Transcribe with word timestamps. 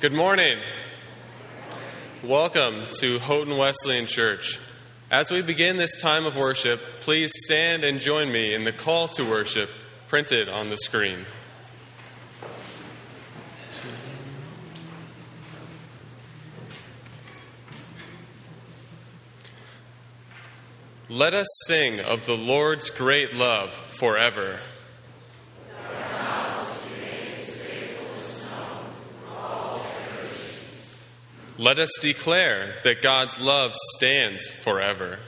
Good 0.00 0.12
morning. 0.12 0.60
Welcome 2.22 2.84
to 3.00 3.18
Houghton 3.18 3.58
Wesleyan 3.58 4.06
Church. 4.06 4.60
As 5.10 5.32
we 5.32 5.42
begin 5.42 5.76
this 5.76 6.00
time 6.00 6.24
of 6.24 6.36
worship, 6.36 6.78
please 7.00 7.32
stand 7.34 7.82
and 7.82 8.00
join 8.00 8.30
me 8.30 8.54
in 8.54 8.62
the 8.62 8.70
call 8.70 9.08
to 9.08 9.28
worship 9.28 9.68
printed 10.06 10.48
on 10.48 10.70
the 10.70 10.76
screen. 10.76 11.26
Let 21.08 21.34
us 21.34 21.48
sing 21.66 21.98
of 21.98 22.24
the 22.24 22.36
Lord's 22.36 22.88
great 22.88 23.34
love 23.34 23.74
forever. 23.74 24.60
Let 31.68 31.80
us 31.80 31.98
declare 32.00 32.76
that 32.82 33.02
God's 33.02 33.38
love 33.38 33.74
stands 33.98 34.50
forever. 34.50 35.18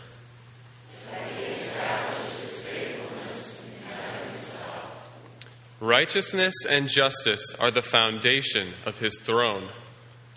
Righteousness 5.81 6.55
and 6.67 6.89
justice 6.89 7.55
are 7.61 7.71
the 7.71 7.83
foundation 7.83 8.69
of 8.87 9.01
his 9.01 9.21
throne. 9.21 9.69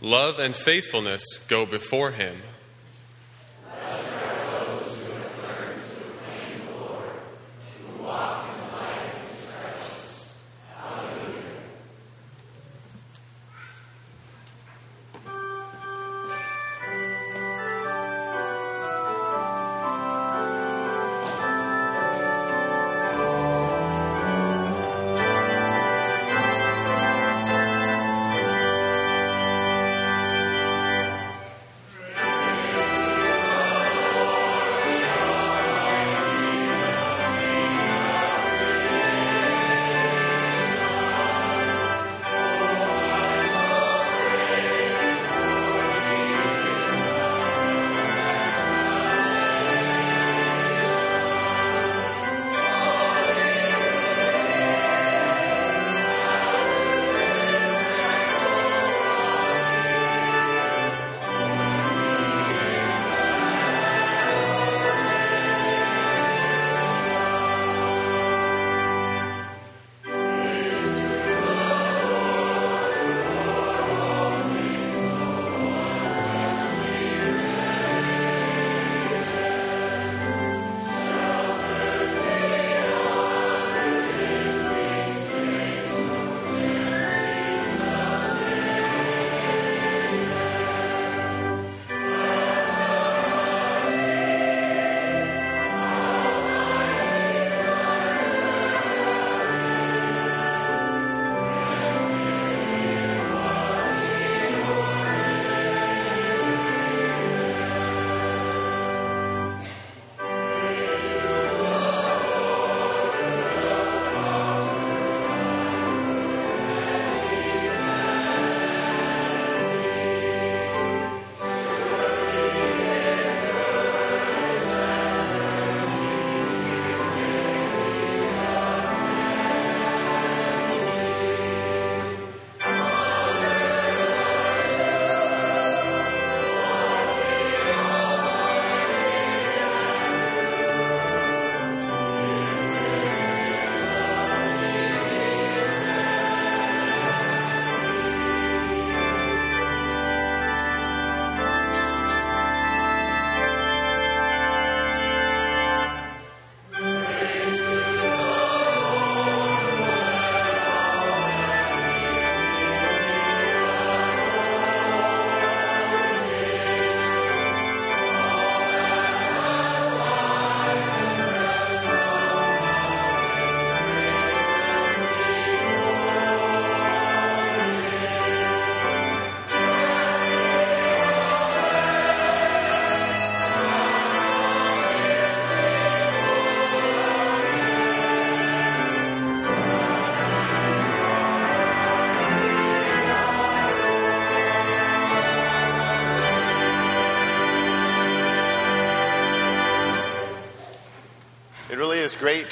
Love 0.02 0.40
and 0.40 0.54
faithfulness 0.54 1.24
go 1.48 1.66
before 1.66 2.12
him. 2.12 2.42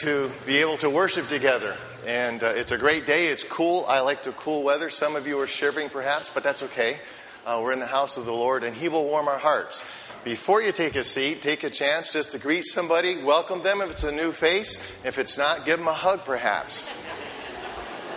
To 0.01 0.31
be 0.47 0.57
able 0.57 0.77
to 0.77 0.89
worship 0.89 1.27
together. 1.27 1.75
And 2.07 2.41
uh, 2.43 2.47
it's 2.55 2.71
a 2.71 2.77
great 2.77 3.05
day. 3.05 3.27
It's 3.27 3.43
cool. 3.43 3.85
I 3.87 3.99
like 3.99 4.23
the 4.23 4.31
cool 4.31 4.63
weather. 4.63 4.89
Some 4.89 5.15
of 5.15 5.27
you 5.27 5.39
are 5.39 5.45
shivering 5.45 5.89
perhaps, 5.89 6.31
but 6.31 6.41
that's 6.41 6.63
okay. 6.63 6.97
Uh, 7.45 7.59
we're 7.61 7.73
in 7.73 7.79
the 7.79 7.85
house 7.85 8.17
of 8.17 8.25
the 8.25 8.33
Lord, 8.33 8.63
and 8.63 8.75
He 8.75 8.89
will 8.89 9.03
warm 9.03 9.27
our 9.27 9.37
hearts. 9.37 9.87
Before 10.23 10.59
you 10.59 10.71
take 10.71 10.95
a 10.95 11.03
seat, 11.03 11.43
take 11.43 11.63
a 11.63 11.69
chance 11.69 12.13
just 12.13 12.31
to 12.31 12.39
greet 12.39 12.65
somebody, 12.65 13.21
welcome 13.21 13.61
them 13.61 13.79
if 13.81 13.91
it's 13.91 14.03
a 14.03 14.11
new 14.11 14.31
face. 14.31 14.77
If 15.05 15.19
it's 15.19 15.37
not, 15.37 15.65
give 15.65 15.77
them 15.77 15.87
a 15.87 15.93
hug 15.93 16.25
perhaps. 16.25 16.97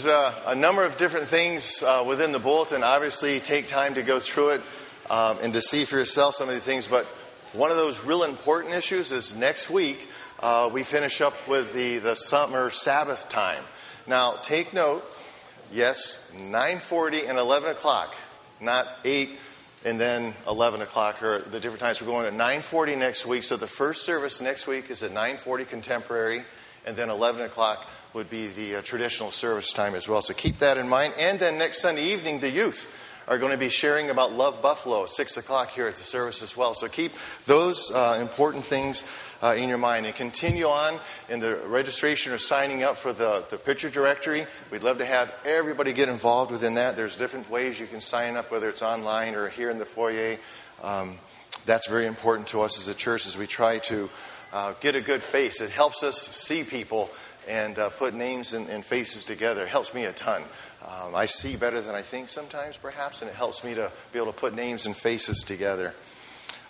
There's 0.02 0.16
a, 0.16 0.52
a 0.52 0.54
number 0.54 0.82
of 0.86 0.96
different 0.96 1.26
things 1.28 1.82
uh, 1.82 2.02
within 2.06 2.32
the 2.32 2.38
bulletin. 2.38 2.82
Obviously, 2.82 3.38
take 3.38 3.66
time 3.66 3.96
to 3.96 4.02
go 4.02 4.18
through 4.18 4.50
it. 4.50 4.62
um, 5.10 5.36
and 5.42 5.52
to 5.52 5.60
see 5.60 5.84
for 5.84 5.98
yourself 5.98 6.36
some 6.36 6.48
of 6.48 6.54
the 6.54 6.60
things. 6.60 6.86
But 6.86 7.04
one 7.52 7.70
of 7.70 7.76
those 7.76 8.02
real 8.02 8.22
important 8.22 8.74
issues 8.74 9.12
is 9.12 9.36
next 9.36 9.68
week 9.68 10.08
uh, 10.40 10.70
we 10.72 10.84
finish 10.84 11.20
up 11.20 11.34
with 11.46 11.74
the, 11.74 11.98
the 11.98 12.14
summer 12.14 12.70
Sabbath 12.70 13.28
time. 13.28 13.62
Now, 14.06 14.36
take 14.42 14.72
note, 14.72 15.04
yes, 15.70 16.32
9.40 16.34 17.28
and 17.28 17.36
11 17.36 17.70
o'clock, 17.70 18.14
not 18.58 18.86
8 19.04 19.28
and 19.84 20.00
then 20.00 20.32
11 20.48 20.80
o'clock 20.80 21.22
or 21.22 21.40
the 21.40 21.60
different 21.60 21.80
times. 21.80 22.00
We're 22.00 22.08
going 22.08 22.26
at 22.26 22.32
9.40 22.32 22.96
next 22.96 23.26
week. 23.26 23.42
So 23.42 23.58
the 23.58 23.66
first 23.66 24.04
service 24.04 24.40
next 24.40 24.66
week 24.66 24.90
is 24.90 25.02
at 25.02 25.10
9.40 25.10 25.68
contemporary, 25.68 26.44
and 26.86 26.96
then 26.96 27.10
11 27.10 27.42
o'clock 27.42 27.86
would 28.12 28.28
be 28.28 28.48
the 28.48 28.76
uh, 28.76 28.82
traditional 28.82 29.30
service 29.30 29.72
time 29.72 29.94
as 29.94 30.08
well. 30.08 30.22
So 30.22 30.34
keep 30.34 30.56
that 30.56 30.78
in 30.78 30.88
mind. 30.88 31.14
And 31.18 31.38
then 31.38 31.58
next 31.58 31.80
Sunday 31.80 32.04
evening, 32.04 32.40
the 32.40 32.50
youth 32.50 33.06
are 33.28 33.38
going 33.38 33.52
to 33.52 33.58
be 33.58 33.68
sharing 33.68 34.10
about 34.10 34.32
Love 34.32 34.60
Buffalo 34.60 35.04
at 35.04 35.10
6 35.10 35.36
o'clock 35.36 35.70
here 35.70 35.86
at 35.86 35.94
the 35.94 36.02
service 36.02 36.42
as 36.42 36.56
well. 36.56 36.74
So 36.74 36.88
keep 36.88 37.12
those 37.46 37.92
uh, 37.94 38.18
important 38.20 38.64
things 38.64 39.04
uh, 39.40 39.54
in 39.56 39.68
your 39.68 39.78
mind 39.78 40.06
and 40.06 40.14
continue 40.14 40.64
on 40.64 40.98
in 41.28 41.38
the 41.38 41.54
registration 41.66 42.32
or 42.32 42.38
signing 42.38 42.82
up 42.82 42.96
for 42.96 43.12
the, 43.12 43.44
the 43.50 43.56
picture 43.56 43.88
directory. 43.88 44.46
We'd 44.72 44.82
love 44.82 44.98
to 44.98 45.06
have 45.06 45.32
everybody 45.44 45.92
get 45.92 46.08
involved 46.08 46.50
within 46.50 46.74
that. 46.74 46.96
There's 46.96 47.16
different 47.16 47.48
ways 47.48 47.78
you 47.78 47.86
can 47.86 48.00
sign 48.00 48.36
up, 48.36 48.50
whether 48.50 48.68
it's 48.68 48.82
online 48.82 49.36
or 49.36 49.48
here 49.48 49.70
in 49.70 49.78
the 49.78 49.86
foyer. 49.86 50.36
Um, 50.82 51.18
that's 51.66 51.88
very 51.88 52.06
important 52.06 52.48
to 52.48 52.62
us 52.62 52.80
as 52.80 52.88
a 52.88 52.96
church 52.96 53.26
as 53.26 53.38
we 53.38 53.46
try 53.46 53.78
to 53.78 54.10
uh, 54.52 54.74
get 54.80 54.96
a 54.96 55.00
good 55.00 55.22
face. 55.22 55.60
It 55.60 55.70
helps 55.70 56.02
us 56.02 56.18
see 56.18 56.64
people 56.64 57.10
and 57.50 57.78
uh, 57.78 57.90
put 57.90 58.14
names 58.14 58.54
and, 58.54 58.68
and, 58.68 58.84
faces 58.84 59.24
together. 59.24 59.66
Helps 59.66 59.92
me 59.92 60.04
a 60.04 60.12
ton. 60.12 60.42
Um, 60.86 61.14
I 61.14 61.26
see 61.26 61.56
better 61.56 61.80
than 61.80 61.94
I 61.94 62.02
think 62.02 62.28
sometimes, 62.28 62.76
perhaps, 62.76 63.22
and 63.22 63.30
it 63.30 63.34
helps 63.34 63.64
me 63.64 63.74
to 63.74 63.90
be 64.12 64.18
able 64.18 64.32
to 64.32 64.38
put 64.38 64.54
names 64.54 64.86
and 64.86 64.96
faces 64.96 65.42
together. 65.42 65.94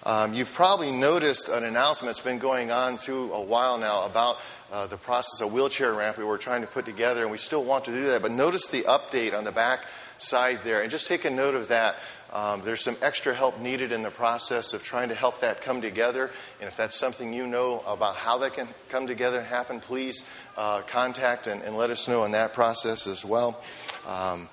Um, 0.04 0.32
you've 0.32 0.52
probably 0.54 0.90
noticed 0.90 1.50
an 1.50 1.62
announcement 1.62 2.16
that's 2.16 2.24
been 2.24 2.38
going 2.38 2.70
on 2.70 2.96
through 2.96 3.34
a 3.34 3.42
while 3.42 3.76
now 3.76 4.06
about 4.06 4.38
uh, 4.72 4.86
the 4.86 4.96
process 4.96 5.46
of 5.46 5.52
wheelchair 5.52 5.92
ramp 5.92 6.16
we 6.16 6.24
were 6.24 6.38
trying 6.38 6.62
to 6.62 6.66
put 6.66 6.86
together, 6.86 7.22
and 7.22 7.30
we 7.30 7.36
still 7.36 7.62
want 7.62 7.84
to 7.84 7.92
do 7.92 8.06
that. 8.06 8.22
But 8.22 8.32
notice 8.32 8.68
the 8.68 8.82
update 8.82 9.36
on 9.36 9.44
the 9.44 9.52
back 9.52 9.86
side 10.16 10.60
there, 10.64 10.80
and 10.80 10.90
just 10.90 11.06
take 11.06 11.26
a 11.26 11.30
note 11.30 11.54
of 11.54 11.68
that. 11.68 11.96
Um, 12.32 12.62
there's 12.62 12.80
some 12.80 12.96
extra 13.02 13.34
help 13.34 13.58
needed 13.58 13.90
in 13.90 14.02
the 14.02 14.10
process 14.10 14.72
of 14.72 14.84
trying 14.84 15.08
to 15.08 15.14
help 15.14 15.40
that 15.40 15.62
come 15.62 15.80
together. 15.80 16.30
And 16.60 16.68
if 16.68 16.76
that's 16.76 16.96
something 16.96 17.32
you 17.32 17.46
know 17.46 17.82
about 17.86 18.14
how 18.14 18.38
that 18.38 18.54
can 18.54 18.68
come 18.88 19.06
together 19.08 19.38
and 19.38 19.46
happen, 19.46 19.80
please 19.80 20.30
uh, 20.56 20.82
contact 20.82 21.48
and, 21.48 21.62
and, 21.62 21.76
let 21.76 21.90
us 21.90 22.06
know 22.06 22.24
in 22.24 22.32
that 22.32 22.52
process 22.52 23.08
as 23.08 23.24
well. 23.24 23.60
Um, 24.06 24.48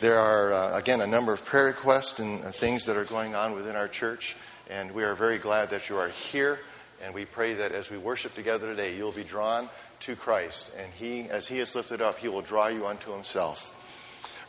there 0.00 0.18
are, 0.18 0.52
uh, 0.52 0.78
again, 0.78 1.00
a 1.00 1.06
number 1.06 1.32
of 1.32 1.44
prayer 1.44 1.66
requests 1.66 2.18
and 2.18 2.44
uh, 2.44 2.50
things 2.50 2.84
that 2.86 2.96
are 2.96 3.04
going 3.04 3.34
on 3.34 3.54
within 3.54 3.76
our 3.76 3.88
church. 3.88 4.36
And 4.68 4.92
we 4.92 5.04
are 5.04 5.14
very 5.14 5.38
glad 5.38 5.70
that 5.70 5.88
you 5.88 5.96
are 5.96 6.08
here. 6.08 6.58
And 7.02 7.14
we 7.14 7.24
pray 7.24 7.54
that 7.54 7.72
as 7.72 7.90
we 7.90 7.98
worship 7.98 8.34
together 8.34 8.66
today, 8.66 8.94
you'll 8.94 9.10
be 9.10 9.24
drawn 9.24 9.68
to 10.00 10.16
Christ. 10.16 10.72
And 10.78 10.92
He, 10.92 11.22
as 11.30 11.48
He 11.48 11.60
is 11.60 11.74
lifted 11.74 12.02
up, 12.02 12.18
He 12.18 12.28
will 12.28 12.42
draw 12.42 12.66
you 12.66 12.86
unto 12.86 13.12
Himself. 13.12 13.78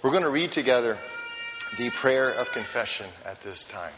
We're 0.04 0.12
going 0.12 0.24
to 0.24 0.30
read 0.30 0.52
together 0.52 0.98
the 1.78 1.90
prayer 1.90 2.30
of 2.30 2.52
confession 2.52 3.08
at 3.26 3.42
this 3.42 3.66
time. 3.66 3.94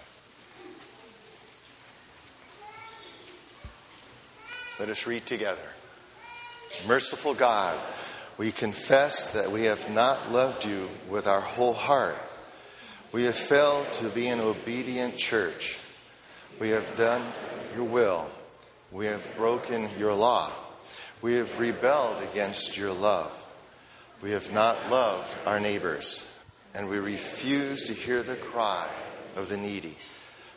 Let 4.79 4.89
us 4.89 5.05
read 5.05 5.25
together. 5.25 5.67
Merciful 6.87 7.33
God, 7.33 7.77
we 8.37 8.51
confess 8.51 9.33
that 9.33 9.51
we 9.51 9.63
have 9.63 9.89
not 9.89 10.31
loved 10.31 10.63
you 10.63 10.87
with 11.09 11.27
our 11.27 11.41
whole 11.41 11.73
heart. 11.73 12.17
We 13.11 13.25
have 13.25 13.35
failed 13.35 13.91
to 13.93 14.09
be 14.09 14.27
an 14.27 14.39
obedient 14.39 15.17
church. 15.17 15.79
We 16.59 16.69
have 16.69 16.95
done 16.95 17.23
your 17.75 17.85
will. 17.85 18.29
We 18.91 19.07
have 19.07 19.27
broken 19.35 19.89
your 19.99 20.13
law. 20.13 20.51
We 21.21 21.33
have 21.33 21.59
rebelled 21.59 22.21
against 22.31 22.77
your 22.77 22.93
love. 22.93 23.45
We 24.21 24.31
have 24.31 24.53
not 24.53 24.89
loved 24.89 25.35
our 25.45 25.59
neighbors 25.59 26.34
and 26.75 26.89
we 26.89 26.97
refuse 26.97 27.83
to 27.83 27.93
hear 27.93 28.21
the 28.21 28.35
cry 28.35 28.87
of 29.35 29.49
the 29.49 29.57
needy. 29.57 29.95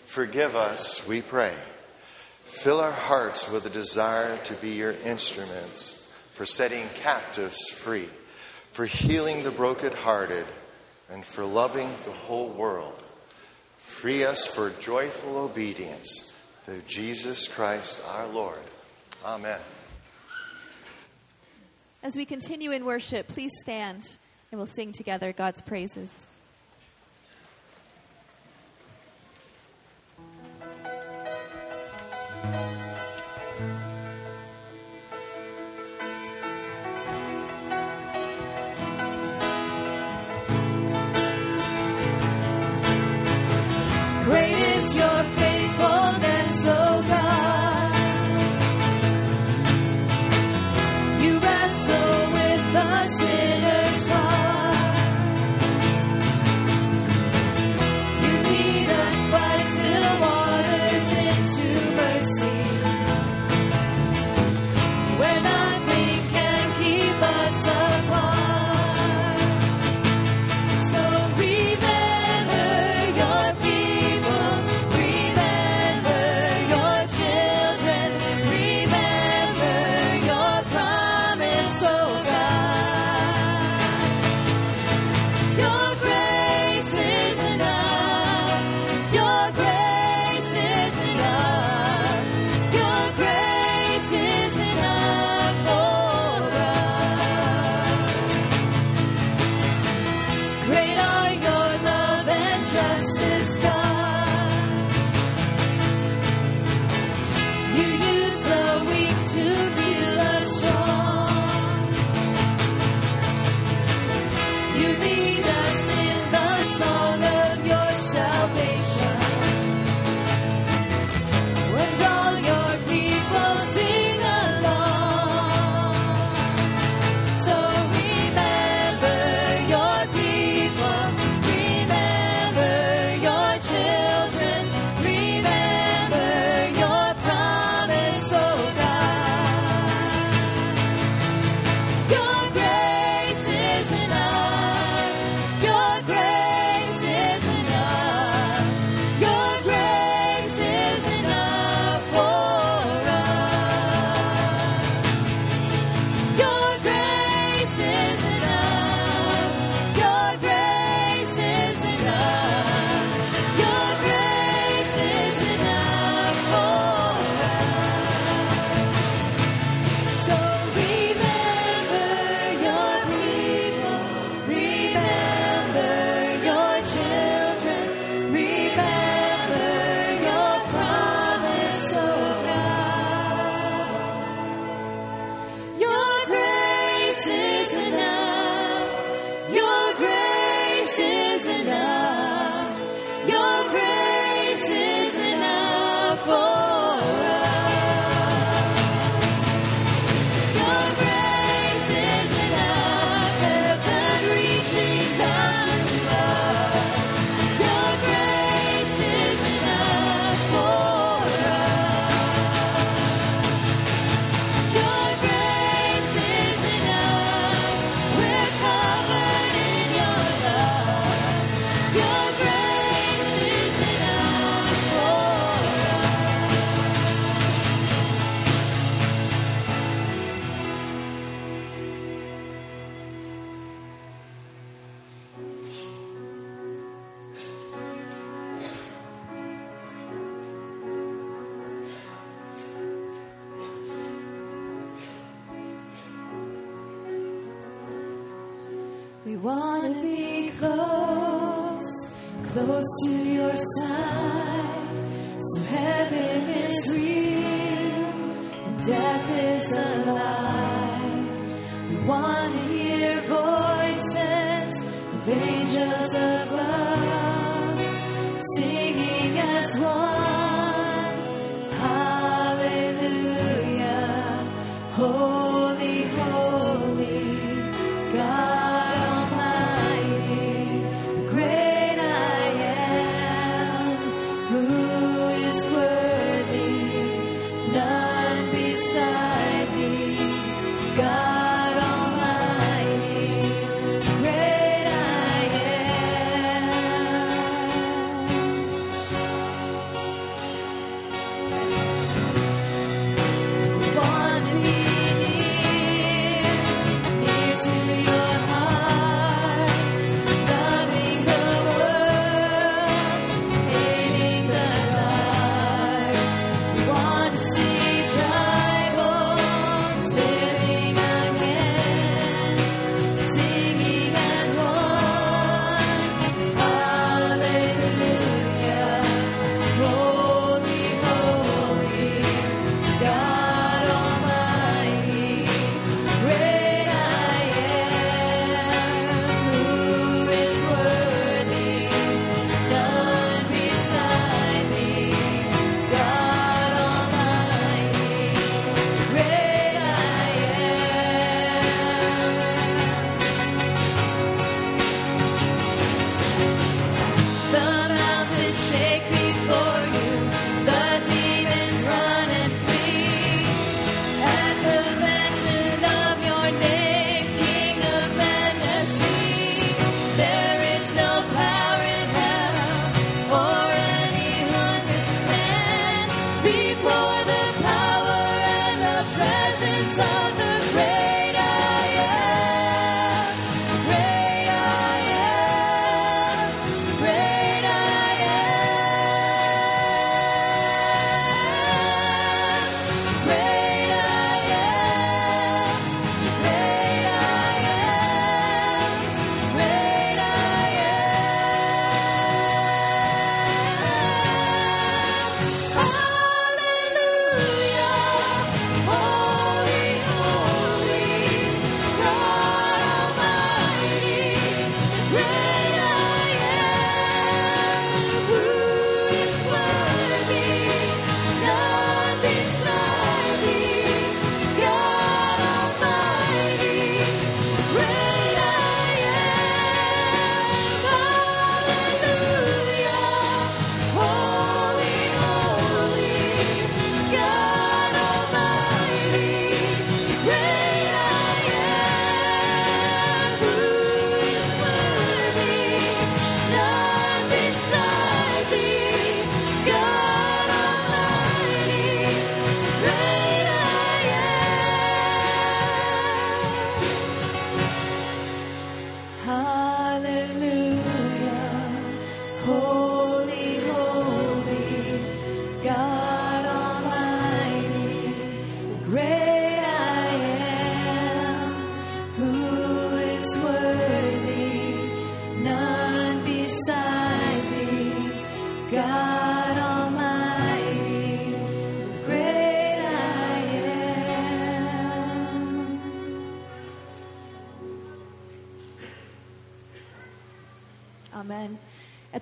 Forgive 0.05 0.57
us, 0.57 1.07
we 1.07 1.23
pray. 1.23 1.55
Fill 2.45 2.81
our 2.81 2.93
hearts 2.93 3.51
with 3.51 3.67
a 3.67 3.71
desire 3.71 4.37
to 4.39 4.55
be 4.55 4.71
your 4.71 4.93
instruments 5.05 6.13
for 6.33 6.47
setting 6.47 6.89
captives 6.95 7.69
free, 7.71 8.09
for 8.71 8.87
healing 8.87 9.43
the 9.43 9.51
brokenhearted, 9.51 10.47
and 11.11 11.25
for 11.25 11.45
loving 11.45 11.89
the 12.05 12.11
whole 12.11 12.49
world. 12.49 13.03
Free 13.79 14.25
us 14.25 14.47
for 14.47 14.71
joyful 14.81 15.39
obedience 15.39 16.35
through 16.63 16.83
Jesus 16.87 17.49
Christ 17.49 18.05
our 18.09 18.27
Lord. 18.27 18.61
Amen. 19.25 19.61
As 22.03 22.17
we 22.17 22.25
continue 22.25 22.71
in 22.71 22.85
worship, 22.85 23.29
please 23.29 23.53
stand 23.63 24.17
and 24.51 24.59
we'll 24.59 24.67
sing 24.67 24.93
together 24.93 25.33
God's 25.33 25.61
praises. 25.61 26.27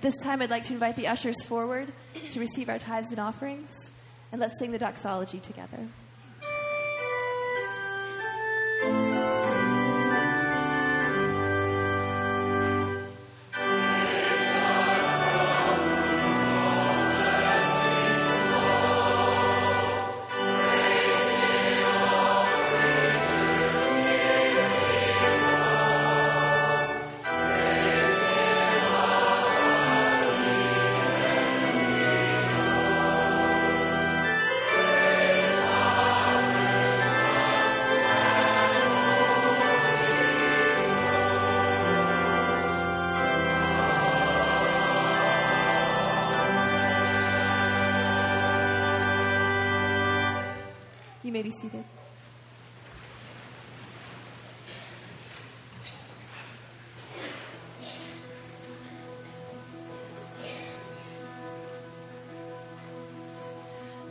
this 0.07 0.23
time, 0.23 0.41
I'd 0.41 0.49
like 0.49 0.63
to 0.63 0.73
invite 0.73 0.95
the 0.95 1.09
ushers 1.09 1.43
forward 1.43 1.91
to 2.29 2.39
receive 2.39 2.69
our 2.69 2.79
tithes 2.79 3.09
and 3.09 3.19
offerings, 3.19 3.91
and 4.31 4.39
let's 4.39 4.57
sing 4.57 4.71
the 4.71 4.77
doxology 4.77 5.39
together. 5.39 5.79
be 51.47 51.53
seated. 51.53 51.83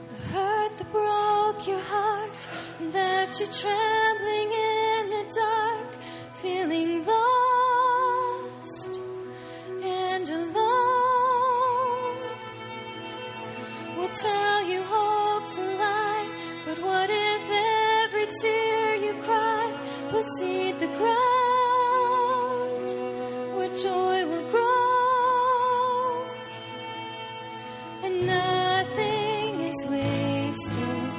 The 0.09 0.17
hurt 0.33 0.79
that 0.79 0.93
broke 0.93 1.69
your 1.69 1.79
heart 1.79 2.49
left 2.95 3.41
you 3.41 3.47
trembling. 3.47 4.46
The 20.81 20.91
ground 20.99 22.89
where 23.57 23.73
joy 23.87 24.27
will 24.31 24.47
grow? 24.51 26.27
And 28.05 28.15
nothing 28.27 29.61
is 29.71 29.87
wasted, 29.89 31.13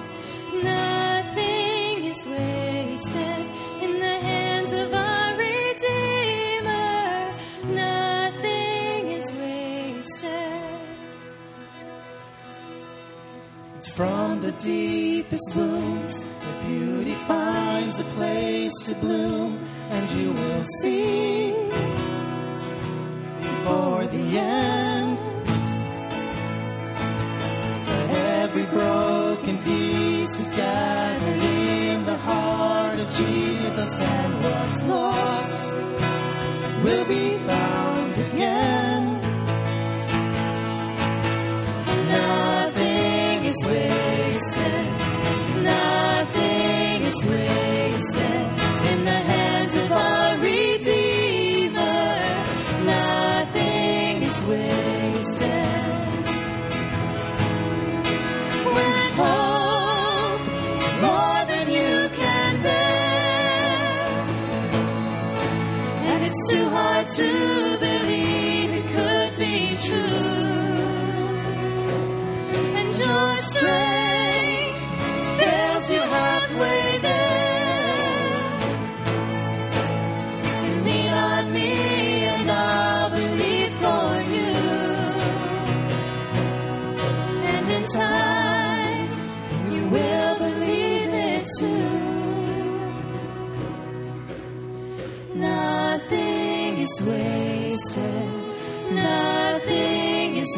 nothing 0.63 1.95
is 2.13 2.21
wasted 2.25 3.45
in 3.85 3.99
the 3.99 4.15
hands 4.29 4.73
of 4.73 4.93
our 4.93 5.35
Redeemer. 5.37 7.33
Nothing 7.85 9.01
is 9.19 9.27
wasted. 9.33 10.81
It's 13.75 13.89
from 13.89 14.41
the 14.41 14.51
deepest 14.53 15.55
wounds 15.55 16.15
that 16.23 16.57
beauty 16.67 17.15
finds 17.31 17.99
a 17.99 18.03
place 18.03 18.56
to 18.85 18.95
bloom, 18.95 19.59
and 19.89 20.09
you 20.11 20.31
will 20.33 20.63
see 20.81 21.53
before 23.41 24.05
the 24.07 24.37
end. 24.37 25.17
That 27.87 28.09
every 28.43 28.65
broken 28.65 29.57
piece 29.59 30.39
is 30.39 30.47
gathered 30.55 31.43
in 31.43 32.05
the 32.05 32.17
heart 32.17 32.99
of 32.99 33.07
Jesus, 33.13 33.99
and 33.99 34.43
what's 34.43 34.83
lost 34.83 35.63
will 36.83 37.05
be 37.05 37.36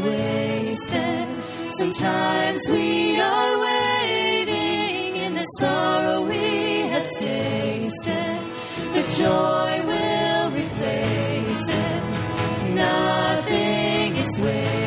wasted. 0.03 1.27
Sometimes 1.77 2.61
we 2.69 3.19
are 3.19 3.59
waiting 3.59 5.15
in 5.15 5.33
the 5.35 5.45
sorrow 5.59 6.21
we 6.21 6.87
have 6.93 7.09
tasted. 7.19 8.39
The 8.93 9.03
joy 9.17 9.71
will 9.91 10.51
replace 10.51 11.65
it. 11.69 12.75
Nothing 12.75 14.15
is 14.17 14.39
wasted 14.39 14.78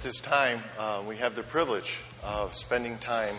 At 0.00 0.04
this 0.04 0.20
time, 0.20 0.62
uh, 0.78 1.02
we 1.06 1.18
have 1.18 1.34
the 1.34 1.42
privilege 1.42 2.00
of 2.24 2.54
spending 2.54 2.96
time 2.96 3.34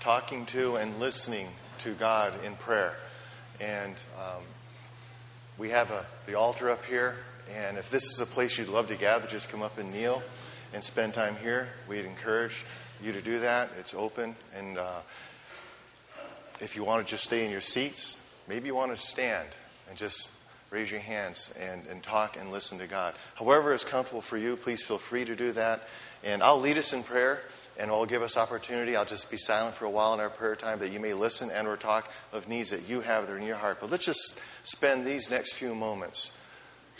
talking 0.00 0.46
to 0.46 0.74
and 0.74 0.98
listening 0.98 1.46
to 1.78 1.92
God 1.92 2.32
in 2.44 2.56
prayer. 2.56 2.96
And 3.60 3.94
um, 4.18 4.42
we 5.58 5.70
have 5.70 5.92
a, 5.92 6.04
the 6.26 6.34
altar 6.34 6.70
up 6.70 6.84
here. 6.86 7.14
And 7.54 7.78
if 7.78 7.88
this 7.88 8.10
is 8.10 8.18
a 8.18 8.26
place 8.26 8.58
you'd 8.58 8.66
love 8.66 8.88
to 8.88 8.96
gather, 8.96 9.28
just 9.28 9.48
come 9.48 9.62
up 9.62 9.78
and 9.78 9.92
kneel 9.92 10.24
and 10.74 10.82
spend 10.82 11.14
time 11.14 11.36
here. 11.36 11.68
We'd 11.88 12.04
encourage 12.04 12.64
you 13.00 13.12
to 13.12 13.22
do 13.22 13.38
that. 13.38 13.70
It's 13.78 13.94
open. 13.94 14.34
And 14.58 14.78
uh, 14.78 15.02
if 16.60 16.74
you 16.74 16.82
want 16.82 17.06
to 17.06 17.08
just 17.08 17.22
stay 17.22 17.44
in 17.44 17.52
your 17.52 17.60
seats, 17.60 18.26
maybe 18.48 18.66
you 18.66 18.74
want 18.74 18.90
to 18.90 18.96
stand 18.96 19.50
and 19.88 19.96
just 19.96 20.32
raise 20.72 20.90
your 20.90 21.00
hands 21.00 21.54
and, 21.60 21.86
and 21.86 22.02
talk 22.02 22.38
and 22.40 22.50
listen 22.50 22.78
to 22.78 22.86
God. 22.86 23.14
However 23.34 23.74
is 23.74 23.84
comfortable 23.84 24.22
for 24.22 24.38
you, 24.38 24.56
please 24.56 24.82
feel 24.82 24.98
free 24.98 25.24
to 25.24 25.36
do 25.36 25.52
that. 25.52 25.82
And 26.24 26.42
I'll 26.42 26.58
lead 26.58 26.78
us 26.78 26.92
in 26.92 27.02
prayer 27.02 27.42
and 27.78 27.90
I'll 27.90 28.06
give 28.06 28.22
us 28.22 28.36
opportunity. 28.36 28.96
I'll 28.96 29.04
just 29.04 29.30
be 29.30 29.36
silent 29.36 29.74
for 29.74 29.84
a 29.84 29.90
while 29.90 30.14
in 30.14 30.20
our 30.20 30.30
prayer 30.30 30.56
time 30.56 30.78
that 30.78 30.90
you 30.90 30.98
may 30.98 31.12
listen 31.12 31.50
and 31.52 31.68
or 31.68 31.76
talk 31.76 32.10
of 32.32 32.48
needs 32.48 32.70
that 32.70 32.88
you 32.88 33.02
have 33.02 33.26
that 33.26 33.32
are 33.34 33.38
in 33.38 33.46
your 33.46 33.56
heart. 33.56 33.78
But 33.80 33.90
let's 33.90 34.06
just 34.06 34.42
spend 34.66 35.04
these 35.04 35.30
next 35.30 35.54
few 35.54 35.74
moments 35.74 36.38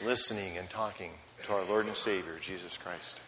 listening 0.05 0.59
and 0.59 0.69
talking 0.69 1.11
to 1.45 1.55
our 1.55 1.65
Lord 1.65 1.87
and 1.87 1.97
Savior, 1.97 2.37
Jesus 2.41 2.77
Christ. 2.77 3.21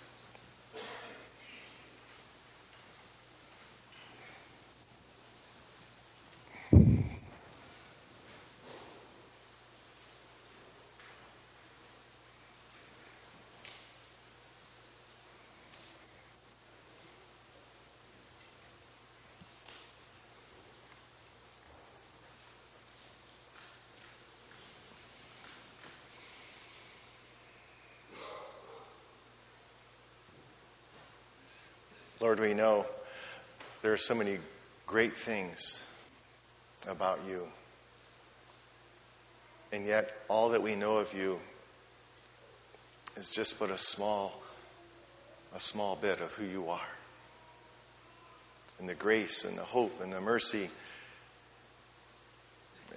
Lord, 32.24 32.40
we 32.40 32.54
know 32.54 32.86
there 33.82 33.92
are 33.92 33.98
so 33.98 34.14
many 34.14 34.38
great 34.86 35.12
things 35.12 35.86
about 36.88 37.20
you. 37.28 37.46
And 39.74 39.84
yet, 39.84 40.10
all 40.28 40.48
that 40.48 40.62
we 40.62 40.74
know 40.74 40.96
of 40.96 41.12
you 41.12 41.38
is 43.18 43.30
just 43.30 43.60
but 43.60 43.68
a 43.68 43.76
small, 43.76 44.42
a 45.54 45.60
small 45.60 45.96
bit 45.96 46.22
of 46.22 46.32
who 46.32 46.46
you 46.46 46.70
are. 46.70 46.88
And 48.78 48.88
the 48.88 48.94
grace 48.94 49.44
and 49.44 49.58
the 49.58 49.62
hope 49.62 50.00
and 50.02 50.10
the 50.10 50.22
mercy 50.22 50.70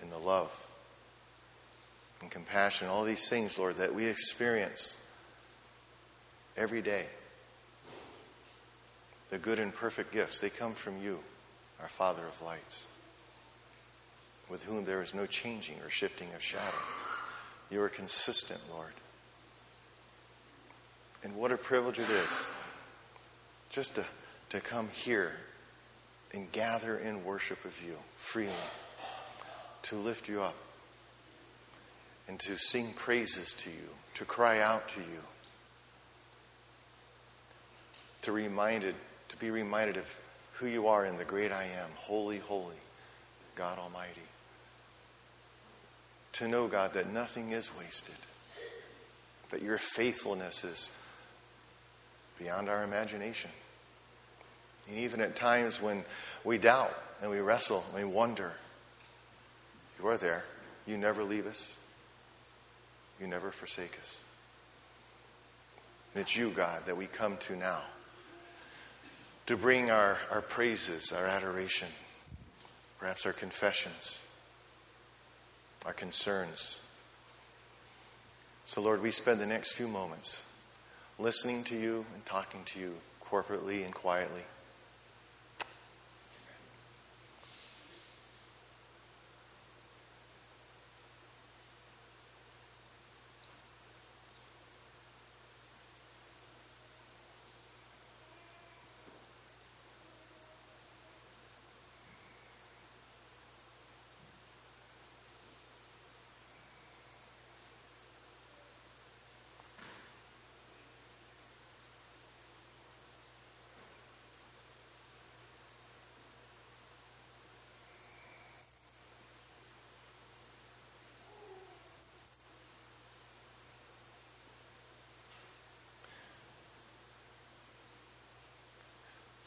and 0.02 0.10
the 0.10 0.20
love 0.20 0.70
and 2.22 2.32
compassion, 2.32 2.88
all 2.88 3.04
these 3.04 3.28
things, 3.28 3.60
Lord, 3.60 3.76
that 3.76 3.94
we 3.94 4.06
experience 4.06 5.06
every 6.56 6.82
day 6.82 7.08
the 9.30 9.38
good 9.38 9.60
and 9.60 9.74
perfect 9.74 10.12
gifts, 10.12 10.40
they 10.40 10.50
come 10.50 10.74
from 10.74 11.02
you, 11.02 11.20
our 11.82 11.90
Father 11.90 12.26
of 12.26 12.42
lights, 12.42 12.88
with 14.50 14.64
whom 14.64 14.86
there 14.86 15.02
is 15.02 15.14
no 15.14 15.26
changing 15.26 15.80
or 15.86 15.90
shifting 15.90 16.30
of 16.34 16.42
shadow. 16.42 16.78
You 17.70 17.82
are 17.82 17.90
consistent, 17.90 18.62
Lord. 18.72 18.94
And 21.24 21.36
what 21.36 21.52
a 21.52 21.58
privilege 21.58 22.00
it 22.00 22.10
is 22.10 22.50
just 23.70 23.96
to, 23.96 24.06
to 24.50 24.62
come 24.62 24.88
here 24.90 25.34
and 26.34 26.52
gather 26.52 26.98
in 26.98 27.24
worship 27.26 27.66
of 27.66 27.82
you 27.86 27.96
freely, 28.16 28.52
to 29.84 29.96
lift 29.96 30.30
you 30.30 30.42
up, 30.42 30.56
and 32.28 32.40
to 32.40 32.56
sing 32.58 32.94
praises 32.96 33.54
to 33.54 33.70
you, 33.70 33.90
to 34.16 34.26
cry 34.26 34.60
out 34.60 34.88
to 34.90 35.00
you, 35.00 35.20
to 38.22 38.32
reminded, 38.32 38.96
to 39.30 39.38
be 39.38 39.52
reminded 39.52 39.98
of 39.98 40.20
who 40.54 40.68
you 40.68 40.88
are 40.88 41.06
in 41.06 41.18
the 41.18 41.26
great 41.26 41.52
I 41.52 41.64
am, 41.64 41.90
holy, 41.96 42.40
holy, 42.40 42.76
God 43.56 43.78
Almighty. 43.78 44.22
To 46.34 46.48
know, 46.48 46.68
God, 46.68 46.94
that 46.94 47.12
nothing 47.12 47.52
is 47.52 47.72
wasted, 47.78 48.16
that 49.52 49.62
your 49.62 49.78
faithfulness 49.78 50.64
is 50.64 50.98
beyond 52.40 52.70
our 52.70 52.84
imagination. 52.84 53.52
And 54.90 54.98
even 54.98 55.22
at 55.22 55.36
times 55.36 55.82
when 55.82 56.04
we 56.44 56.58
doubt 56.58 56.94
and 57.22 57.30
we 57.32 57.40
wrestle 57.40 57.84
and 57.94 58.08
we 58.08 58.14
wonder, 58.14 58.54
you 60.00 60.08
are 60.08 60.18
there. 60.18 60.44
You 60.86 60.98
never 60.98 61.24
leave 61.24 61.48
us, 61.48 61.78
you 63.20 63.28
never 63.28 63.52
forsake 63.52 63.98
us. 64.00 64.24
And 66.14 66.22
it's 66.22 66.36
you, 66.36 66.52
God, 66.52 66.86
that 66.86 66.96
we 66.96 67.08
come 67.08 67.38
to 67.38 67.56
now 67.56 67.82
to 69.48 69.56
bring 69.56 69.90
our, 69.90 70.18
our 70.30 70.42
praises, 70.42 71.12
our 71.12 71.26
adoration, 71.26 71.88
perhaps 73.00 73.26
our 73.26 73.34
confessions, 73.34 74.26
our 75.86 75.94
concerns. 75.94 76.82
So, 78.66 78.82
Lord, 78.82 79.02
we 79.02 79.10
spend 79.10 79.40
the 79.40 79.46
next 79.46 79.74
few 79.74 79.88
moments 79.88 80.46
listening 81.18 81.64
to 81.66 81.76
you 81.76 82.06
and 82.14 82.26
talking 82.26 82.64
to 82.66 82.80
you 82.80 82.96
corporately 83.26 83.86
and 83.86 83.94
quietly. 83.94 84.42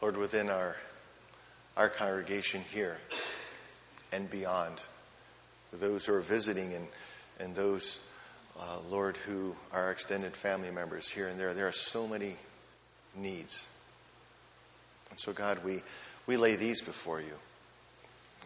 Lord, 0.01 0.17
within 0.17 0.49
our, 0.49 0.77
our 1.77 1.91
congregation 1.91 2.63
here 2.73 2.97
and 4.13 4.31
beyond, 4.31 4.83
those 5.75 6.07
who 6.07 6.15
are 6.15 6.21
visiting 6.21 6.73
and, 6.73 6.87
and 7.39 7.55
those, 7.55 8.01
uh, 8.59 8.79
Lord, 8.91 9.19
who 9.19 9.55
are 9.73 9.91
extended 9.91 10.33
family 10.33 10.71
members 10.71 11.11
here 11.11 11.29
and 11.29 11.39
there, 11.39 11.53
there 11.53 11.69
are 11.69 11.73
so 11.73 12.09
many 12.09 12.37
needs. 13.15 13.69
And 15.11 15.21
so, 15.21 15.35
God, 15.35 15.63
we, 15.65 15.83
we 16.27 16.39
lay 16.39 16.57
these 16.57 16.81
before 16.81 17.21
you. 17.21 17.35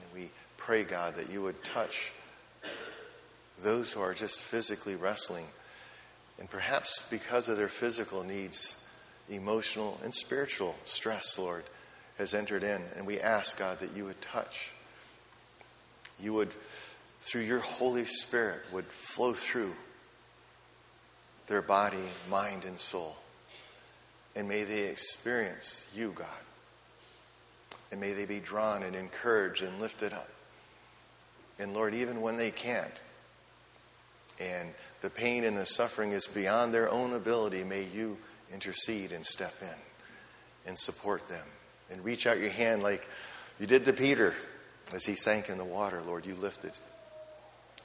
And 0.02 0.04
we 0.12 0.30
pray, 0.56 0.82
God, 0.82 1.14
that 1.16 1.30
you 1.30 1.42
would 1.42 1.62
touch 1.62 2.12
those 3.62 3.92
who 3.92 4.00
are 4.00 4.12
just 4.12 4.42
physically 4.42 4.96
wrestling. 4.96 5.46
And 6.40 6.50
perhaps 6.50 7.08
because 7.08 7.48
of 7.48 7.56
their 7.58 7.68
physical 7.68 8.24
needs, 8.24 8.83
emotional 9.28 9.98
and 10.02 10.12
spiritual 10.12 10.74
stress, 10.84 11.38
Lord, 11.38 11.64
has 12.18 12.34
entered 12.34 12.62
in. 12.62 12.82
And 12.96 13.06
we 13.06 13.20
ask, 13.20 13.58
God, 13.58 13.80
that 13.80 13.96
you 13.96 14.04
would 14.04 14.20
touch. 14.20 14.72
You 16.20 16.34
would, 16.34 16.54
through 17.20 17.42
your 17.42 17.60
Holy 17.60 18.04
Spirit, 18.04 18.62
would 18.72 18.86
flow 18.86 19.32
through 19.32 19.72
their 21.46 21.62
body, 21.62 21.96
mind, 22.30 22.64
and 22.64 22.78
soul. 22.78 23.16
And 24.36 24.48
may 24.48 24.64
they 24.64 24.84
experience 24.84 25.88
you, 25.94 26.12
God. 26.14 26.26
And 27.92 28.00
may 28.00 28.12
they 28.12 28.24
be 28.24 28.40
drawn 28.40 28.82
and 28.82 28.96
encouraged 28.96 29.62
and 29.62 29.78
lifted 29.80 30.12
up. 30.12 30.28
And 31.58 31.74
Lord, 31.74 31.94
even 31.94 32.20
when 32.20 32.36
they 32.36 32.50
can't, 32.50 33.02
and 34.40 34.70
the 35.00 35.10
pain 35.10 35.44
and 35.44 35.56
the 35.56 35.66
suffering 35.66 36.10
is 36.10 36.26
beyond 36.26 36.74
their 36.74 36.90
own 36.90 37.12
ability, 37.12 37.62
may 37.62 37.84
you 37.84 38.16
intercede 38.52 39.12
and 39.12 39.24
step 39.24 39.54
in 39.62 39.68
and 40.66 40.78
support 40.78 41.28
them 41.28 41.46
and 41.90 42.04
reach 42.04 42.26
out 42.26 42.38
your 42.38 42.50
hand 42.50 42.82
like 42.82 43.08
you 43.58 43.66
did 43.66 43.84
to 43.84 43.92
Peter 43.92 44.34
as 44.92 45.04
he 45.04 45.14
sank 45.14 45.48
in 45.48 45.58
the 45.58 45.64
water. 45.64 46.00
Lord, 46.02 46.26
you 46.26 46.34
lifted 46.34 46.72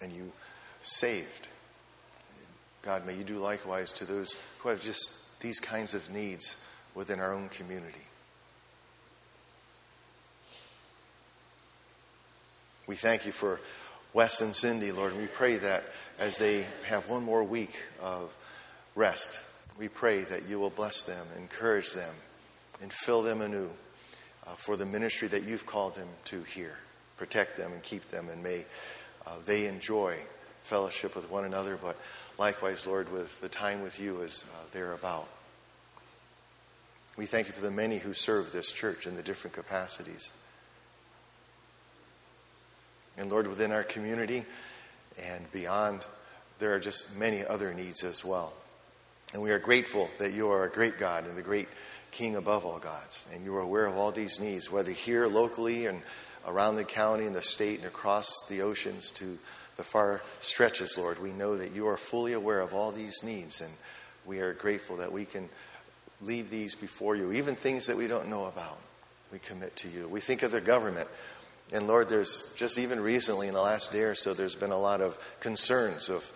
and 0.02 0.12
you 0.12 0.32
saved. 0.82 1.48
God, 2.82 3.06
may 3.06 3.16
you 3.16 3.24
do 3.24 3.40
likewise 3.40 3.92
to 3.94 4.06
those 4.06 4.38
who 4.60 4.70
have 4.70 4.82
just 4.82 5.40
these 5.42 5.60
kinds 5.60 5.94
of 5.94 6.10
needs 6.10 6.66
within 6.96 7.20
our 7.20 7.34
own 7.34 7.50
community. 7.50 8.06
We 12.88 12.96
thank 12.96 13.26
you 13.26 13.32
for 13.32 13.60
Wes 14.14 14.42
and 14.42 14.56
Cindy, 14.56 14.92
Lord. 14.92 15.12
And 15.12 15.22
We 15.22 15.28
pray 15.28 15.58
that 15.58 15.84
as 16.18 16.40
they 16.40 16.66
have 16.88 17.10
one 17.10 17.24
more 17.24 17.44
week 17.44 17.80
of 18.02 18.36
rest, 18.96 19.40
we 19.80 19.88
pray 19.88 20.20
that 20.26 20.48
you 20.48 20.60
will 20.60 20.70
bless 20.70 21.04
them, 21.04 21.26
encourage 21.38 21.94
them, 21.94 22.14
and 22.82 22.92
fill 22.92 23.24
them 23.24 23.42
anew 23.42 23.70
uh, 24.46 24.52
for 24.52 24.76
the 24.76 24.86
ministry 24.86 25.30
that 25.30 25.44
you've 25.44 25.66
called 25.66 25.96
them 25.96 26.10
to 26.26 26.44
here. 26.44 26.78
Protect 27.16 27.56
them 27.56 27.72
and 27.72 27.82
keep 27.82 28.04
them, 28.10 28.28
and 28.30 28.44
may 28.44 28.66
uh, 29.26 29.36
they 29.46 29.68
enjoy 29.68 30.16
fellowship 30.62 31.16
with 31.16 31.32
one 31.32 31.46
another, 31.46 31.78
but 31.82 31.98
likewise, 32.38 32.86
Lord, 32.86 33.12
with 33.12 33.40
the 33.40 33.50
time 33.50 33.82
with 33.82 34.00
you 34.00 34.22
as 34.22 34.44
uh, 34.54 34.66
they're 34.74 34.94
about. 34.94 35.28
We 37.18 37.26
thank 37.26 37.48
you 37.48 37.54
for 37.54 37.62
the 37.62 37.72
many 37.72 37.98
who 37.98 38.14
serve 38.14 38.52
this 38.52 38.72
church 38.72 39.08
in 39.08 39.16
the 39.16 39.24
different 39.24 39.54
capacities. 39.54 40.34
And 43.18 43.30
Lord, 43.30 43.48
within 43.48 43.72
our 43.72 43.84
community 43.84 44.44
and 45.22 45.52
beyond, 45.52 46.06
there 46.60 46.74
are 46.74 46.80
just 46.80 47.18
many 47.18 47.46
other 47.46 47.74
needs 47.74 48.04
as 48.04 48.24
well. 48.24 48.54
And 49.34 49.44
we 49.44 49.52
are 49.52 49.60
grateful 49.60 50.10
that 50.18 50.34
you 50.34 50.50
are 50.50 50.66
a 50.66 50.70
great 50.70 50.98
God 50.98 51.26
and 51.26 51.38
the 51.38 51.44
great 51.44 51.68
King 52.12 52.36
above 52.36 52.66
all 52.66 52.80
gods. 52.80 53.28
And 53.34 53.44
you 53.44 53.56
are 53.56 53.62
aware 53.62 53.86
of 53.86 53.96
all 53.96 54.12
these 54.12 54.40
needs, 54.40 54.72
whether 54.72 54.92
here 54.92 55.28
locally 55.28 55.86
and 55.86 56.02
around 56.48 56.78
the 56.78 56.84
county 56.84 57.26
and 57.26 57.36
the 57.36 57.42
state 57.42 57.78
and 57.78 57.88
across 57.88 58.48
the 58.50 58.62
oceans 58.62 59.14
to 59.14 59.38
the 59.78 59.84
far 59.84 60.22
stretches, 60.40 60.98
Lord. 60.98 61.22
We 61.22 61.32
know 61.32 61.58
that 61.58 61.72
you 61.72 61.88
are 61.88 61.98
fully 61.98 62.34
aware 62.34 62.62
of 62.62 62.74
all 62.74 62.92
these 62.92 63.24
needs. 63.24 63.62
And 63.62 63.72
we 64.26 64.40
are 64.40 64.54
grateful 64.54 64.98
that 64.98 65.12
we 65.12 65.26
can 65.26 65.48
leave 66.22 66.50
these 66.50 66.76
before 66.76 67.16
you, 67.16 67.32
even 67.32 67.56
things 67.56 67.86
that 67.86 67.96
we 67.96 68.08
don't 68.08 68.30
know 68.30 68.46
about. 68.46 68.80
We 69.32 69.38
commit 69.38 69.76
to 69.78 69.88
you. 69.88 70.08
We 70.08 70.22
think 70.22 70.42
of 70.42 70.52
the 70.52 70.62
government. 70.62 71.08
And 71.72 71.88
Lord, 71.88 72.10
there's 72.10 72.56
just 72.58 72.80
even 72.80 73.00
recently 73.00 73.48
in 73.48 73.54
the 73.54 73.62
last 73.62 73.92
day 73.92 74.02
or 74.02 74.16
so, 74.16 74.34
there's 74.34 74.56
been 74.56 74.72
a 74.72 74.80
lot 74.80 75.02
of 75.02 75.20
concerns 75.40 76.10
of 76.10 76.32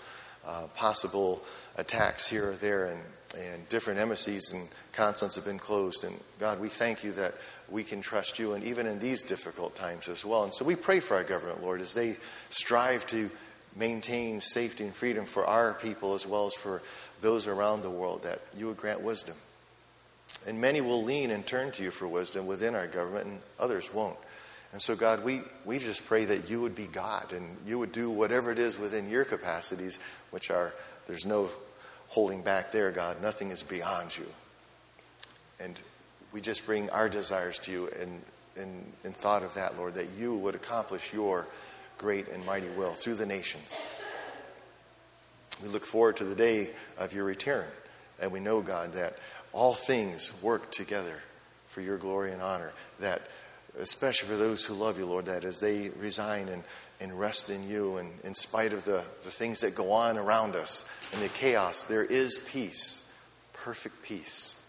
uh, 0.45 0.67
possible 0.75 1.41
attacks 1.77 2.29
here 2.29 2.49
or 2.49 2.53
there, 2.53 2.85
and, 2.85 3.01
and 3.37 3.69
different 3.69 3.99
embassies 3.99 4.53
and 4.53 4.67
consulates 4.93 5.35
have 5.35 5.45
been 5.45 5.59
closed. 5.59 6.03
And 6.03 6.15
God, 6.39 6.59
we 6.59 6.69
thank 6.69 7.03
you 7.03 7.11
that 7.13 7.33
we 7.69 7.83
can 7.83 8.01
trust 8.01 8.39
you, 8.39 8.53
and 8.53 8.63
even 8.63 8.85
in 8.85 8.99
these 8.99 9.23
difficult 9.23 9.75
times 9.75 10.07
as 10.07 10.23
well. 10.23 10.43
And 10.43 10.53
so 10.53 10.65
we 10.65 10.75
pray 10.75 10.99
for 10.99 11.15
our 11.17 11.23
government, 11.23 11.63
Lord, 11.63 11.81
as 11.81 11.93
they 11.93 12.15
strive 12.49 13.07
to 13.07 13.29
maintain 13.75 14.39
safety 14.39 14.83
and 14.83 14.93
freedom 14.93 15.25
for 15.25 15.45
our 15.45 15.73
people 15.73 16.13
as 16.13 16.27
well 16.27 16.45
as 16.45 16.53
for 16.53 16.83
those 17.21 17.47
around 17.47 17.81
the 17.81 17.89
world, 17.89 18.23
that 18.23 18.39
you 18.55 18.67
would 18.67 18.77
grant 18.77 19.01
wisdom. 19.01 19.35
And 20.47 20.59
many 20.59 20.81
will 20.81 21.03
lean 21.03 21.31
and 21.31 21.45
turn 21.45 21.71
to 21.71 21.83
you 21.83 21.89
for 21.89 22.07
wisdom 22.07 22.45
within 22.47 22.75
our 22.75 22.87
government, 22.87 23.25
and 23.25 23.39
others 23.59 23.93
won't. 23.93 24.17
And 24.73 24.81
so, 24.81 24.95
God, 24.95 25.23
we, 25.23 25.41
we 25.65 25.77
just 25.77 26.05
pray 26.05 26.25
that 26.25 26.49
you 26.49 26.59
would 26.61 26.75
be 26.75 26.87
God 26.87 27.31
and 27.31 27.55
you 27.65 27.77
would 27.77 27.91
do 27.91 28.09
whatever 28.09 28.51
it 28.51 28.57
is 28.57 28.77
within 28.79 29.07
your 29.07 29.23
capacities, 29.23 29.99
which 30.31 30.49
are 30.49 30.73
there's 31.07 31.25
no 31.25 31.49
holding 32.07 32.41
back 32.41 32.71
there, 32.71 32.91
God. 32.91 33.21
Nothing 33.21 33.49
is 33.49 33.63
beyond 33.63 34.17
you. 34.17 34.25
And 35.59 35.79
we 36.31 36.41
just 36.41 36.65
bring 36.65 36.89
our 36.89 37.09
desires 37.09 37.59
to 37.59 37.71
you 37.71 37.87
in, 37.87 38.21
in, 38.61 38.83
in 39.03 39.11
thought 39.11 39.43
of 39.43 39.53
that, 39.55 39.77
Lord, 39.77 39.95
that 39.95 40.07
you 40.17 40.37
would 40.37 40.55
accomplish 40.55 41.13
your 41.13 41.47
great 41.97 42.27
and 42.27 42.45
mighty 42.45 42.69
will 42.69 42.93
through 42.93 43.15
the 43.15 43.25
nations. 43.25 43.89
We 45.61 45.69
look 45.69 45.85
forward 45.85 46.17
to 46.17 46.25
the 46.25 46.35
day 46.35 46.69
of 46.97 47.13
your 47.13 47.25
return. 47.25 47.65
And 48.21 48.31
we 48.31 48.39
know, 48.39 48.61
God, 48.61 48.93
that 48.93 49.15
all 49.51 49.73
things 49.73 50.41
work 50.41 50.71
together 50.71 51.15
for 51.67 51.81
your 51.81 51.97
glory 51.97 52.31
and 52.31 52.41
honor. 52.41 52.71
That 52.99 53.21
especially 53.79 54.29
for 54.29 54.37
those 54.37 54.65
who 54.65 54.73
love 54.73 54.97
you, 54.97 55.05
Lord, 55.05 55.25
that 55.25 55.45
as 55.45 55.59
they 55.59 55.89
resign 55.99 56.47
and, 56.47 56.63
and 57.03 57.19
rest 57.19 57.49
in 57.49 57.69
you, 57.69 57.97
and 57.97 58.09
in 58.23 58.33
spite 58.33 58.71
of 58.71 58.85
the, 58.85 59.03
the 59.23 59.29
things 59.29 59.61
that 59.61 59.75
go 59.75 59.91
on 59.91 60.17
around 60.17 60.55
us 60.55 60.89
and 61.13 61.21
the 61.21 61.27
chaos, 61.29 61.83
there 61.83 62.03
is 62.03 62.37
peace, 62.49 63.13
perfect 63.51 64.01
peace, 64.03 64.65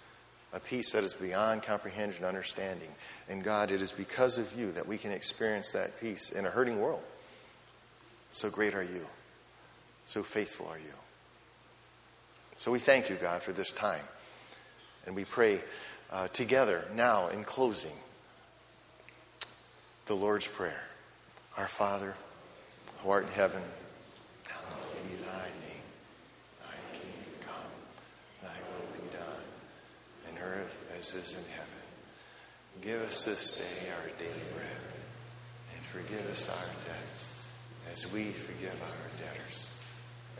a 0.52 0.58
peace 0.58 0.92
that 0.92 1.04
is 1.04 1.14
beyond 1.14 1.62
comprehension 1.62 2.24
and 2.24 2.26
understanding. 2.26 2.90
And 3.28 3.42
God, 3.42 3.70
it 3.70 3.80
is 3.80 3.92
because 3.92 4.36
of 4.36 4.52
you 4.58 4.72
that 4.72 4.86
we 4.86 4.98
can 4.98 5.12
experience 5.12 5.72
that 5.72 6.00
peace 6.00 6.30
in 6.30 6.44
a 6.44 6.50
hurting 6.50 6.80
world. 6.80 7.02
So 8.30 8.50
great 8.50 8.74
are 8.74 8.82
you. 8.82 9.06
So 10.04 10.22
faithful 10.22 10.66
are 10.68 10.78
you. 10.78 10.94
So 12.56 12.72
we 12.72 12.80
thank 12.80 13.10
you, 13.10 13.16
God, 13.16 13.42
for 13.42 13.52
this 13.52 13.72
time. 13.72 14.04
And 15.06 15.14
we 15.14 15.24
pray 15.24 15.62
uh, 16.10 16.28
together 16.28 16.84
now 16.94 17.28
in 17.28 17.44
closing 17.44 17.94
the 20.06 20.14
Lord's 20.14 20.48
Prayer. 20.48 20.82
Our 21.56 21.68
Father, 21.68 22.14
who 23.04 23.10
art 23.10 23.26
in 23.26 23.32
heaven, 23.32 23.62
hallowed 24.48 24.94
be 25.02 25.14
thy 25.16 25.44
name. 25.60 25.84
Thy 26.60 26.76
kingdom 26.96 27.34
come, 27.42 27.70
thy 28.42 28.56
will 28.72 28.88
be 28.98 29.10
done, 29.10 29.44
in 30.30 30.38
earth 30.38 30.90
as 30.98 31.14
is 31.14 31.36
in 31.36 31.44
heaven. 31.52 31.68
Give 32.80 33.02
us 33.02 33.26
this 33.26 33.58
day 33.58 33.90
our 33.90 34.08
daily 34.18 34.46
bread, 34.54 34.84
and 35.74 35.84
forgive 35.84 36.30
us 36.30 36.48
our 36.48 36.92
debts, 36.92 37.46
as 37.92 38.10
we 38.10 38.24
forgive 38.24 38.80
our 38.82 39.26
debtors. 39.26 39.70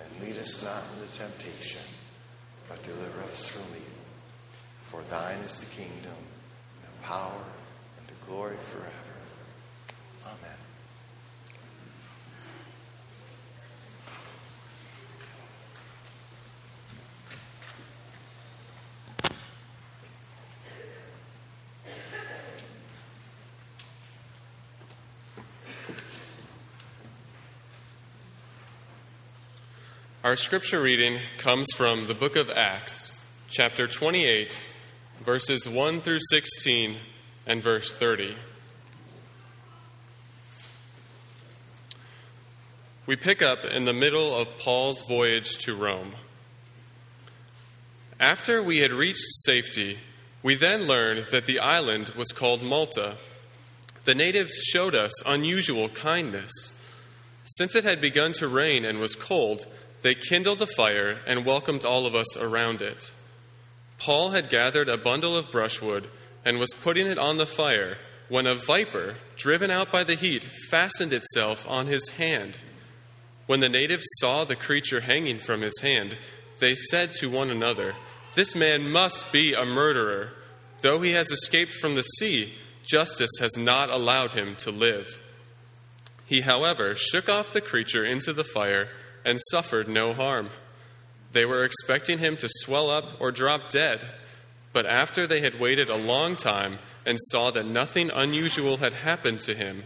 And 0.03 0.27
lead 0.27 0.39
us 0.39 0.63
not 0.65 0.83
into 0.97 1.13
temptation, 1.13 1.83
but 2.69 2.83
deliver 2.83 3.21
us 3.31 3.47
from 3.47 3.63
evil. 3.77 3.91
For 4.81 5.03
thine 5.03 5.39
is 5.41 5.61
the 5.61 5.83
kingdom, 5.83 6.17
and 6.83 6.93
the 6.93 7.03
power, 7.03 7.45
and 7.99 8.07
the 8.07 8.27
glory 8.27 8.57
forever. 8.57 8.89
Amen. 10.27 10.54
Our 30.25 30.37
scripture 30.37 30.81
reading 30.81 31.19
comes 31.37 31.67
from 31.77 32.07
the 32.07 32.15
book 32.15 32.35
of 32.35 32.49
Acts, 32.49 33.31
chapter 33.51 33.87
28, 33.87 34.59
verses 35.23 35.69
1 35.69 36.01
through 36.01 36.21
16, 36.31 36.97
and 37.47 37.63
verse 37.63 37.95
30. 37.95 38.35
We 43.05 43.17
pick 43.17 43.43
up 43.43 43.67
in 43.67 43.85
the 43.85 43.93
middle 43.93 44.35
of 44.35 44.59
Paul's 44.59 45.03
voyage 45.07 45.59
to 45.59 45.77
Rome. 45.77 46.13
After 48.19 48.63
we 48.63 48.79
had 48.79 48.93
reached 48.93 49.45
safety, 49.45 49.99
we 50.43 50.55
then 50.55 50.87
learned 50.87 51.27
that 51.33 51.45
the 51.45 51.59
island 51.59 52.15
was 52.17 52.29
called 52.29 52.63
Malta. 52.63 53.19
The 54.05 54.15
natives 54.15 54.55
showed 54.55 54.95
us 54.95 55.13
unusual 55.27 55.91
kindness. 55.91 56.81
Since 57.45 57.77
it 57.77 57.85
had 57.85 58.01
begun 58.01 58.33
to 58.39 58.49
rain 58.49 58.87
and 58.87 59.01
was 59.01 59.17
cold, 59.17 59.67
they 60.05 60.15
kindled 60.15 60.61
a 60.61 60.67
fire 60.67 61.19
and 61.27 61.47
welcomed 61.47 61.83
all 61.83 62.05
of 62.07 62.15
us 62.15 62.37
around 62.37 62.83
it. 62.83 63.11
Paul 63.99 64.33
had 64.33 64.51
gathered 64.51 64.91
a 64.91 64.99
bundle 64.99 65.35
of 65.35 65.51
brushwood 65.51 66.09
and 66.45 66.61
was 66.61 66.75
putting 66.83 67.07
it 67.07 67.19
on 67.19 67.39
the 67.39 67.47
fire 67.47 67.97
when 68.29 68.47
a 68.47 68.55
viper, 68.55 69.15
driven 69.37 69.71
out 69.71 69.91
by 69.91 70.05
the 70.05 70.15
heat, 70.15 70.45
fastened 70.45 71.15
itself 71.15 71.67
on 71.67 71.87
his 71.87 72.11
hand. 72.11 72.59
When 73.47 73.61
the 73.61 73.69
natives 73.71 74.05
saw 74.21 74.45
the 74.45 74.57
creature 74.57 75.01
hanging 75.01 75.39
from 75.39 75.63
his 75.63 75.81
hand, 75.81 76.19
they 76.59 76.75
said 76.75 77.15
to 77.15 77.31
one 77.31 77.49
another, 77.49 77.95
This 78.35 78.55
man 78.55 78.91
must 78.91 79.33
be 79.33 79.55
a 79.55 79.65
murderer. 79.65 80.33
Though 80.83 81.01
he 81.01 81.13
has 81.13 81.31
escaped 81.31 81.73
from 81.73 81.95
the 81.95 82.03
sea, 82.03 82.53
justice 82.83 83.39
has 83.41 83.57
not 83.57 83.89
allowed 83.89 84.35
him 84.35 84.55
to 84.57 84.71
live. 84.71 85.19
He, 86.27 86.43
however, 86.43 86.95
shook 86.95 87.31
off 87.31 87.55
the 87.55 87.63
creature 87.63 88.05
into 88.05 88.35
the 88.35 88.45
fire 88.45 88.91
and 89.25 89.41
suffered 89.51 89.89
no 89.89 90.13
harm. 90.13 90.51
They 91.33 91.45
were 91.45 91.65
expecting 91.65 92.19
him 92.19 92.37
to 92.39 92.49
swell 92.49 92.91
up 92.91 93.21
or 93.21 93.33
drop 93.33 93.71
dead, 93.71 94.05
but 94.73 94.87
after 94.87 95.27
they 95.27 95.41
had 95.41 95.59
waited 95.59 95.89
a 95.89 95.97
long 95.97 96.37
time 96.37 96.79
and 97.07 97.19
saw 97.21 97.51
that 97.51 97.67
nothing 97.67 98.11
unusual 98.15 98.79
had 98.79 98.93
happened 98.93 99.41
to 99.41 99.55
him, 99.55 99.85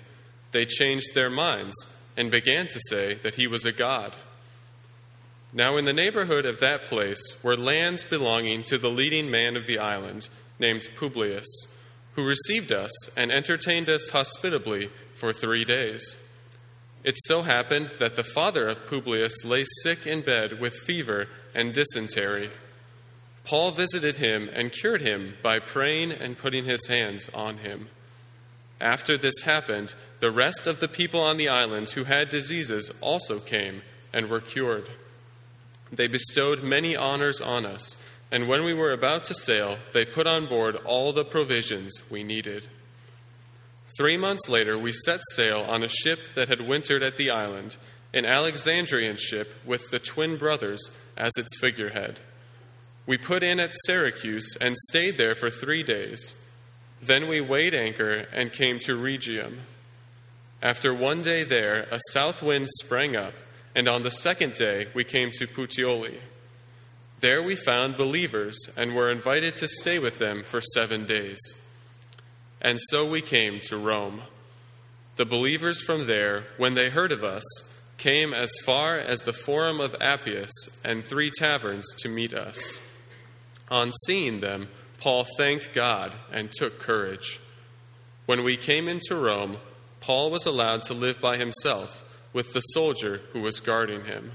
they 0.53 0.64
changed 0.64 1.14
their 1.14 1.31
minds 1.31 1.74
and 2.16 2.31
began 2.31 2.66
to 2.68 2.81
say 2.88 3.14
that 3.14 3.37
he 3.37 3.46
was 3.46 3.64
a 3.64 3.72
god. 3.72 4.16
Now, 5.53 5.77
in 5.77 5.87
the 5.87 5.92
neighborhood 5.92 6.44
of 6.44 6.61
that 6.61 6.85
place 6.85 7.42
were 7.42 7.57
lands 7.57 8.05
belonging 8.05 8.64
to 8.64 8.77
the 8.77 8.90
leading 8.90 9.31
man 9.31 9.57
of 9.57 9.66
the 9.66 9.79
island, 9.79 10.29
named 10.59 10.88
Publius, 10.96 11.46
who 12.14 12.24
received 12.27 12.72
us 12.72 12.90
and 13.16 13.33
entertained 13.33 13.88
us 13.88 14.09
hospitably 14.11 14.90
for 15.14 15.33
three 15.33 15.64
days. 15.64 16.16
It 17.08 17.16
so 17.24 17.40
happened 17.40 17.92
that 17.96 18.16
the 18.16 18.22
father 18.22 18.68
of 18.68 18.86
Publius 18.86 19.42
lay 19.42 19.64
sick 19.82 20.06
in 20.06 20.20
bed 20.20 20.60
with 20.60 20.74
fever 20.74 21.26
and 21.54 21.72
dysentery. 21.72 22.50
Paul 23.44 23.70
visited 23.70 24.16
him 24.16 24.50
and 24.52 24.70
cured 24.70 25.00
him 25.00 25.38
by 25.42 25.58
praying 25.58 26.12
and 26.12 26.36
putting 26.36 26.66
his 26.66 26.86
hands 26.86 27.30
on 27.30 27.56
him. 27.56 27.88
After 28.78 29.16
this 29.16 29.40
happened, 29.40 29.94
the 30.20 30.30
rest 30.30 30.66
of 30.66 30.80
the 30.80 30.86
people 30.86 31.22
on 31.22 31.38
the 31.38 31.48
island 31.48 31.88
who 31.88 32.04
had 32.04 32.28
diseases 32.28 32.92
also 33.00 33.38
came 33.38 33.80
and 34.12 34.28
were 34.28 34.42
cured. 34.42 34.84
They 35.90 36.08
bestowed 36.08 36.62
many 36.62 36.94
honors 36.94 37.40
on 37.40 37.64
us, 37.64 37.96
and 38.30 38.46
when 38.48 38.64
we 38.64 38.74
were 38.74 38.92
about 38.92 39.24
to 39.24 39.34
sail, 39.34 39.78
they 39.94 40.04
put 40.04 40.26
on 40.26 40.44
board 40.44 40.76
all 40.84 41.14
the 41.14 41.24
provisions 41.24 42.02
we 42.10 42.22
needed. 42.22 42.68
Three 43.98 44.16
months 44.16 44.48
later, 44.48 44.78
we 44.78 44.92
set 44.92 45.18
sail 45.32 45.66
on 45.68 45.82
a 45.82 45.88
ship 45.88 46.20
that 46.37 46.46
had 46.46 46.61
wintered 46.61 47.02
at 47.02 47.16
the 47.16 47.32
island, 47.32 47.76
an 48.14 48.24
Alexandrian 48.24 49.16
ship 49.16 49.52
with 49.64 49.90
the 49.90 49.98
twin 49.98 50.37
brothers 50.37 50.80
as 51.16 51.32
its 51.37 51.58
figurehead. 51.58 52.20
We 53.06 53.18
put 53.18 53.42
in 53.42 53.58
at 53.58 53.74
Syracuse 53.87 54.56
and 54.61 54.76
stayed 54.76 55.18
there 55.18 55.34
for 55.34 55.50
three 55.50 55.82
days. 55.82 56.40
Then 57.02 57.26
we 57.26 57.40
weighed 57.40 57.74
anchor 57.74 58.28
and 58.32 58.52
came 58.52 58.78
to 58.84 58.96
Rhegium. 58.96 59.62
After 60.62 60.94
one 60.94 61.20
day 61.20 61.42
there, 61.42 61.88
a 61.90 61.98
south 62.12 62.40
wind 62.40 62.68
sprang 62.78 63.16
up, 63.16 63.34
and 63.74 63.88
on 63.88 64.04
the 64.04 64.12
second 64.12 64.54
day 64.54 64.87
we 64.94 65.02
came 65.02 65.32
to 65.32 65.48
Puteoli. 65.48 66.18
There 67.18 67.42
we 67.42 67.56
found 67.56 67.96
believers 67.96 68.56
and 68.76 68.94
were 68.94 69.11
invited 69.11 69.56
to 69.56 69.66
stay 69.66 69.98
with 69.98 70.20
them 70.20 70.44
for 70.44 70.61
seven 70.61 71.04
days. 71.04 71.40
And 72.60 72.78
so 72.80 73.08
we 73.08 73.20
came 73.20 73.60
to 73.64 73.76
Rome. 73.76 74.22
The 75.16 75.26
believers 75.26 75.80
from 75.80 76.06
there, 76.06 76.46
when 76.56 76.74
they 76.74 76.90
heard 76.90 77.12
of 77.12 77.24
us, 77.24 77.44
came 77.96 78.32
as 78.32 78.52
far 78.64 78.98
as 78.98 79.20
the 79.20 79.32
Forum 79.32 79.80
of 79.80 79.96
Appius 80.00 80.50
and 80.84 81.04
three 81.04 81.30
taverns 81.36 81.86
to 81.98 82.08
meet 82.08 82.32
us. 82.32 82.78
On 83.70 83.92
seeing 84.06 84.40
them, 84.40 84.68
Paul 85.00 85.26
thanked 85.36 85.74
God 85.74 86.14
and 86.32 86.50
took 86.50 86.78
courage. 86.78 87.40
When 88.26 88.44
we 88.44 88.56
came 88.56 88.88
into 88.88 89.14
Rome, 89.14 89.58
Paul 90.00 90.30
was 90.30 90.46
allowed 90.46 90.82
to 90.84 90.94
live 90.94 91.20
by 91.20 91.36
himself 91.36 92.04
with 92.32 92.52
the 92.52 92.60
soldier 92.60 93.20
who 93.32 93.40
was 93.40 93.60
guarding 93.60 94.04
him. 94.04 94.32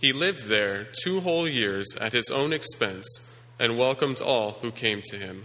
He 0.00 0.12
lived 0.12 0.46
there 0.46 0.86
two 1.02 1.20
whole 1.20 1.48
years 1.48 1.94
at 2.00 2.12
his 2.12 2.30
own 2.30 2.52
expense 2.52 3.30
and 3.58 3.78
welcomed 3.78 4.20
all 4.20 4.58
who 4.62 4.70
came 4.70 5.00
to 5.02 5.16
him. 5.16 5.44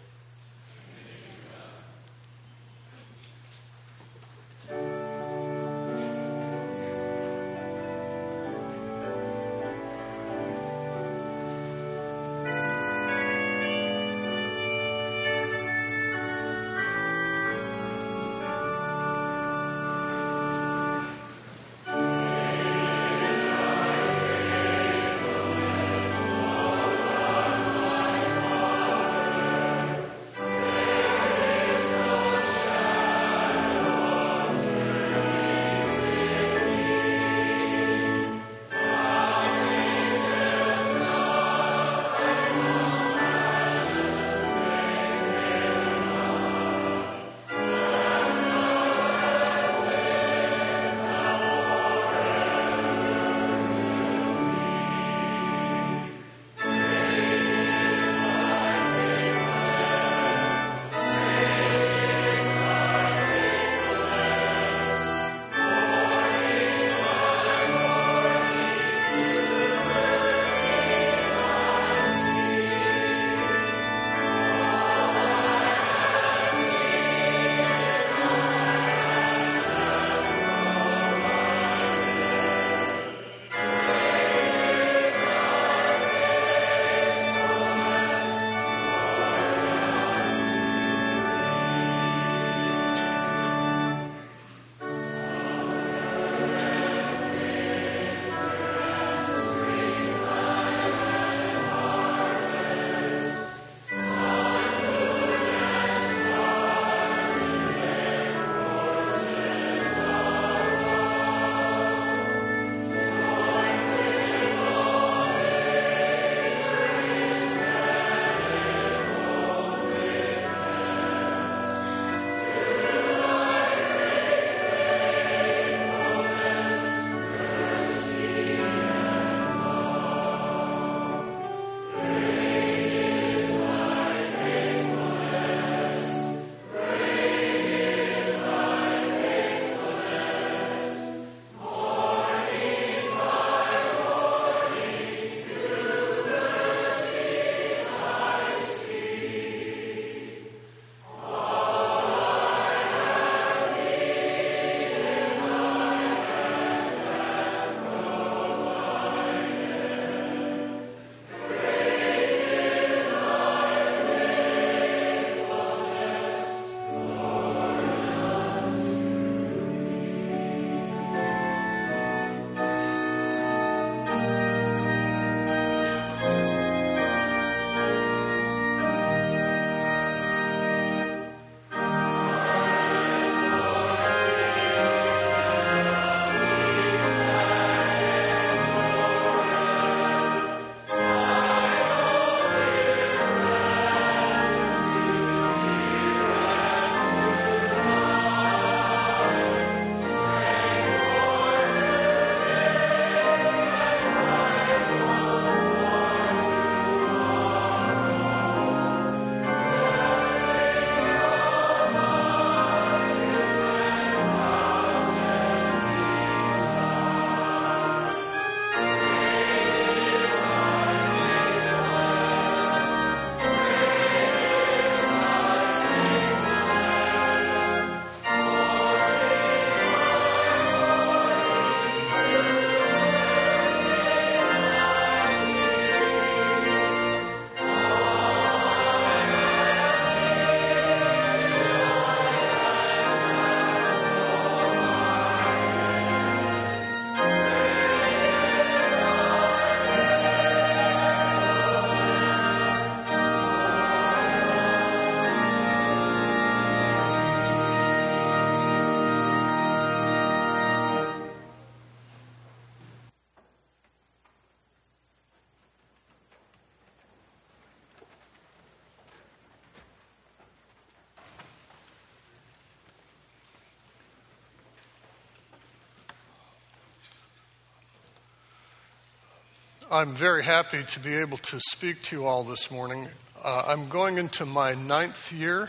I'm 279.93 280.15
very 280.15 280.45
happy 280.45 280.85
to 280.85 280.99
be 281.01 281.15
able 281.15 281.37
to 281.39 281.59
speak 281.59 282.01
to 282.03 282.15
you 282.15 282.25
all 282.25 282.45
this 282.45 282.71
morning. 282.71 283.09
Uh, 283.43 283.63
I'm 283.67 283.89
going 283.89 284.17
into 284.17 284.45
my 284.45 284.73
ninth 284.73 285.33
year 285.33 285.67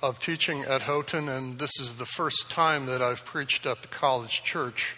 of 0.00 0.20
teaching 0.20 0.62
at 0.62 0.82
Houghton, 0.82 1.28
and 1.28 1.58
this 1.58 1.72
is 1.80 1.94
the 1.94 2.06
first 2.06 2.48
time 2.52 2.86
that 2.86 3.02
I've 3.02 3.24
preached 3.24 3.66
at 3.66 3.82
the 3.82 3.88
college 3.88 4.44
church. 4.44 4.94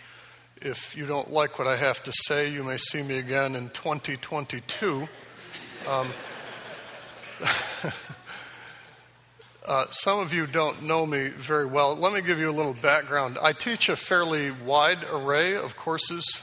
If 0.60 0.94
you 0.94 1.06
don't 1.06 1.32
like 1.32 1.58
what 1.58 1.66
I 1.66 1.76
have 1.76 2.02
to 2.02 2.12
say, 2.12 2.50
you 2.50 2.64
may 2.64 2.76
see 2.76 3.02
me 3.02 3.16
again 3.16 3.56
in 3.56 3.70
2022. 3.70 5.08
Um, 5.88 6.08
uh, 9.66 9.86
some 9.88 10.20
of 10.20 10.34
you 10.34 10.46
don't 10.46 10.82
know 10.82 11.06
me 11.06 11.28
very 11.28 11.64
well. 11.64 11.96
Let 11.96 12.12
me 12.12 12.20
give 12.20 12.38
you 12.38 12.50
a 12.50 12.52
little 12.52 12.74
background. 12.74 13.38
I 13.40 13.54
teach 13.54 13.88
a 13.88 13.96
fairly 13.96 14.50
wide 14.50 15.02
array 15.10 15.56
of 15.56 15.78
courses 15.78 16.42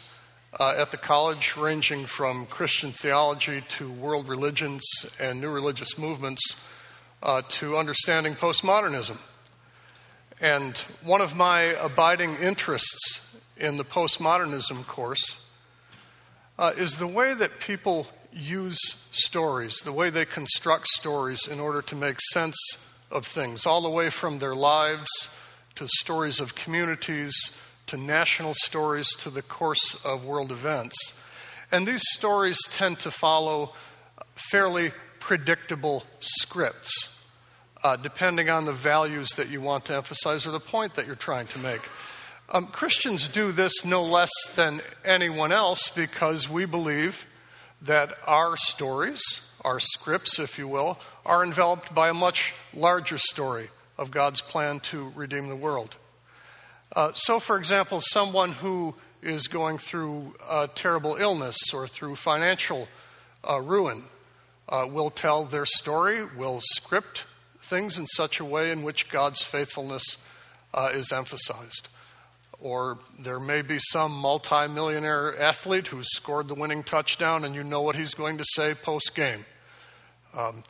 uh, 0.59 0.73
at 0.77 0.91
the 0.91 0.97
college, 0.97 1.55
ranging 1.57 2.05
from 2.05 2.45
Christian 2.45 2.91
theology 2.91 3.61
to 3.69 3.91
world 3.91 4.29
religions 4.29 4.83
and 5.19 5.41
new 5.41 5.49
religious 5.49 5.97
movements 5.97 6.41
uh, 7.21 7.41
to 7.49 7.75
understanding 7.75 8.35
postmodernism. 8.35 9.17
And 10.39 10.77
one 11.03 11.21
of 11.21 11.35
my 11.35 11.61
abiding 11.61 12.35
interests 12.35 13.19
in 13.57 13.77
the 13.77 13.85
postmodernism 13.85 14.85
course 14.87 15.37
uh, 16.57 16.73
is 16.77 16.95
the 16.95 17.07
way 17.07 17.33
that 17.33 17.59
people 17.59 18.07
use 18.31 18.79
stories, 19.11 19.77
the 19.83 19.93
way 19.93 20.09
they 20.09 20.25
construct 20.25 20.87
stories 20.87 21.47
in 21.47 21.59
order 21.59 21.81
to 21.81 21.95
make 21.95 22.19
sense 22.31 22.57
of 23.11 23.25
things, 23.25 23.65
all 23.65 23.81
the 23.81 23.89
way 23.89 24.09
from 24.09 24.39
their 24.39 24.55
lives 24.55 25.09
to 25.75 25.87
stories 25.87 26.39
of 26.39 26.55
communities 26.55 27.51
to 27.87 27.97
national 27.97 28.53
stories 28.55 29.09
to 29.17 29.29
the 29.29 29.41
course 29.41 29.95
of 30.03 30.25
world 30.25 30.51
events. 30.51 31.13
And 31.71 31.87
these 31.87 32.03
stories 32.13 32.59
tend 32.71 32.99
to 32.99 33.11
follow 33.11 33.73
fairly 34.35 34.91
predictable 35.19 36.03
scripts, 36.19 37.19
uh, 37.83 37.95
depending 37.95 38.49
on 38.49 38.65
the 38.65 38.73
values 38.73 39.29
that 39.31 39.49
you 39.49 39.61
want 39.61 39.85
to 39.85 39.95
emphasize 39.95 40.45
or 40.45 40.51
the 40.51 40.59
point 40.59 40.95
that 40.95 41.07
you're 41.07 41.15
trying 41.15 41.47
to 41.47 41.59
make. 41.59 41.81
Um, 42.49 42.67
Christians 42.67 43.27
do 43.27 43.51
this 43.51 43.83
no 43.83 44.03
less 44.03 44.31
than 44.55 44.81
anyone 45.03 45.51
else 45.51 45.89
because 45.89 46.47
we 46.47 46.65
believe 46.65 47.25
that 47.81 48.13
our 48.27 48.55
stories, 48.55 49.21
our 49.61 49.79
scripts, 49.79 50.37
if 50.37 50.57
you 50.59 50.67
will, 50.67 50.99
are 51.25 51.43
enveloped 51.43 51.93
by 51.93 52.09
a 52.09 52.13
much 52.13 52.53
larger 52.73 53.17
story 53.17 53.69
of 53.97 54.11
God's 54.11 54.41
plan 54.41 54.79
to 54.81 55.11
redeem 55.15 55.47
the 55.47 55.55
world. 55.55 55.97
Uh, 56.95 57.11
so, 57.13 57.39
for 57.39 57.57
example, 57.57 57.99
someone 57.99 58.53
who 58.53 58.95
is 59.21 59.47
going 59.47 59.77
through 59.77 60.33
a 60.49 60.69
terrible 60.73 61.15
illness 61.17 61.57
or 61.73 61.87
through 61.87 62.15
financial 62.15 62.87
uh, 63.47 63.59
ruin 63.59 64.03
uh, 64.69 64.85
will 64.89 65.09
tell 65.09 65.43
their 65.43 65.65
story, 65.65 66.23
will 66.23 66.61
script 66.61 67.25
things 67.61 67.97
in 67.97 68.07
such 68.07 68.39
a 68.39 68.45
way 68.45 68.71
in 68.71 68.81
which 68.81 69.09
God's 69.09 69.43
faithfulness 69.43 70.17
uh, 70.73 70.89
is 70.93 71.11
emphasized. 71.11 71.89
Or 72.61 72.99
there 73.19 73.41
may 73.41 73.61
be 73.61 73.79
some 73.79 74.13
multimillionaire 74.13 75.37
athlete 75.37 75.87
who 75.87 76.01
scored 76.01 76.47
the 76.47 76.55
winning 76.55 76.83
touchdown, 76.83 77.43
and 77.43 77.53
you 77.53 77.63
know 77.65 77.81
what 77.81 77.97
he's 77.97 78.13
going 78.13 78.37
to 78.37 78.45
say 78.53 78.73
post 78.73 79.13
game. 79.13 79.45
Um, 80.33 80.63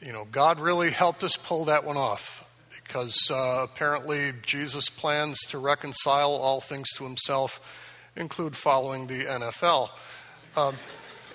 you 0.00 0.12
know, 0.12 0.24
God 0.24 0.58
really 0.58 0.90
helped 0.90 1.22
us 1.22 1.36
pull 1.36 1.66
that 1.66 1.84
one 1.84 1.98
off 1.98 2.44
because 2.84 3.30
uh, 3.30 3.60
apparently 3.64 4.32
Jesus' 4.44 4.88
plans 4.88 5.40
to 5.48 5.58
reconcile 5.58 6.32
all 6.32 6.60
things 6.60 6.90
to 6.96 7.04
himself 7.04 7.60
include 8.16 8.56
following 8.56 9.06
the 9.06 9.24
NFL. 9.24 9.90
Um, 10.56 10.76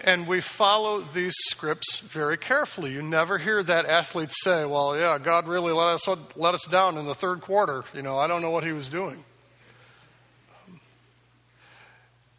and 0.02 0.28
we 0.28 0.40
follow 0.40 1.02
these 1.02 1.36
scripts 1.50 2.00
very 2.00 2.38
carefully. 2.38 2.94
You 2.94 3.02
never 3.02 3.38
hear 3.38 3.62
that 3.64 3.86
athlete 3.86 4.32
say, 4.32 4.66
Well, 4.66 4.98
yeah, 4.98 5.18
God 5.22 5.48
really 5.48 5.74
let 5.74 5.88
us, 5.88 6.08
let 6.38 6.54
us 6.56 6.66
down 6.66 6.98
in 6.98 7.06
the 7.06 7.16
third 7.16 7.42
quarter. 7.42 7.84
You 7.94 8.02
know, 8.02 8.18
I 8.18 8.28
don't 8.28 8.42
know 8.42 8.52
what 8.52 8.64
he 8.64 8.72
was 8.72 8.88
doing. 8.88 9.26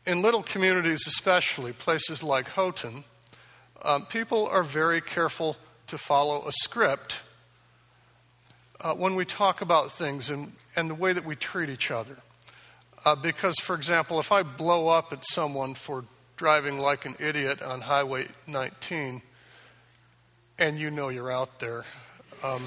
In 0.06 0.22
little 0.22 0.42
communities, 0.42 1.06
especially 1.06 1.74
places 1.74 2.22
like 2.22 2.48
Houghton, 2.48 3.04
um, 3.82 4.06
people 4.06 4.46
are 4.48 4.62
very 4.62 5.02
careful 5.02 5.56
to 5.88 5.98
follow 5.98 6.46
a 6.46 6.52
script 6.52 7.16
uh, 8.80 8.94
when 8.94 9.14
we 9.14 9.24
talk 9.24 9.60
about 9.60 9.92
things 9.92 10.30
and, 10.30 10.52
and 10.76 10.90
the 10.90 10.94
way 10.94 11.12
that 11.12 11.24
we 11.24 11.36
treat 11.36 11.68
each 11.68 11.90
other. 11.90 12.16
Uh, 13.04 13.14
because, 13.14 13.56
for 13.56 13.74
example, 13.74 14.20
if 14.20 14.30
I 14.32 14.42
blow 14.42 14.88
up 14.88 15.12
at 15.12 15.24
someone 15.24 15.74
for 15.74 16.04
driving 16.36 16.78
like 16.78 17.06
an 17.06 17.16
idiot 17.18 17.62
on 17.62 17.80
Highway 17.80 18.26
19, 18.46 19.22
and 20.58 20.78
you 20.78 20.90
know 20.90 21.08
you're 21.08 21.32
out 21.32 21.60
there, 21.60 21.84
um, 22.42 22.62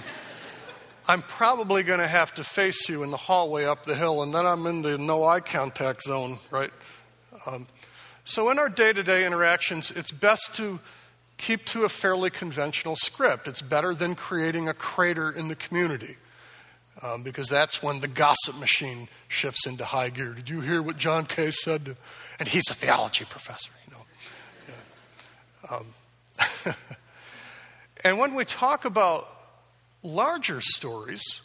I'm 1.08 1.22
probably 1.22 1.84
going 1.84 2.00
to 2.00 2.08
have 2.08 2.34
to 2.36 2.44
face 2.44 2.88
you 2.88 3.04
in 3.04 3.12
the 3.12 3.18
hallway 3.18 3.66
up 3.66 3.84
the 3.84 3.96
hill, 3.96 4.24
and 4.24 4.34
then 4.34 4.46
I'm 4.46 4.66
in 4.68 4.82
the 4.82 4.98
no 4.98 5.24
eye 5.24 5.42
contact 5.42 6.02
zone, 6.04 6.40
right? 6.50 6.72
Um, 7.46 7.68
so, 8.26 8.50
in 8.50 8.58
our 8.58 8.70
day 8.70 8.94
to 8.94 9.04
day 9.04 9.26
interactions, 9.26 9.92
it's 9.92 10.12
best 10.12 10.56
to 10.56 10.80
keep 11.44 11.66
to 11.66 11.84
a 11.84 11.90
fairly 11.90 12.30
conventional 12.30 12.96
script. 12.96 13.48
It's 13.50 13.62
better 13.62 13.94
than 13.94 14.16
creating 14.16 14.70
a 14.70 14.74
crater 14.74 15.30
in 15.30 15.50
the 15.50 15.56
community. 15.56 16.16
Um, 17.02 17.24
because 17.24 17.50
that's 17.50 17.84
when 17.84 18.00
the 18.00 18.08
gossip 18.08 18.58
machine 18.60 19.10
shifts 19.28 19.66
into 19.66 19.84
high 19.84 20.10
gear. 20.10 20.34
Did 20.34 20.48
you 20.48 20.62
hear 20.62 20.82
what 20.82 20.98
John 20.98 21.26
Kay 21.26 21.52
said? 21.52 21.86
To, 21.86 21.98
and 22.40 22.48
he's 22.48 22.70
a 22.70 22.74
theology 22.74 23.26
professor, 23.26 23.72
you 23.86 23.94
know. 23.94 24.06
Yeah. 25.70 25.78
Um, 26.66 26.76
and 28.04 28.20
when 28.20 28.36
we 28.36 28.46
talk 28.46 28.86
about 28.86 29.28
larger 30.04 30.62
stories, 30.62 31.42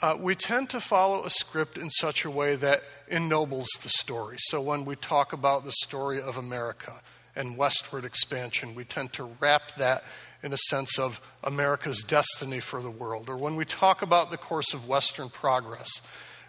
uh, 0.00 0.16
we 0.18 0.34
tend 0.34 0.70
to 0.70 0.80
follow 0.80 1.24
a 1.24 1.30
script 1.30 1.76
in 1.76 1.90
such 1.90 2.24
a 2.24 2.30
way 2.30 2.56
that 2.56 2.82
ennobles 3.08 3.68
the 3.82 3.88
story. 3.88 4.36
So 4.38 4.62
when 4.62 4.84
we 4.84 4.96
talk 4.96 5.32
about 5.32 5.64
the 5.64 5.72
story 5.72 6.22
of 6.22 6.36
America, 6.36 7.00
and 7.36 7.56
westward 7.56 8.04
expansion. 8.04 8.74
We 8.74 8.84
tend 8.84 9.12
to 9.14 9.24
wrap 9.40 9.72
that 9.76 10.04
in 10.42 10.52
a 10.52 10.58
sense 10.58 10.98
of 10.98 11.20
America's 11.42 12.02
destiny 12.02 12.60
for 12.60 12.82
the 12.82 12.90
world. 12.90 13.28
Or 13.28 13.36
when 13.36 13.56
we 13.56 13.64
talk 13.64 14.02
about 14.02 14.30
the 14.30 14.36
course 14.36 14.74
of 14.74 14.86
Western 14.86 15.30
progress, 15.30 15.88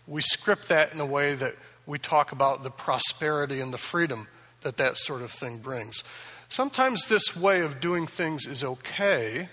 we 0.05 0.21
script 0.21 0.69
that 0.69 0.93
in 0.93 0.99
a 0.99 1.05
way 1.05 1.33
that 1.33 1.55
we 1.85 1.97
talk 1.97 2.31
about 2.31 2.63
the 2.63 2.69
prosperity 2.69 3.59
and 3.59 3.73
the 3.73 3.77
freedom 3.77 4.27
that 4.61 4.77
that 4.77 4.97
sort 4.97 5.21
of 5.21 5.31
thing 5.31 5.59
brings. 5.59 6.03
Sometimes 6.49 7.07
this 7.07 7.35
way 7.35 7.61
of 7.61 7.79
doing 7.79 8.05
things 8.05 8.45
is 8.45 8.63
okay, 8.63 9.49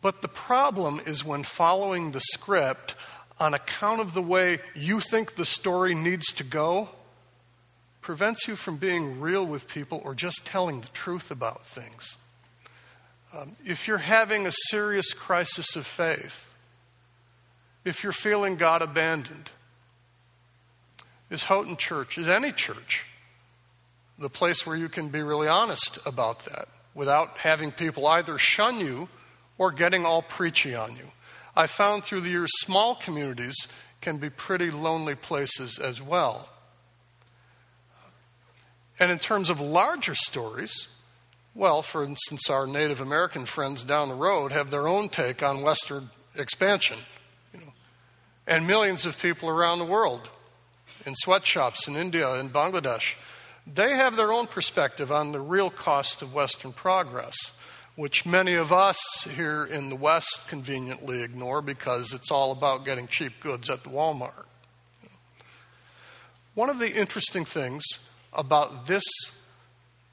but 0.00 0.22
the 0.22 0.28
problem 0.28 1.00
is 1.06 1.24
when 1.24 1.42
following 1.42 2.10
the 2.10 2.20
script 2.20 2.94
on 3.38 3.54
account 3.54 4.00
of 4.00 4.14
the 4.14 4.22
way 4.22 4.58
you 4.74 5.00
think 5.00 5.36
the 5.36 5.44
story 5.44 5.94
needs 5.94 6.26
to 6.32 6.44
go 6.44 6.88
prevents 8.02 8.46
you 8.46 8.56
from 8.56 8.76
being 8.76 9.20
real 9.20 9.46
with 9.46 9.68
people 9.68 10.02
or 10.04 10.14
just 10.14 10.44
telling 10.44 10.80
the 10.80 10.88
truth 10.88 11.30
about 11.30 11.64
things. 11.64 12.16
Um, 13.32 13.56
if 13.64 13.88
you're 13.88 13.98
having 13.98 14.46
a 14.46 14.52
serious 14.68 15.14
crisis 15.14 15.76
of 15.76 15.86
faith, 15.86 16.46
if 17.84 18.02
you're 18.02 18.12
feeling 18.12 18.56
God 18.56 18.82
abandoned, 18.82 19.50
is 21.30 21.44
Houghton 21.44 21.76
Church, 21.76 22.18
is 22.18 22.28
any 22.28 22.52
church, 22.52 23.06
the 24.18 24.28
place 24.28 24.66
where 24.66 24.76
you 24.76 24.88
can 24.88 25.08
be 25.08 25.22
really 25.22 25.48
honest 25.48 25.98
about 26.04 26.44
that 26.44 26.68
without 26.94 27.38
having 27.38 27.70
people 27.70 28.06
either 28.06 28.36
shun 28.36 28.78
you 28.78 29.08
or 29.56 29.72
getting 29.72 30.04
all 30.04 30.22
preachy 30.22 30.74
on 30.74 30.94
you. 30.96 31.10
I 31.56 31.66
found 31.66 32.04
through 32.04 32.20
the 32.20 32.30
years 32.30 32.50
small 32.60 32.94
communities 32.94 33.56
can 34.00 34.18
be 34.18 34.28
pretty 34.28 34.70
lonely 34.70 35.14
places 35.14 35.78
as 35.78 36.02
well. 36.02 36.48
And 39.02 39.10
in 39.10 39.18
terms 39.18 39.50
of 39.50 39.60
larger 39.60 40.14
stories, 40.14 40.86
well, 41.56 41.82
for 41.82 42.04
instance, 42.04 42.48
our 42.48 42.68
Native 42.68 43.00
American 43.00 43.46
friends 43.46 43.82
down 43.82 44.08
the 44.08 44.14
road 44.14 44.52
have 44.52 44.70
their 44.70 44.86
own 44.86 45.08
take 45.08 45.42
on 45.42 45.62
Western 45.62 46.08
expansion. 46.36 46.98
You 47.52 47.62
know, 47.62 47.72
and 48.46 48.64
millions 48.64 49.04
of 49.04 49.20
people 49.20 49.48
around 49.48 49.80
the 49.80 49.84
world, 49.84 50.30
in 51.04 51.16
sweatshops 51.16 51.88
in 51.88 51.96
India 51.96 52.32
and 52.34 52.52
Bangladesh, 52.52 53.14
they 53.66 53.96
have 53.96 54.14
their 54.14 54.30
own 54.30 54.46
perspective 54.46 55.10
on 55.10 55.32
the 55.32 55.40
real 55.40 55.68
cost 55.68 56.22
of 56.22 56.32
Western 56.32 56.72
progress, 56.72 57.34
which 57.96 58.24
many 58.24 58.54
of 58.54 58.72
us 58.72 59.00
here 59.34 59.64
in 59.64 59.88
the 59.88 59.96
West 59.96 60.42
conveniently 60.46 61.22
ignore 61.22 61.60
because 61.60 62.14
it's 62.14 62.30
all 62.30 62.52
about 62.52 62.84
getting 62.84 63.08
cheap 63.08 63.32
goods 63.40 63.68
at 63.68 63.82
the 63.82 63.90
Walmart. 63.90 64.44
One 66.54 66.70
of 66.70 66.78
the 66.78 66.94
interesting 66.94 67.44
things 67.44 67.82
about 68.32 68.86
this 68.86 69.04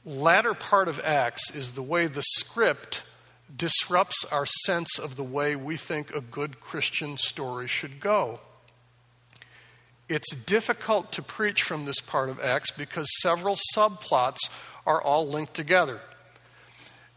latter 0.05 0.53
part 0.53 0.87
of 0.87 0.99
Acts 1.03 1.51
is 1.51 1.71
the 1.71 1.83
way 1.83 2.07
the 2.07 2.23
script 2.23 3.03
disrupts 3.55 4.25
our 4.31 4.45
sense 4.45 4.99
of 4.99 5.15
the 5.15 5.23
way 5.23 5.55
we 5.55 5.77
think 5.77 6.13
a 6.13 6.21
good 6.21 6.59
Christian 6.59 7.17
story 7.17 7.67
should 7.67 7.99
go. 7.99 8.39
It's 10.07 10.33
difficult 10.33 11.11
to 11.13 11.21
preach 11.21 11.63
from 11.63 11.85
this 11.85 11.99
part 11.99 12.29
of 12.29 12.39
Acts 12.39 12.71
because 12.71 13.07
several 13.21 13.57
subplots 13.75 14.39
are 14.85 15.01
all 15.01 15.27
linked 15.27 15.53
together. 15.53 15.99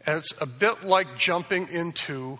And 0.05 0.17
it's 0.17 0.33
a 0.39 0.45
bit 0.45 0.83
like 0.83 1.17
jumping 1.17 1.67
into 1.69 2.37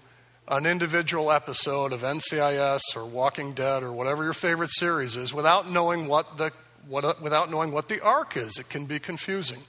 an 0.47 0.66
individual 0.66 1.32
episode 1.32 1.93
of 1.93 2.01
NCIS 2.01 2.82
or 2.95 3.05
Walking 3.05 3.53
Dead 3.53 3.82
or 3.82 3.91
whatever 3.91 4.24
your 4.24 4.34
favorite 4.34 4.72
series 4.72 5.16
is 5.16 5.34
without 5.34 5.72
knowing 5.72 6.07
what 6.07 6.38
the, 6.38 6.51
what, 6.88 7.21
without 7.21 7.49
knowing 7.49 7.71
what 7.71 7.89
the 7.89 8.01
arc 8.01 8.38
is. 8.38 8.57
It 8.57 8.69
can 8.69 8.86
be 8.86 8.99
confusing. 8.99 9.59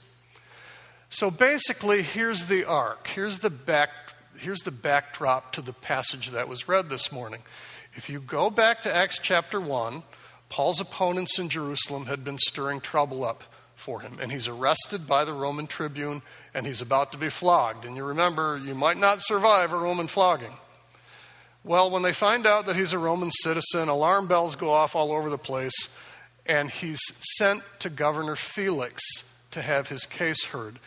So 1.09 1.31
basically, 1.31 2.01
here's 2.01 2.45
the 2.45 2.65
arc. 2.65 3.07
Here's 3.07 3.39
the, 3.39 3.49
back, 3.49 3.89
here's 4.37 4.61
the 4.61 4.71
backdrop 4.71 5.53
to 5.53 5.61
the 5.61 5.73
passage 5.73 6.31
that 6.31 6.47
was 6.47 6.67
read 6.67 6.89
this 6.89 7.11
morning. 7.11 7.41
If 7.93 8.09
you 8.09 8.19
go 8.19 8.49
back 8.49 8.81
to 8.81 8.93
Acts 8.93 9.19
chapter 9.21 9.61
1, 9.61 10.03
Paul's 10.49 10.81
opponents 10.81 11.39
in 11.39 11.49
Jerusalem 11.49 12.07
had 12.07 12.23
been 12.23 12.37
stirring 12.37 12.81
trouble 12.81 13.23
up 13.23 13.43
for 13.75 14.01
him, 14.01 14.17
and 14.21 14.31
he's 14.31 14.47
arrested 14.47 15.07
by 15.07 15.25
the 15.25 15.33
Roman 15.33 15.67
tribune 15.67 16.21
and 16.53 16.65
he's 16.65 16.81
about 16.81 17.11
to 17.11 17.17
be 17.17 17.29
flogged. 17.29 17.85
And 17.85 17.95
you 17.95 18.03
remember, 18.05 18.57
you 18.63 18.73
might 18.73 18.97
not 18.97 19.21
survive 19.21 19.73
a 19.73 19.77
Roman 19.77 20.07
flogging. 20.07 20.53
Well, 21.65 21.91
when 21.91 22.01
they 22.01 22.13
find 22.13 22.47
out 22.47 22.67
that 22.67 22.75
he's 22.77 22.93
a 22.93 22.99
Roman 22.99 23.29
citizen, 23.31 23.89
alarm 23.89 24.27
bells 24.27 24.55
go 24.55 24.71
off 24.71 24.95
all 24.95 25.11
over 25.11 25.29
the 25.29 25.37
place, 25.37 25.89
and 26.45 26.69
he's 26.69 26.99
sent 27.37 27.63
to 27.79 27.89
Governor 27.89 28.35
Felix 28.35 29.01
to 29.51 29.61
have 29.61 29.87
his 29.87 30.05
case 30.05 30.45
heard. 30.45 30.79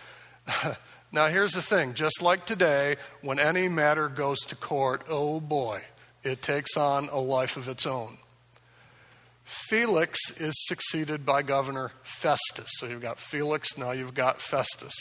now, 1.13 1.29
here's 1.29 1.53
the 1.53 1.63
thing 1.63 1.95
just 1.95 2.23
like 2.23 2.47
today, 2.47 2.97
when 3.23 3.39
any 3.39 3.69
matter 3.69 4.09
goes 4.09 4.39
to 4.41 4.57
court, 4.57 5.03
oh 5.09 5.41
boy, 5.41 5.83
it 6.23 6.43
takes 6.43 6.77
on 6.77 7.09
a 7.11 7.19
life 7.19 7.57
of 7.57 7.69
its 7.69 7.87
own. 7.87 8.19
Felix 9.45 10.19
is 10.37 10.53
succeeded 10.67 11.25
by 11.25 11.43
Governor 11.43 11.93
Festus. 12.03 12.69
So 12.73 12.87
you've 12.87 13.01
got 13.01 13.19
Felix, 13.19 13.79
now 13.79 13.93
you've 13.93 14.15
got 14.15 14.43
Festus, 14.43 14.93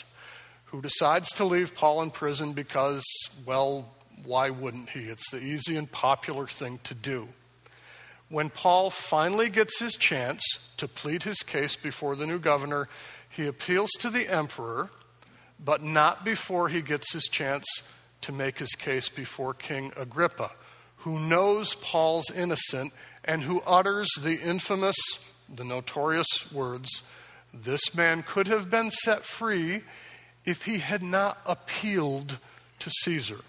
who 0.66 0.80
decides 0.80 1.28
to 1.32 1.44
leave 1.44 1.74
Paul 1.74 2.00
in 2.00 2.10
prison 2.10 2.54
because, 2.54 3.04
well, 3.44 3.92
why 4.24 4.48
wouldn't 4.48 4.90
he? 4.90 5.00
It's 5.00 5.30
the 5.30 5.38
easy 5.38 5.76
and 5.76 5.90
popular 5.90 6.46
thing 6.46 6.80
to 6.84 6.94
do. 6.94 7.28
When 8.28 8.50
Paul 8.50 8.90
finally 8.90 9.48
gets 9.48 9.78
his 9.78 9.96
chance 9.96 10.42
to 10.76 10.86
plead 10.86 11.22
his 11.22 11.38
case 11.38 11.76
before 11.76 12.14
the 12.14 12.26
new 12.26 12.38
governor, 12.38 12.88
he 13.28 13.46
appeals 13.46 13.90
to 14.00 14.10
the 14.10 14.28
emperor, 14.28 14.90
but 15.58 15.82
not 15.82 16.24
before 16.24 16.68
he 16.68 16.82
gets 16.82 17.12
his 17.12 17.24
chance 17.24 17.66
to 18.22 18.32
make 18.32 18.58
his 18.58 18.72
case 18.72 19.08
before 19.08 19.54
King 19.54 19.92
Agrippa, 19.96 20.50
who 20.98 21.18
knows 21.18 21.74
Paul's 21.76 22.30
innocent 22.30 22.92
and 23.24 23.42
who 23.42 23.60
utters 23.62 24.08
the 24.20 24.40
infamous, 24.40 24.96
the 25.48 25.64
notorious 25.64 26.52
words, 26.52 27.02
This 27.54 27.94
man 27.94 28.22
could 28.22 28.46
have 28.46 28.70
been 28.70 28.90
set 28.90 29.24
free 29.24 29.82
if 30.44 30.64
he 30.64 30.78
had 30.78 31.02
not 31.02 31.38
appealed 31.46 32.38
to 32.80 32.90
Caesar. 32.90 33.40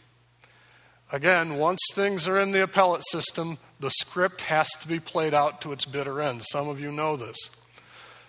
Again, 1.11 1.57
once 1.57 1.79
things 1.93 2.27
are 2.27 2.37
in 2.37 2.51
the 2.51 2.63
appellate 2.63 3.03
system, 3.09 3.57
the 3.79 3.89
script 3.89 4.41
has 4.41 4.69
to 4.81 4.87
be 4.87 4.99
played 4.99 5.33
out 5.33 5.61
to 5.61 5.71
its 5.71 5.85
bitter 5.85 6.21
end. 6.21 6.43
Some 6.51 6.69
of 6.69 6.79
you 6.79 6.91
know 6.91 7.15
this. 7.15 7.37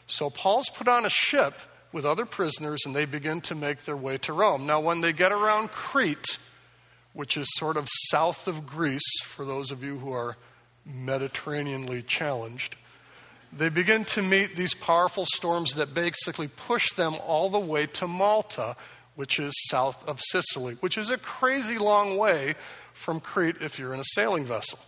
So 0.06 0.30
Paul's 0.30 0.70
put 0.70 0.88
on 0.88 1.04
a 1.04 1.10
ship 1.10 1.60
with 1.92 2.06
other 2.06 2.24
prisoners 2.24 2.80
and 2.86 2.96
they 2.96 3.04
begin 3.04 3.40
to 3.42 3.54
make 3.54 3.84
their 3.84 3.96
way 3.96 4.16
to 4.18 4.32
Rome. 4.32 4.66
Now, 4.66 4.80
when 4.80 5.02
they 5.02 5.12
get 5.12 5.30
around 5.30 5.70
Crete, 5.72 6.38
which 7.12 7.36
is 7.36 7.46
sort 7.56 7.76
of 7.76 7.88
south 8.08 8.48
of 8.48 8.66
Greece, 8.66 9.20
for 9.24 9.44
those 9.44 9.70
of 9.70 9.84
you 9.84 9.98
who 9.98 10.12
are 10.12 10.36
Mediterraneanly 10.88 12.06
challenged, 12.06 12.76
they 13.52 13.68
begin 13.68 14.04
to 14.04 14.22
meet 14.22 14.56
these 14.56 14.74
powerful 14.74 15.26
storms 15.26 15.74
that 15.74 15.92
basically 15.92 16.48
push 16.48 16.92
them 16.92 17.14
all 17.26 17.50
the 17.50 17.58
way 17.58 17.86
to 17.86 18.06
Malta, 18.06 18.76
which 19.20 19.38
is 19.38 19.52
south 19.68 20.08
of 20.08 20.18
Sicily, 20.18 20.78
which 20.80 20.96
is 20.96 21.10
a 21.10 21.18
crazy 21.18 21.76
long 21.76 22.16
way 22.16 22.54
from 22.94 23.20
Crete 23.20 23.56
if 23.60 23.78
you're 23.78 23.92
in 23.92 24.00
a 24.00 24.14
sailing 24.14 24.46
vessel. 24.46 24.78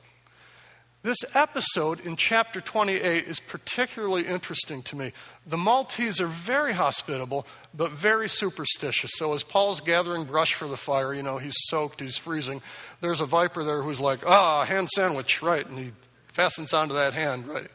This 1.02 1.18
episode 1.34 2.00
in 2.00 2.16
chapter 2.16 2.62
28 2.62 3.26
is 3.26 3.38
particularly 3.40 4.22
interesting 4.22 4.80
to 4.84 4.96
me. 4.96 5.12
The 5.46 5.58
Maltese 5.58 6.18
are 6.18 6.26
very 6.26 6.72
hospitable, 6.72 7.46
but 7.74 7.90
very 7.90 8.26
superstitious. 8.26 9.10
So, 9.16 9.34
as 9.34 9.42
Paul's 9.42 9.82
gathering 9.82 10.24
brush 10.24 10.54
for 10.54 10.66
the 10.66 10.78
fire, 10.78 11.12
you 11.12 11.22
know, 11.22 11.36
he's 11.36 11.56
soaked, 11.66 12.00
he's 12.00 12.16
freezing. 12.16 12.62
There's 13.02 13.20
a 13.20 13.26
viper 13.26 13.62
there 13.62 13.82
who's 13.82 14.00
like, 14.00 14.26
ah, 14.26 14.64
hand 14.64 14.88
sandwich, 14.88 15.42
right? 15.42 15.68
And 15.68 15.78
he 15.78 15.92
fastens 16.28 16.72
onto 16.72 16.94
that 16.94 17.12
hand, 17.12 17.46
right? 17.46 17.68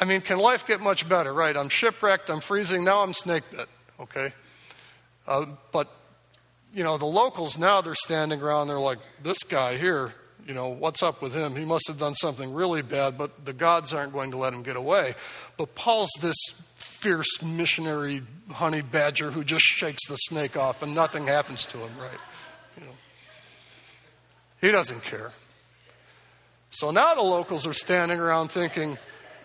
I 0.00 0.04
mean, 0.04 0.20
can 0.20 0.38
life 0.38 0.66
get 0.66 0.80
much 0.80 1.08
better, 1.08 1.32
right? 1.32 1.56
I'm 1.56 1.68
shipwrecked, 1.68 2.28
I'm 2.28 2.40
freezing, 2.40 2.82
now 2.82 3.04
I'm 3.04 3.12
snake 3.12 3.44
bit, 3.52 3.68
okay? 4.00 4.32
Uh, 5.26 5.46
but, 5.72 5.88
you 6.72 6.84
know, 6.84 6.98
the 6.98 7.06
locals 7.06 7.58
now, 7.58 7.80
they're 7.80 7.94
standing 7.94 8.40
around, 8.40 8.68
they're 8.68 8.78
like, 8.78 8.98
this 9.22 9.38
guy 9.42 9.76
here, 9.76 10.12
you 10.46 10.54
know, 10.54 10.68
what's 10.68 11.02
up 11.02 11.20
with 11.22 11.32
him? 11.32 11.56
He 11.56 11.64
must 11.64 11.88
have 11.88 11.98
done 11.98 12.14
something 12.14 12.52
really 12.52 12.82
bad, 12.82 13.18
but 13.18 13.44
the 13.44 13.52
gods 13.52 13.92
aren't 13.92 14.12
going 14.12 14.30
to 14.30 14.36
let 14.36 14.52
him 14.52 14.62
get 14.62 14.76
away. 14.76 15.14
But 15.56 15.74
Paul's 15.74 16.12
this 16.20 16.36
fierce 16.76 17.42
missionary 17.42 18.22
honey 18.50 18.82
badger 18.82 19.30
who 19.30 19.44
just 19.44 19.64
shakes 19.64 20.06
the 20.08 20.16
snake 20.16 20.56
off 20.56 20.82
and 20.82 20.94
nothing 20.94 21.26
happens 21.26 21.64
to 21.66 21.78
him, 21.78 21.90
right? 21.98 22.18
You 22.78 22.84
know. 22.84 22.92
He 24.60 24.70
doesn't 24.70 25.02
care. 25.02 25.32
So 26.70 26.90
now 26.90 27.14
the 27.14 27.22
locals 27.22 27.66
are 27.66 27.72
standing 27.72 28.20
around 28.20 28.48
thinking, 28.48 28.98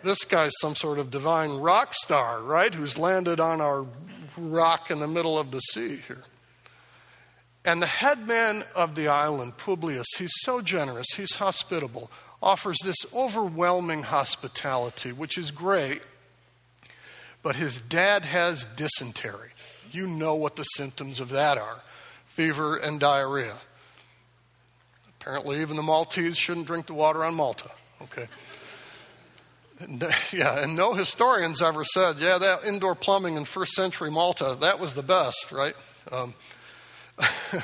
this 0.03 0.23
guy's 0.23 0.51
some 0.59 0.75
sort 0.75 0.99
of 0.99 1.11
divine 1.11 1.59
rock 1.59 1.93
star, 1.93 2.41
right? 2.41 2.73
Who's 2.73 2.97
landed 2.97 3.39
on 3.39 3.61
our 3.61 3.85
rock 4.37 4.91
in 4.91 4.99
the 4.99 5.07
middle 5.07 5.37
of 5.37 5.51
the 5.51 5.59
sea 5.59 5.97
here. 6.07 6.23
And 7.63 7.81
the 7.81 7.87
headman 7.87 8.63
of 8.75 8.95
the 8.95 9.07
island, 9.07 9.57
Publius, 9.57 10.07
he's 10.17 10.33
so 10.41 10.61
generous, 10.61 11.07
he's 11.15 11.35
hospitable, 11.35 12.09
offers 12.41 12.77
this 12.83 13.05
overwhelming 13.13 14.03
hospitality, 14.03 15.11
which 15.11 15.37
is 15.37 15.51
great. 15.51 16.01
But 17.43 17.55
his 17.55 17.79
dad 17.81 18.23
has 18.23 18.65
dysentery. 18.75 19.49
You 19.91 20.07
know 20.07 20.35
what 20.35 20.55
the 20.55 20.63
symptoms 20.63 21.19
of 21.19 21.29
that 21.29 21.57
are 21.57 21.81
fever 22.27 22.77
and 22.77 22.99
diarrhea. 22.99 23.57
Apparently, 25.19 25.61
even 25.61 25.75
the 25.75 25.83
Maltese 25.83 26.37
shouldn't 26.37 26.65
drink 26.65 26.87
the 26.87 26.93
water 26.93 27.23
on 27.23 27.35
Malta. 27.35 27.69
Okay. 28.01 28.27
Yeah, 30.33 30.63
and 30.63 30.75
no 30.75 30.93
historians 30.93 31.61
ever 31.61 31.83
said, 31.83 32.17
yeah, 32.19 32.37
that 32.37 32.63
indoor 32.65 32.95
plumbing 32.95 33.35
in 33.35 33.45
first 33.45 33.73
century 33.73 34.09
Malta, 34.09 34.57
that 34.61 34.79
was 34.79 34.93
the 34.93 35.03
best, 35.03 35.51
right? 35.51 35.75
Um, 36.11 36.33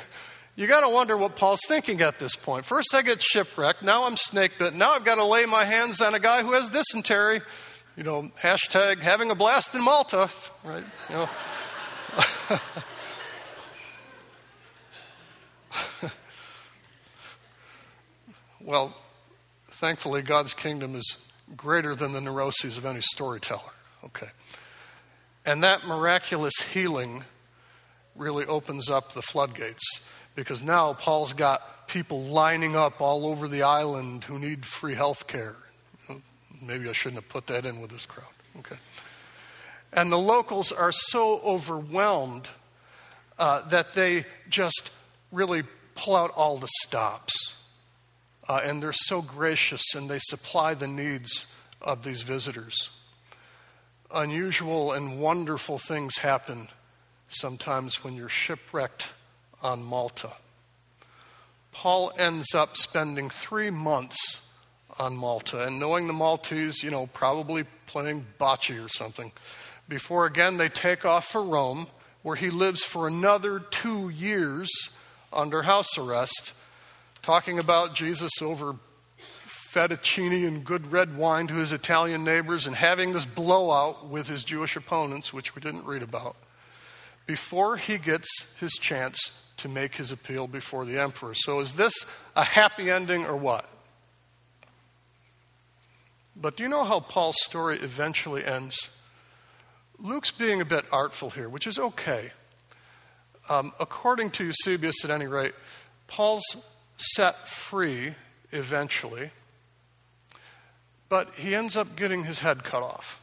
you 0.56 0.66
got 0.66 0.80
to 0.80 0.88
wonder 0.88 1.16
what 1.16 1.36
Paul's 1.36 1.60
thinking 1.66 2.02
at 2.02 2.18
this 2.18 2.36
point. 2.36 2.64
First, 2.64 2.94
I 2.94 3.02
get 3.02 3.22
shipwrecked. 3.22 3.82
Now 3.82 4.04
I'm 4.04 4.16
snake 4.16 4.58
bit. 4.58 4.74
Now 4.74 4.92
I've 4.92 5.04
got 5.04 5.16
to 5.16 5.24
lay 5.24 5.46
my 5.46 5.64
hands 5.64 6.00
on 6.00 6.14
a 6.14 6.20
guy 6.20 6.42
who 6.42 6.52
has 6.52 6.68
dysentery. 6.68 7.40
You 7.96 8.04
know, 8.04 8.30
hashtag 8.40 8.98
having 8.98 9.30
a 9.30 9.34
blast 9.34 9.74
in 9.74 9.82
Malta, 9.82 10.30
right? 10.64 10.84
You 11.08 11.14
know. 11.16 11.28
well, 18.60 18.94
thankfully, 19.72 20.22
God's 20.22 20.54
kingdom 20.54 20.94
is 20.94 21.16
greater 21.56 21.94
than 21.94 22.12
the 22.12 22.20
neuroses 22.20 22.78
of 22.78 22.86
any 22.86 23.00
storyteller. 23.00 23.72
Okay. 24.04 24.28
And 25.44 25.62
that 25.62 25.86
miraculous 25.86 26.54
healing 26.72 27.24
really 28.14 28.44
opens 28.46 28.90
up 28.90 29.12
the 29.12 29.22
floodgates 29.22 30.00
because 30.34 30.62
now 30.62 30.92
Paul's 30.92 31.32
got 31.32 31.88
people 31.88 32.22
lining 32.24 32.76
up 32.76 33.00
all 33.00 33.26
over 33.26 33.48
the 33.48 33.62
island 33.62 34.24
who 34.24 34.38
need 34.38 34.64
free 34.64 34.94
health 34.94 35.26
care. 35.26 35.56
Maybe 36.60 36.88
I 36.88 36.92
shouldn't 36.92 37.22
have 37.22 37.28
put 37.28 37.46
that 37.46 37.64
in 37.64 37.80
with 37.80 37.90
this 37.90 38.04
crowd. 38.04 38.26
Okay. 38.58 38.76
And 39.92 40.12
the 40.12 40.18
locals 40.18 40.70
are 40.70 40.92
so 40.92 41.40
overwhelmed 41.40 42.48
uh, 43.38 43.62
that 43.68 43.94
they 43.94 44.26
just 44.48 44.90
really 45.32 45.62
pull 45.94 46.14
out 46.14 46.30
all 46.30 46.58
the 46.58 46.68
stops. 46.82 47.54
Uh, 48.48 48.60
and 48.64 48.82
they're 48.82 48.92
so 48.92 49.20
gracious 49.20 49.82
and 49.94 50.08
they 50.08 50.18
supply 50.18 50.74
the 50.74 50.88
needs 50.88 51.46
of 51.82 52.02
these 52.02 52.22
visitors. 52.22 52.90
Unusual 54.12 54.92
and 54.92 55.20
wonderful 55.20 55.78
things 55.78 56.18
happen 56.18 56.68
sometimes 57.28 58.02
when 58.02 58.16
you're 58.16 58.28
shipwrecked 58.28 59.08
on 59.62 59.82
Malta. 59.82 60.32
Paul 61.72 62.10
ends 62.18 62.54
up 62.54 62.76
spending 62.76 63.28
three 63.28 63.70
months 63.70 64.40
on 64.98 65.16
Malta, 65.16 65.64
and 65.64 65.78
knowing 65.78 66.06
the 66.06 66.12
Maltese, 66.12 66.82
you 66.82 66.90
know, 66.90 67.06
probably 67.06 67.64
playing 67.86 68.26
bocce 68.40 68.84
or 68.84 68.88
something, 68.88 69.30
before 69.88 70.26
again 70.26 70.56
they 70.56 70.68
take 70.68 71.04
off 71.04 71.26
for 71.28 71.42
Rome, 71.42 71.86
where 72.22 72.34
he 72.34 72.50
lives 72.50 72.82
for 72.82 73.06
another 73.06 73.60
two 73.60 74.08
years 74.08 74.68
under 75.32 75.62
house 75.62 75.96
arrest, 75.96 76.52
talking 77.28 77.58
about 77.58 77.94
Jesus 77.94 78.40
over 78.40 78.74
fettuccine 79.46 80.48
and 80.48 80.64
good 80.64 80.90
red 80.90 81.14
wine 81.14 81.46
to 81.46 81.52
his 81.52 81.74
Italian 81.74 82.24
neighbors 82.24 82.66
and 82.66 82.74
having 82.74 83.12
this 83.12 83.26
blowout 83.26 84.08
with 84.08 84.28
his 84.28 84.42
Jewish 84.44 84.76
opponents, 84.76 85.30
which 85.30 85.54
we 85.54 85.60
didn't 85.60 85.84
read 85.84 86.02
about, 86.02 86.36
before 87.26 87.76
he 87.76 87.98
gets 87.98 88.46
his 88.58 88.72
chance 88.80 89.32
to 89.58 89.68
make 89.68 89.96
his 89.96 90.10
appeal 90.10 90.46
before 90.46 90.86
the 90.86 90.98
emperor. 90.98 91.34
So, 91.34 91.60
is 91.60 91.72
this 91.72 92.06
a 92.34 92.44
happy 92.44 92.90
ending 92.90 93.26
or 93.26 93.36
what? 93.36 93.68
But 96.34 96.56
do 96.56 96.62
you 96.62 96.70
know 96.70 96.84
how 96.84 97.00
Paul's 97.00 97.36
story 97.42 97.76
eventually 97.76 98.42
ends? 98.42 98.88
Luke's 99.98 100.30
being 100.30 100.62
a 100.62 100.64
bit 100.64 100.86
artful 100.90 101.28
here, 101.28 101.50
which 101.50 101.66
is 101.66 101.78
okay. 101.78 102.32
Um, 103.50 103.74
according 103.78 104.30
to 104.30 104.46
Eusebius, 104.46 105.04
at 105.04 105.10
any 105.10 105.26
rate, 105.26 105.52
Paul's 106.06 106.56
set 107.00 107.46
free 107.46 108.14
eventually, 108.52 109.30
but 111.08 111.34
he 111.34 111.54
ends 111.54 111.76
up 111.76 111.96
getting 111.96 112.24
his 112.24 112.40
head 112.40 112.64
cut 112.64 112.82
off. 112.82 113.20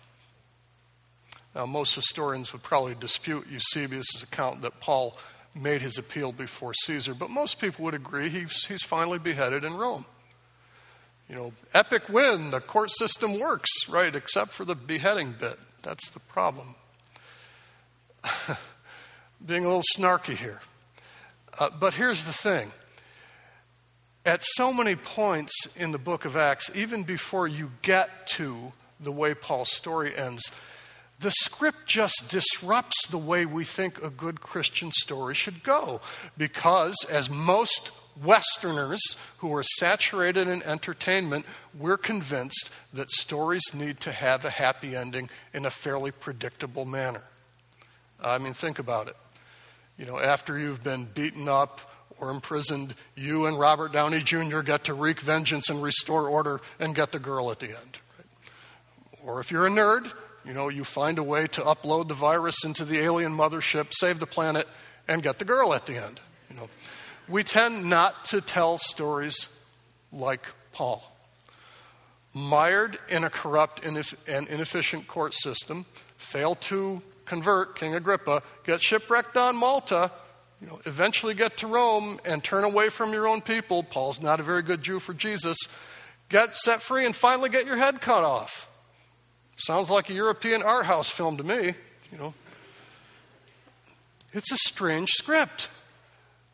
Now, 1.55 1.65
most 1.65 1.95
historians 1.95 2.51
would 2.51 2.63
probably 2.63 2.95
dispute 2.95 3.47
Eusebius' 3.49 4.21
account 4.21 4.61
that 4.63 4.79
Paul 4.81 5.17
made 5.55 5.81
his 5.81 5.97
appeal 5.97 6.33
before 6.33 6.73
Caesar, 6.73 7.13
but 7.13 7.29
most 7.29 7.59
people 7.59 7.85
would 7.85 7.93
agree 7.93 8.27
he's, 8.29 8.65
he's 8.65 8.83
finally 8.83 9.19
beheaded 9.19 9.63
in 9.63 9.75
Rome. 9.75 10.05
You 11.29 11.35
know, 11.35 11.53
epic 11.73 12.09
win, 12.09 12.51
the 12.51 12.59
court 12.59 12.91
system 12.91 13.39
works, 13.39 13.71
right, 13.89 14.13
except 14.13 14.51
for 14.53 14.65
the 14.65 14.75
beheading 14.75 15.33
bit. 15.39 15.57
That's 15.81 16.09
the 16.09 16.19
problem. 16.19 16.75
Being 19.45 19.63
a 19.63 19.67
little 19.67 19.83
snarky 19.97 20.35
here. 20.35 20.59
Uh, 21.57 21.69
but 21.69 21.93
here's 21.93 22.25
the 22.25 22.33
thing 22.33 22.71
at 24.25 24.43
so 24.43 24.73
many 24.73 24.95
points 24.95 25.53
in 25.75 25.91
the 25.91 25.97
book 25.97 26.25
of 26.25 26.35
Acts, 26.35 26.71
even 26.73 27.03
before 27.03 27.47
you 27.47 27.71
get 27.81 28.27
to 28.27 28.73
the 28.99 29.11
way 29.11 29.33
Paul's 29.33 29.71
story 29.71 30.15
ends, 30.15 30.51
the 31.19 31.31
script 31.31 31.85
just 31.85 32.25
disrupts 32.27 33.07
the 33.07 33.17
way 33.17 33.45
we 33.45 33.63
think 33.63 34.01
a 34.01 34.09
good 34.09 34.41
Christian 34.41 34.91
story 34.91 35.35
should 35.35 35.63
go. 35.63 36.01
Because, 36.37 36.95
as 37.09 37.29
most 37.29 37.91
Westerners 38.21 39.15
who 39.37 39.53
are 39.53 39.63
saturated 39.63 40.47
in 40.47 40.63
entertainment, 40.63 41.45
we're 41.77 41.97
convinced 41.97 42.69
that 42.93 43.09
stories 43.09 43.73
need 43.73 43.99
to 44.01 44.11
have 44.11 44.43
a 44.43 44.49
happy 44.49 44.95
ending 44.95 45.29
in 45.53 45.65
a 45.65 45.69
fairly 45.69 46.11
predictable 46.11 46.85
manner. 46.85 47.23
I 48.23 48.37
mean, 48.37 48.53
think 48.53 48.79
about 48.79 49.07
it. 49.07 49.15
You 49.97 50.05
know, 50.05 50.19
after 50.19 50.57
you've 50.57 50.83
been 50.83 51.05
beaten 51.05 51.47
up 51.47 51.79
or 52.19 52.29
imprisoned, 52.29 52.95
you 53.15 53.45
and 53.45 53.59
Robert 53.59 53.91
Downey 53.91 54.21
Jr. 54.21 54.61
get 54.61 54.85
to 54.85 54.93
wreak 54.93 55.19
vengeance 55.19 55.69
and 55.69 55.81
restore 55.81 56.27
order 56.27 56.61
and 56.79 56.95
get 56.95 57.11
the 57.11 57.19
girl 57.19 57.51
at 57.51 57.59
the 57.59 57.67
end. 57.67 57.99
Right? 58.17 58.49
Or 59.25 59.39
if 59.39 59.51
you're 59.51 59.67
a 59.67 59.69
nerd, 59.69 60.11
you 60.45 60.53
know, 60.53 60.69
you 60.69 60.83
find 60.83 61.17
a 61.17 61.23
way 61.23 61.47
to 61.47 61.61
upload 61.61 62.07
the 62.07 62.13
virus 62.13 62.63
into 62.63 62.85
the 62.85 62.99
alien 62.99 63.31
mothership, 63.31 63.93
save 63.93 64.19
the 64.19 64.27
planet, 64.27 64.67
and 65.07 65.23
get 65.23 65.39
the 65.39 65.45
girl 65.45 65.73
at 65.73 65.85
the 65.85 65.97
end. 65.97 66.19
You 66.49 66.57
know, 66.57 66.69
we 67.27 67.43
tend 67.43 67.85
not 67.89 68.25
to 68.25 68.41
tell 68.41 68.77
stories 68.77 69.49
like 70.11 70.41
Paul. 70.71 71.03
Mired 72.33 72.99
in 73.09 73.23
a 73.23 73.29
corrupt 73.29 73.85
and 73.85 73.97
inefficient 74.27 75.07
court 75.07 75.33
system, 75.33 75.85
fail 76.17 76.55
to 76.55 77.01
convert 77.25 77.75
King 77.75 77.95
Agrippa, 77.95 78.43
get 78.65 78.81
shipwrecked 78.81 79.37
on 79.37 79.55
Malta, 79.55 80.11
you 80.65 80.71
know, 80.71 80.81
eventually 80.87 81.35
get 81.35 81.57
to 81.57 81.67
Rome 81.67 82.19
and 82.25 82.43
turn 82.43 82.63
away 82.63 82.89
from 82.89 83.13
your 83.13 83.27
own 83.27 83.39
people. 83.41 83.83
Paul's 83.83 84.19
not 84.19 84.39
a 84.39 84.43
very 84.43 84.63
good 84.63 84.81
Jew 84.81 84.97
for 84.97 85.13
Jesus. 85.13 85.57
Get 86.29 86.55
set 86.55 86.81
free 86.81 87.05
and 87.05 87.15
finally 87.15 87.49
get 87.49 87.67
your 87.67 87.77
head 87.77 88.01
cut 88.01 88.23
off. 88.23 88.67
Sounds 89.57 89.91
like 89.91 90.09
a 90.09 90.13
European 90.13 90.63
art 90.63 90.87
house 90.87 91.07
film 91.07 91.37
to 91.37 91.43
me, 91.43 91.75
you 92.11 92.17
know. 92.17 92.33
It's 94.33 94.51
a 94.51 94.57
strange 94.57 95.11
script. 95.11 95.69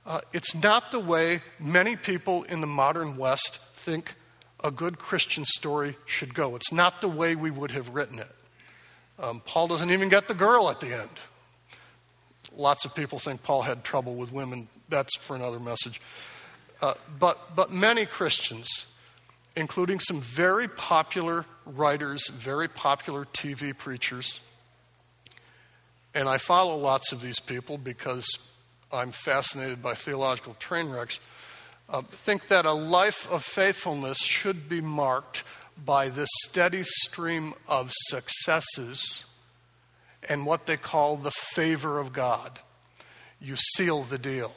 Uh, 0.06 0.20
it's 0.34 0.54
not 0.54 0.92
the 0.92 1.00
way 1.00 1.42
many 1.58 1.96
people 1.96 2.44
in 2.44 2.60
the 2.60 2.68
modern 2.68 3.16
West 3.16 3.60
think 3.76 4.16
a 4.62 4.72
good 4.72 5.00
Christian 5.00 5.46
story 5.46 5.96
should 6.06 6.34
go. 6.34 6.58
It's 6.58 6.74
not 6.74 7.00
the 7.00 7.08
way 7.08 7.36
we 7.36 7.50
would 7.50 7.72
have 7.72 7.96
written 7.96 8.20
it. 8.20 8.36
Um, 9.18 9.42
Paul 9.46 9.70
doesn't 9.70 9.90
even 9.90 10.10
get 10.10 10.28
the 10.28 10.34
girl 10.34 10.70
at 10.70 10.82
the 10.82 11.00
end. 11.00 11.18
Lots 12.56 12.86
of 12.86 12.94
people 12.96 13.20
think 13.20 13.44
Paul 13.44 13.62
had 13.62 13.84
trouble 13.84 14.16
with 14.16 14.32
women. 14.32 14.68
That's 14.90 15.16
for 15.18 15.36
another 15.36 15.60
message. 15.60 16.02
Uh, 16.82 16.96
but, 17.20 17.56
but 17.56 17.72
many 17.72 18.06
Christians 18.06 18.86
including 19.56 20.00
some 20.00 20.22
very 20.22 20.68
popular 20.68 21.46
writers, 21.66 22.30
very 22.30 22.68
popular 22.68 23.26
TV 23.26 23.78
preachers. 23.78 24.40
And 26.14 26.28
I 26.28 26.38
follow 26.38 26.78
lots 26.78 27.12
of 27.12 27.22
these 27.22 27.40
people 27.40 27.78
because 27.78 28.28
I'm 28.92 29.12
fascinated 29.12 29.82
by 29.82 29.94
theological 29.94 30.56
train 30.56 30.90
wrecks. 30.90 31.20
Uh, 31.90 32.02
think 32.02 32.48
that 32.48 32.66
a 32.66 32.72
life 32.72 33.30
of 33.30 33.44
faithfulness 33.44 34.20
should 34.20 34.70
be 34.70 34.82
marked 34.82 35.44
by 35.84 36.10
this 36.10 36.30
steady 36.46 36.84
stream 36.84 37.54
of 37.68 37.92
successes 37.92 39.26
and 40.30 40.46
what 40.46 40.66
they 40.66 40.78
call 40.78 41.18
the 41.18 41.32
favor 41.32 42.00
of 42.00 42.14
God. 42.14 42.60
You 43.40 43.56
seal 43.56 44.04
the 44.04 44.18
deal, 44.18 44.54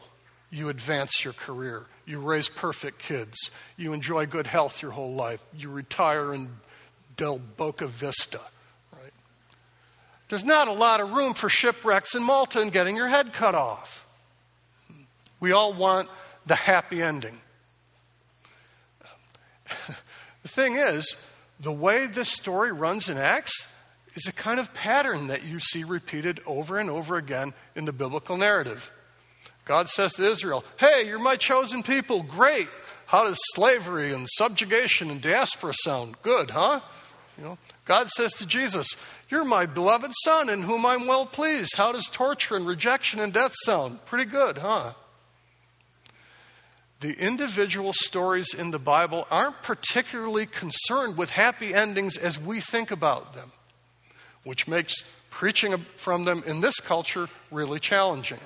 you 0.50 0.68
advance 0.68 1.24
your 1.24 1.32
career, 1.32 1.86
you 2.06 2.18
raise 2.18 2.48
perfect 2.48 2.98
kids. 2.98 3.50
You 3.76 3.92
enjoy 3.92 4.26
good 4.26 4.46
health 4.46 4.82
your 4.82 4.90
whole 4.90 5.14
life. 5.14 5.44
You 5.56 5.70
retire 5.70 6.34
in 6.34 6.50
Del 7.16 7.38
Boca 7.38 7.86
Vista, 7.86 8.40
right? 8.92 9.12
There's 10.28 10.44
not 10.44 10.68
a 10.68 10.72
lot 10.72 11.00
of 11.00 11.12
room 11.12 11.34
for 11.34 11.48
shipwrecks 11.48 12.14
in 12.14 12.22
Malta 12.22 12.60
and 12.60 12.70
getting 12.70 12.96
your 12.96 13.08
head 13.08 13.32
cut 13.32 13.54
off. 13.54 14.06
We 15.40 15.52
all 15.52 15.72
want 15.72 16.08
the 16.46 16.54
happy 16.54 17.00
ending. 17.02 17.40
the 20.42 20.48
thing 20.48 20.76
is, 20.76 21.16
the 21.58 21.72
way 21.72 22.06
this 22.06 22.28
story 22.28 22.72
runs 22.72 23.08
in 23.08 23.16
Acts 23.16 23.66
is 24.14 24.26
a 24.26 24.32
kind 24.32 24.60
of 24.60 24.72
pattern 24.74 25.28
that 25.28 25.44
you 25.44 25.58
see 25.58 25.84
repeated 25.84 26.40
over 26.46 26.78
and 26.78 26.90
over 26.90 27.16
again 27.16 27.52
in 27.74 27.84
the 27.84 27.92
biblical 27.92 28.36
narrative. 28.36 28.90
God 29.64 29.88
says 29.88 30.12
to 30.14 30.24
Israel, 30.24 30.64
Hey, 30.78 31.06
you're 31.06 31.18
my 31.18 31.36
chosen 31.36 31.82
people. 31.82 32.22
Great. 32.22 32.68
How 33.06 33.24
does 33.24 33.38
slavery 33.54 34.12
and 34.12 34.28
subjugation 34.28 35.10
and 35.10 35.20
diaspora 35.20 35.74
sound? 35.82 36.16
Good, 36.22 36.50
huh? 36.50 36.80
You 37.38 37.44
know, 37.44 37.58
God 37.84 38.08
says 38.08 38.32
to 38.34 38.46
Jesus, 38.46 38.96
You're 39.28 39.44
my 39.44 39.66
beloved 39.66 40.12
Son 40.24 40.48
in 40.48 40.62
whom 40.62 40.86
I'm 40.86 41.06
well 41.06 41.26
pleased. 41.26 41.76
How 41.76 41.92
does 41.92 42.06
torture 42.06 42.56
and 42.56 42.66
rejection 42.66 43.20
and 43.20 43.32
death 43.32 43.54
sound? 43.64 44.04
Pretty 44.06 44.24
good, 44.24 44.58
huh? 44.58 44.92
The 47.00 47.18
individual 47.18 47.92
stories 47.92 48.54
in 48.54 48.70
the 48.70 48.78
Bible 48.78 49.26
aren't 49.30 49.60
particularly 49.62 50.46
concerned 50.46 51.18
with 51.18 51.30
happy 51.30 51.74
endings 51.74 52.16
as 52.16 52.40
we 52.40 52.60
think 52.60 52.90
about 52.90 53.34
them, 53.34 53.52
which 54.44 54.68
makes 54.68 55.04
preaching 55.30 55.76
from 55.96 56.24
them 56.24 56.42
in 56.46 56.60
this 56.60 56.78
culture 56.80 57.28
really 57.50 57.80
challenging. 57.80 58.38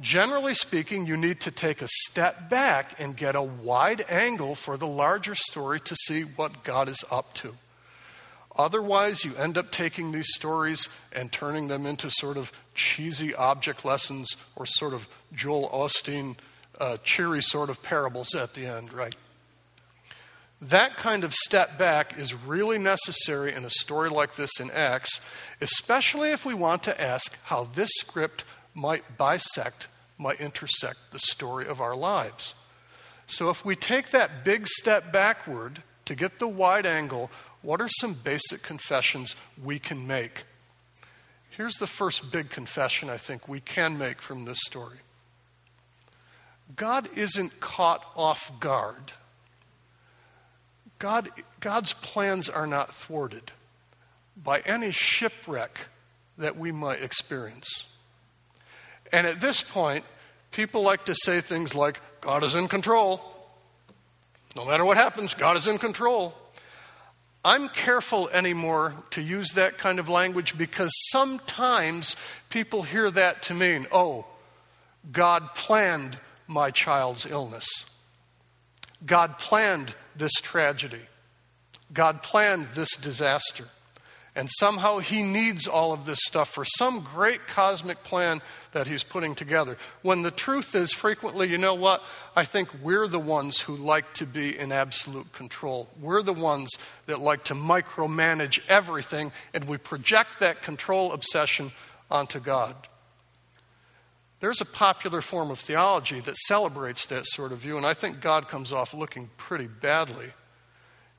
Generally 0.00 0.54
speaking, 0.54 1.06
you 1.06 1.16
need 1.16 1.40
to 1.40 1.50
take 1.50 1.80
a 1.80 1.88
step 1.88 2.50
back 2.50 2.98
and 2.98 3.16
get 3.16 3.34
a 3.34 3.42
wide 3.42 4.04
angle 4.10 4.54
for 4.54 4.76
the 4.76 4.86
larger 4.86 5.34
story 5.34 5.80
to 5.80 5.94
see 5.94 6.22
what 6.22 6.64
God 6.64 6.88
is 6.88 7.02
up 7.10 7.32
to. 7.34 7.54
Otherwise, 8.58 9.24
you 9.24 9.34
end 9.36 9.56
up 9.56 9.70
taking 9.70 10.12
these 10.12 10.28
stories 10.34 10.88
and 11.12 11.30
turning 11.30 11.68
them 11.68 11.86
into 11.86 12.10
sort 12.10 12.36
of 12.36 12.52
cheesy 12.74 13.34
object 13.34 13.84
lessons 13.84 14.34
or 14.54 14.66
sort 14.66 14.94
of 14.94 15.08
Joel 15.34 15.68
Osteen, 15.70 16.36
uh, 16.80 16.96
cheery 17.04 17.42
sort 17.42 17.70
of 17.70 17.82
parables 17.82 18.34
at 18.34 18.54
the 18.54 18.66
end, 18.66 18.92
right? 18.92 19.14
That 20.68 20.96
kind 20.96 21.22
of 21.22 21.32
step 21.32 21.78
back 21.78 22.18
is 22.18 22.34
really 22.34 22.78
necessary 22.78 23.52
in 23.52 23.64
a 23.64 23.70
story 23.70 24.10
like 24.10 24.34
this 24.34 24.58
in 24.58 24.70
Acts, 24.72 25.20
especially 25.60 26.30
if 26.30 26.44
we 26.44 26.54
want 26.54 26.82
to 26.84 27.00
ask 27.00 27.36
how 27.44 27.64
this 27.74 27.90
script 28.00 28.44
might 28.74 29.16
bisect, 29.16 29.86
might 30.18 30.40
intersect 30.40 30.98
the 31.12 31.20
story 31.20 31.66
of 31.66 31.80
our 31.80 31.94
lives. 31.94 32.54
So, 33.26 33.48
if 33.48 33.64
we 33.64 33.76
take 33.76 34.10
that 34.10 34.44
big 34.44 34.66
step 34.66 35.12
backward 35.12 35.82
to 36.04 36.14
get 36.16 36.38
the 36.40 36.48
wide 36.48 36.86
angle, 36.86 37.30
what 37.62 37.80
are 37.80 37.88
some 37.88 38.14
basic 38.14 38.62
confessions 38.62 39.36
we 39.62 39.78
can 39.78 40.06
make? 40.06 40.44
Here's 41.50 41.76
the 41.76 41.86
first 41.86 42.32
big 42.32 42.50
confession 42.50 43.08
I 43.08 43.18
think 43.18 43.46
we 43.46 43.60
can 43.60 43.98
make 43.98 44.20
from 44.20 44.44
this 44.44 44.58
story 44.66 44.98
God 46.74 47.08
isn't 47.16 47.60
caught 47.60 48.04
off 48.16 48.50
guard. 48.58 49.12
God, 50.98 51.28
God's 51.60 51.92
plans 51.92 52.48
are 52.48 52.66
not 52.66 52.92
thwarted 52.92 53.52
by 54.36 54.60
any 54.60 54.90
shipwreck 54.90 55.86
that 56.38 56.56
we 56.56 56.72
might 56.72 57.02
experience. 57.02 57.86
And 59.12 59.26
at 59.26 59.40
this 59.40 59.62
point, 59.62 60.04
people 60.50 60.82
like 60.82 61.04
to 61.06 61.14
say 61.14 61.40
things 61.40 61.74
like, 61.74 62.00
God 62.20 62.42
is 62.42 62.54
in 62.54 62.68
control. 62.68 63.20
No 64.54 64.64
matter 64.64 64.84
what 64.84 64.96
happens, 64.96 65.34
God 65.34 65.56
is 65.56 65.68
in 65.68 65.78
control. 65.78 66.34
I'm 67.44 67.68
careful 67.68 68.28
anymore 68.30 68.94
to 69.10 69.22
use 69.22 69.50
that 69.52 69.78
kind 69.78 70.00
of 70.00 70.08
language 70.08 70.58
because 70.58 70.90
sometimes 71.10 72.16
people 72.48 72.82
hear 72.82 73.08
that 73.10 73.42
to 73.42 73.54
mean, 73.54 73.86
oh, 73.92 74.26
God 75.12 75.54
planned 75.54 76.18
my 76.48 76.72
child's 76.72 77.26
illness. 77.26 77.66
God 79.06 79.38
planned 79.38 79.94
this 80.16 80.34
tragedy. 80.34 81.00
God 81.92 82.22
planned 82.22 82.66
this 82.74 82.90
disaster. 82.96 83.64
And 84.34 84.50
somehow 84.50 84.98
he 84.98 85.22
needs 85.22 85.66
all 85.66 85.94
of 85.94 86.04
this 86.04 86.18
stuff 86.22 86.50
for 86.50 86.66
some 86.66 87.00
great 87.00 87.46
cosmic 87.48 88.04
plan 88.04 88.42
that 88.72 88.86
he's 88.86 89.02
putting 89.02 89.34
together. 89.34 89.78
When 90.02 90.20
the 90.20 90.30
truth 90.30 90.74
is, 90.74 90.92
frequently, 90.92 91.48
you 91.48 91.56
know 91.56 91.74
what? 91.74 92.02
I 92.36 92.44
think 92.44 92.68
we're 92.82 93.08
the 93.08 93.18
ones 93.18 93.58
who 93.58 93.76
like 93.76 94.12
to 94.14 94.26
be 94.26 94.58
in 94.58 94.72
absolute 94.72 95.32
control. 95.32 95.88
We're 95.98 96.20
the 96.20 96.34
ones 96.34 96.70
that 97.06 97.22
like 97.22 97.44
to 97.44 97.54
micromanage 97.54 98.60
everything, 98.68 99.32
and 99.54 99.64
we 99.64 99.78
project 99.78 100.40
that 100.40 100.60
control 100.60 101.12
obsession 101.12 101.72
onto 102.10 102.38
God. 102.38 102.74
There's 104.40 104.60
a 104.60 104.66
popular 104.66 105.22
form 105.22 105.50
of 105.50 105.58
theology 105.58 106.20
that 106.20 106.36
celebrates 106.36 107.06
that 107.06 107.26
sort 107.26 107.52
of 107.52 107.58
view, 107.58 107.76
and 107.76 107.86
I 107.86 107.94
think 107.94 108.20
God 108.20 108.48
comes 108.48 108.72
off 108.72 108.92
looking 108.92 109.30
pretty 109.36 109.66
badly 109.66 110.32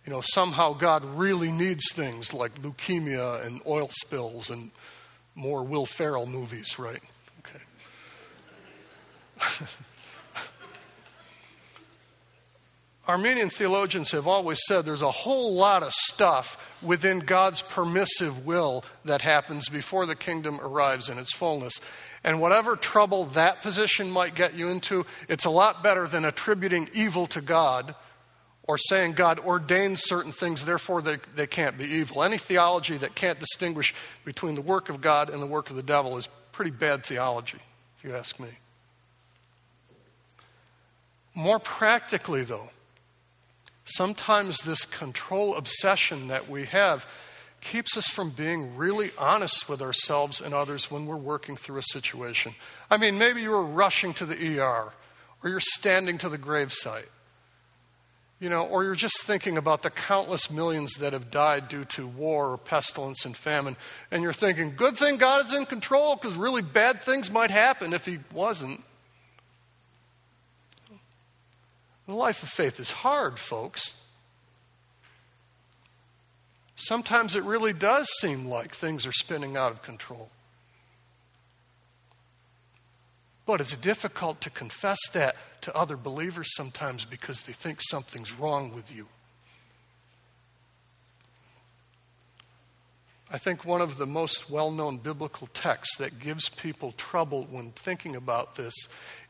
you 0.08 0.14
know, 0.14 0.22
somehow 0.22 0.74
God 0.74 1.04
really 1.04 1.52
needs 1.52 1.92
things 1.92 2.34
like 2.34 2.62
leukemia 2.62 3.46
and 3.46 3.62
oil 3.68 3.90
spills 3.92 4.50
and 4.50 4.72
more 5.36 5.64
Will 5.64 5.86
Ferrell 5.86 6.26
movies, 6.26 6.80
right? 6.80 7.02
Okay. 7.40 7.60
Arminian 13.06 13.50
theologians 13.50 14.12
have 14.12 14.28
always 14.28 14.62
said 14.66 14.86
there's 14.86 15.02
a 15.02 15.12
whole 15.12 15.54
lot 15.54 15.84
of 15.84 15.92
stuff 15.92 16.58
within 16.82 17.20
God's 17.20 17.62
permissive 17.62 18.46
will 18.46 18.86
that 19.04 19.22
happens 19.22 19.68
before 19.68 20.06
the 20.06 20.16
kingdom 20.16 20.58
arrives 20.62 21.10
in 21.10 21.18
its 21.18 21.34
fullness. 21.34 21.82
And 22.24 22.42
whatever 22.42 22.76
trouble 22.76 23.26
that 23.26 23.62
position 23.62 24.10
might 24.10 24.36
get 24.36 24.56
you 24.56 24.70
into, 24.70 25.06
it's 25.30 25.46
a 25.46 25.50
lot 25.50 25.84
better 25.84 26.08
than 26.08 26.26
attributing 26.26 26.90
evil 26.94 27.28
to 27.28 27.42
God 27.42 27.96
or 28.68 28.78
saying 28.78 29.14
God 29.14 29.40
ordains 29.40 30.04
certain 30.04 30.34
things, 30.34 30.66
therefore 30.66 31.02
they, 31.02 31.18
they 31.36 31.48
can't 31.48 31.78
be 31.78 31.86
evil. 31.86 32.22
Any 32.22 32.38
theology 32.38 32.98
that 32.98 33.16
can't 33.16 33.40
distinguish 33.40 33.96
between 34.26 34.56
the 34.56 34.62
work 34.62 34.90
of 34.90 35.00
God 35.00 35.30
and 35.30 35.42
the 35.42 35.48
work 35.48 35.70
of 35.70 35.78
the 35.78 35.84
devil 35.84 36.18
is 36.18 36.28
pretty 36.52 36.72
bad 36.72 37.06
theology, 37.06 37.60
if 37.98 38.04
you 38.04 38.14
ask 38.14 38.40
me. 38.40 38.50
More 41.34 41.60
practically, 41.60 42.44
though, 42.44 42.70
sometimes 43.86 44.58
this 44.60 44.84
control 44.84 45.56
obsession 45.56 46.28
that 46.28 46.50
we 46.50 46.66
have 46.66 47.08
keeps 47.72 47.98
us 47.98 48.08
from 48.08 48.32
being 48.32 48.76
really 48.76 49.12
honest 49.18 49.70
with 49.70 49.82
ourselves 49.82 50.42
and 50.42 50.54
others 50.54 50.90
when 50.90 51.06
we're 51.06 51.16
working 51.16 51.56
through 51.56 51.78
a 51.78 51.84
situation. 51.84 52.56
I 52.90 52.98
mean, 52.98 53.18
maybe 53.18 53.42
you 53.42 53.52
were 53.52 53.64
rushing 53.64 54.14
to 54.16 54.26
the 54.26 54.60
ER 54.60 54.92
or 55.44 55.50
you're 55.50 55.60
standing 55.60 56.18
to 56.20 56.30
the 56.30 56.38
gravesite 56.38 57.08
you 58.40 58.50
know, 58.50 58.66
or 58.66 58.84
you're 58.84 58.96
just 58.96 59.24
thinking 59.24 59.58
about 59.58 59.82
the 59.82 59.90
countless 59.90 60.52
millions 60.52 60.96
that 60.96 61.14
have 61.14 61.32
died 61.32 61.70
due 61.70 61.86
to 61.86 62.06
war 62.06 62.52
or 62.52 62.58
pestilence 62.58 63.26
and 63.26 63.36
famine, 63.36 63.76
and 64.12 64.22
you're 64.22 64.34
thinking, 64.34 64.74
good 64.76 64.96
thing 64.96 65.18
God 65.18 65.46
is 65.46 65.54
in 65.54 65.66
control 65.66 66.16
because 66.16 66.36
really 66.36 66.62
bad 66.62 67.02
things 67.02 67.32
might 67.32 67.50
happen 67.50 67.94
if 67.94 68.06
He 68.06 68.20
wasn't. 68.32 68.84
The 72.08 72.14
life 72.14 72.44
of 72.44 72.50
faith 72.50 72.80
is 72.80 72.92
hard, 72.92 73.40
folks. 73.40 73.96
Sometimes 76.78 77.36
it 77.36 77.44
really 77.44 77.74
does 77.74 78.08
seem 78.20 78.46
like 78.46 78.74
things 78.74 79.08
are 79.08 79.12
spinning 79.12 79.58
out 79.58 79.72
of 79.72 79.82
control. 79.82 80.30
But 83.48 83.62
it's 83.62 83.76
difficult 83.76 84.42
to 84.42 84.52
confess 84.52 85.00
that 85.14 85.36
to 85.62 85.76
other 85.76 85.98
believers 85.98 86.54
sometimes 86.56 87.04
because 87.04 87.42
they 87.42 87.54
think 87.54 87.80
something's 87.82 88.32
wrong 88.32 88.74
with 88.76 88.94
you. 88.94 89.08
I 93.32 93.40
think 93.40 93.66
one 93.66 93.82
of 93.82 93.98
the 93.98 94.06
most 94.06 94.50
well 94.50 94.70
known 94.70 94.98
biblical 94.98 95.48
texts 95.54 95.98
that 95.98 96.20
gives 96.20 96.48
people 96.48 96.92
trouble 96.92 97.48
when 97.50 97.72
thinking 97.72 98.16
about 98.16 98.56
this 98.56 98.74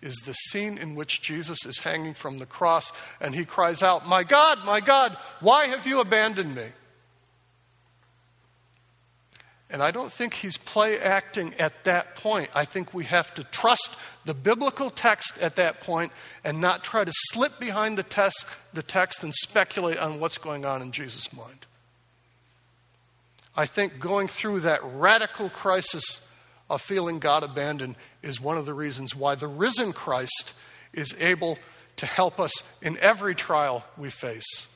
is 0.01 0.15
the 0.17 0.33
scene 0.33 0.77
in 0.77 0.95
which 0.95 1.21
Jesus 1.21 1.65
is 1.65 1.79
hanging 1.79 2.13
from 2.13 2.39
the 2.39 2.45
cross 2.45 2.91
and 3.21 3.33
he 3.33 3.45
cries 3.45 3.81
out, 3.81 4.05
My 4.05 4.23
God, 4.23 4.59
my 4.65 4.81
God, 4.81 5.17
why 5.39 5.67
have 5.67 5.87
you 5.87 6.01
abandoned 6.01 6.53
me? 6.53 6.67
And 9.69 9.83
I 9.83 9.91
don't 9.91 10.11
think 10.11 10.33
he's 10.33 10.57
play 10.57 10.97
acting 10.97 11.53
at 11.55 11.83
that 11.83 12.15
point. 12.15 12.49
I 12.55 12.63
think 12.63 12.93
we 12.93 13.03
have 13.05 13.33
to 13.33 13.43
trust 13.43 13.97
the 14.23 14.33
biblical 14.33 14.89
text 14.89 15.37
at 15.39 15.57
that 15.57 15.81
point 15.81 16.13
and 16.43 16.61
not 16.61 16.83
try 16.83 17.03
to 17.03 17.11
slip 17.13 17.59
behind 17.59 17.97
the 17.97 18.31
the 18.73 18.83
text 18.83 19.23
and 19.23 19.33
speculate 19.35 19.97
on 19.97 20.19
what's 20.19 20.37
going 20.37 20.63
on 20.63 20.81
in 20.81 20.91
Jesus' 20.91 21.33
mind. 21.33 21.65
I 23.57 23.65
think 23.65 23.99
going 23.99 24.27
through 24.27 24.61
that 24.61 24.81
radical 24.83 25.49
crisis 25.49 26.21
of 26.69 26.81
feeling 26.81 27.19
God 27.19 27.43
abandoned 27.43 27.95
is 28.21 28.39
one 28.39 28.57
of 28.57 28.65
the 28.65 28.73
reasons 28.73 29.15
why 29.15 29.35
the 29.35 29.47
risen 29.47 29.91
Christ 29.91 30.53
is 30.93 31.13
able 31.19 31.57
to 31.97 32.05
help 32.05 32.39
us 32.39 32.63
in 32.81 32.97
every 32.99 33.35
trial 33.35 33.83
we 33.97 34.09
face. 34.09 34.67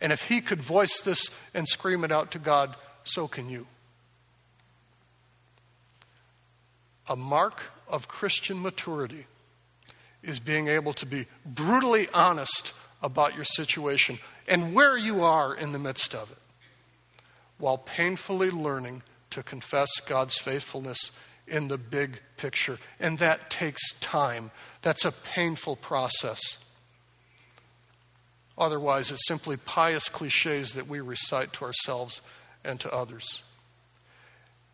And 0.00 0.12
if 0.12 0.22
he 0.22 0.40
could 0.40 0.62
voice 0.62 1.00
this 1.00 1.30
and 1.54 1.66
scream 1.66 2.04
it 2.04 2.12
out 2.12 2.32
to 2.32 2.38
God, 2.38 2.76
so 3.02 3.26
can 3.26 3.48
you. 3.48 3.66
A 7.08 7.16
mark 7.16 7.70
of 7.88 8.08
Christian 8.08 8.60
maturity 8.60 9.26
is 10.22 10.40
being 10.40 10.68
able 10.68 10.92
to 10.94 11.06
be 11.06 11.26
brutally 11.46 12.08
honest 12.12 12.72
about 13.02 13.34
your 13.34 13.44
situation 13.44 14.18
and 14.46 14.74
where 14.74 14.96
you 14.96 15.22
are 15.22 15.54
in 15.54 15.72
the 15.72 15.78
midst 15.78 16.14
of 16.14 16.30
it, 16.30 16.38
while 17.58 17.78
painfully 17.78 18.50
learning 18.50 19.02
to 19.30 19.42
confess 19.42 19.88
God's 20.00 20.38
faithfulness 20.38 21.10
in 21.46 21.68
the 21.68 21.78
big 21.78 22.20
picture. 22.36 22.78
And 22.98 23.18
that 23.18 23.50
takes 23.50 23.92
time. 24.00 24.50
That's 24.82 25.04
a 25.04 25.12
painful 25.12 25.76
process. 25.76 26.58
Otherwise, 28.56 29.10
it's 29.10 29.26
simply 29.26 29.56
pious 29.56 30.08
cliches 30.08 30.72
that 30.72 30.88
we 30.88 31.00
recite 31.00 31.52
to 31.54 31.64
ourselves 31.64 32.20
and 32.64 32.80
to 32.80 32.92
others. 32.92 33.42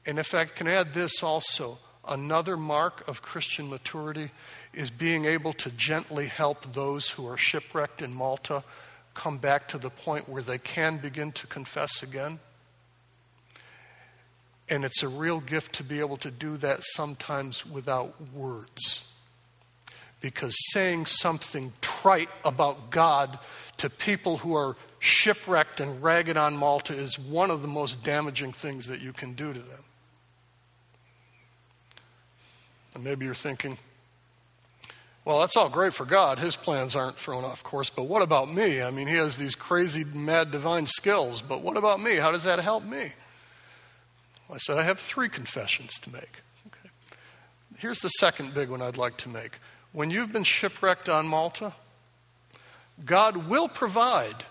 And 0.06 0.18
if 0.18 0.34
I 0.34 0.46
can 0.46 0.66
add 0.66 0.94
this 0.94 1.22
also, 1.22 1.78
Another 2.06 2.56
mark 2.56 3.06
of 3.08 3.22
Christian 3.22 3.70
maturity 3.70 4.30
is 4.72 4.90
being 4.90 5.24
able 5.24 5.52
to 5.54 5.70
gently 5.70 6.26
help 6.26 6.64
those 6.64 7.08
who 7.10 7.26
are 7.26 7.36
shipwrecked 7.36 8.02
in 8.02 8.12
Malta 8.12 8.62
come 9.14 9.38
back 9.38 9.68
to 9.68 9.78
the 9.78 9.90
point 9.90 10.28
where 10.28 10.42
they 10.42 10.58
can 10.58 10.98
begin 10.98 11.32
to 11.32 11.46
confess 11.46 12.02
again. 12.02 12.40
And 14.68 14.84
it's 14.84 15.02
a 15.02 15.08
real 15.08 15.40
gift 15.40 15.74
to 15.74 15.84
be 15.84 16.00
able 16.00 16.16
to 16.18 16.30
do 16.30 16.56
that 16.58 16.82
sometimes 16.82 17.64
without 17.66 18.14
words. 18.32 19.06
Because 20.20 20.56
saying 20.72 21.06
something 21.06 21.72
trite 21.80 22.30
about 22.44 22.90
God 22.90 23.38
to 23.76 23.90
people 23.90 24.38
who 24.38 24.56
are 24.56 24.76
shipwrecked 24.98 25.80
and 25.80 26.02
ragged 26.02 26.36
on 26.36 26.56
Malta 26.56 26.94
is 26.94 27.18
one 27.18 27.50
of 27.50 27.60
the 27.60 27.68
most 27.68 28.02
damaging 28.02 28.52
things 28.52 28.86
that 28.86 29.00
you 29.00 29.12
can 29.12 29.34
do 29.34 29.52
to 29.52 29.60
them. 29.60 29.83
And 32.94 33.02
maybe 33.02 33.26
you're 33.26 33.34
thinking, 33.34 33.76
well, 35.24 35.40
that's 35.40 35.56
all 35.56 35.70
great 35.70 35.94
for 35.94 36.04
God. 36.04 36.38
His 36.38 36.54
plans 36.54 36.94
aren't 36.94 37.16
thrown 37.16 37.44
off 37.44 37.62
course. 37.62 37.88
But 37.88 38.04
what 38.04 38.22
about 38.22 38.52
me? 38.52 38.82
I 38.82 38.90
mean, 38.90 39.06
he 39.06 39.14
has 39.14 39.36
these 39.36 39.54
crazy, 39.54 40.04
mad, 40.04 40.50
divine 40.50 40.86
skills. 40.86 41.40
But 41.40 41.62
what 41.62 41.76
about 41.76 42.00
me? 42.00 42.16
How 42.16 42.30
does 42.30 42.44
that 42.44 42.60
help 42.60 42.84
me? 42.84 43.12
Well, 44.46 44.56
I 44.56 44.58
said, 44.58 44.76
I 44.76 44.82
have 44.82 45.00
three 45.00 45.30
confessions 45.30 45.98
to 46.00 46.12
make. 46.12 46.42
Okay. 46.66 46.90
Here's 47.78 48.00
the 48.00 48.10
second 48.10 48.52
big 48.52 48.68
one 48.68 48.82
I'd 48.82 48.98
like 48.98 49.16
to 49.18 49.30
make. 49.30 49.58
When 49.92 50.10
you've 50.10 50.32
been 50.32 50.44
shipwrecked 50.44 51.08
on 51.08 51.26
Malta, 51.26 51.72
God 53.04 53.48
will 53.48 53.68
provide 53.68 54.44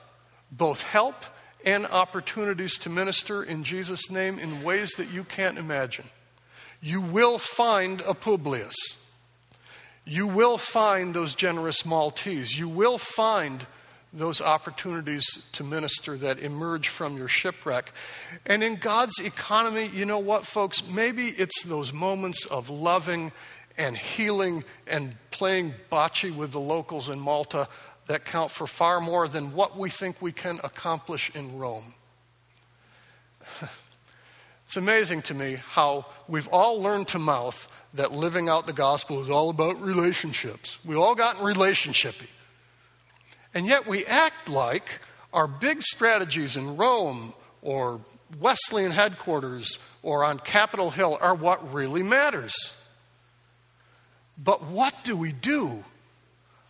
both 0.52 0.82
help 0.82 1.16
and 1.64 1.86
opportunities 1.86 2.78
to 2.80 2.89
minister 2.89 3.44
in 3.44 3.64
Jesus' 3.64 4.10
name 4.10 4.39
in 4.39 4.64
ways 4.64 4.94
that 4.98 5.12
you 5.12 5.24
can't 5.24 5.58
imagine 5.58 6.06
you 6.84 7.00
will 7.00 7.40
find 7.40 8.02
a 8.02 8.14
Publius. 8.14 8.76
You 10.04 10.28
will 10.28 10.58
find 10.58 11.14
those 11.14 11.34
generous 11.34 11.86
Maltese. 11.86 12.60
You 12.60 12.68
will 12.68 12.98
find 12.98 13.66
those 14.12 14.42
opportunities 14.42 15.26
to 15.54 15.64
minister 15.64 16.18
that 16.18 16.40
emerge 16.40 16.90
from 16.90 17.16
your 17.16 17.30
shipwreck. 17.30 17.94
And 18.46 18.62
in 18.62 18.76
God's 18.76 19.18
economy, 19.20 19.90
you 19.94 20.06
know 20.06 20.20
what, 20.20 20.46
folks? 20.46 20.86
Maybe 20.86 21.28
it's 21.28 21.64
those 21.64 21.94
moments 21.94 22.46
of 22.48 22.70
loving 22.70 23.32
and 23.78 23.98
healing 23.98 24.66
and 24.86 25.16
playing 25.32 25.74
bocce 25.90 26.36
with 26.36 26.52
the 26.52 26.60
locals 26.60 27.08
in 27.08 27.18
Malta 27.18 27.70
that 28.08 28.26
count 28.26 28.52
for 28.52 28.68
far 28.68 29.00
more 29.00 29.30
than 29.30 29.54
what 29.54 29.78
we 29.78 29.90
think 29.90 30.22
we 30.22 30.34
can 30.34 30.60
accomplish 30.66 31.32
in 31.34 31.58
Rome. 31.58 31.94
It's 34.74 34.78
amazing 34.80 35.22
to 35.22 35.36
me 35.36 35.58
how 35.68 36.04
we've 36.28 36.48
all 36.48 36.82
learned 36.82 37.08
to 37.08 37.20
mouth 37.20 37.68
that 37.94 38.12
living 38.12 38.50
out 38.50 38.66
the 38.66 38.74
gospel 38.74 39.22
is 39.22 39.30
all 39.30 39.52
about 39.52 39.80
relationships. 39.80 40.80
We've 40.84 40.98
all 40.98 41.14
gotten 41.14 41.46
relationshipy. 41.46 42.26
And 43.54 43.68
yet 43.68 43.86
we 43.86 44.04
act 44.08 44.50
like 44.50 45.00
our 45.32 45.46
big 45.46 45.84
strategies 45.84 46.58
in 46.58 46.76
Rome 46.76 47.36
or 47.62 48.02
Wesleyan 48.40 48.90
headquarters 48.90 49.78
or 50.02 50.26
on 50.26 50.40
Capitol 50.40 50.90
Hill 50.90 51.20
are 51.22 51.36
what 51.36 51.72
really 51.72 52.02
matters. 52.02 52.74
But 54.40 54.64
what 54.64 54.96
do 55.04 55.16
we 55.16 55.34
do? 55.34 55.84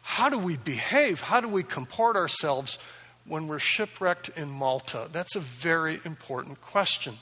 How 0.01 0.27
do 0.27 0.37
we 0.37 0.57
behave? 0.57 1.21
How 1.21 1.39
do 1.39 1.47
we 1.47 1.63
comport 1.63 2.17
ourselves 2.17 2.79
when 3.25 3.47
we're 3.47 3.59
shipwrecked 3.59 4.27
in 4.35 4.49
Malta? 4.49 5.07
That's 5.13 5.37
a 5.37 5.39
very 5.39 6.01
important 6.03 6.59
question. 6.59 7.17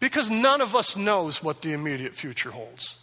Because 0.00 0.30
none 0.30 0.60
of 0.60 0.76
us 0.76 0.96
knows 0.96 1.42
what 1.42 1.62
the 1.62 1.72
immediate 1.72 2.14
future 2.14 2.50
holds. 2.50 2.96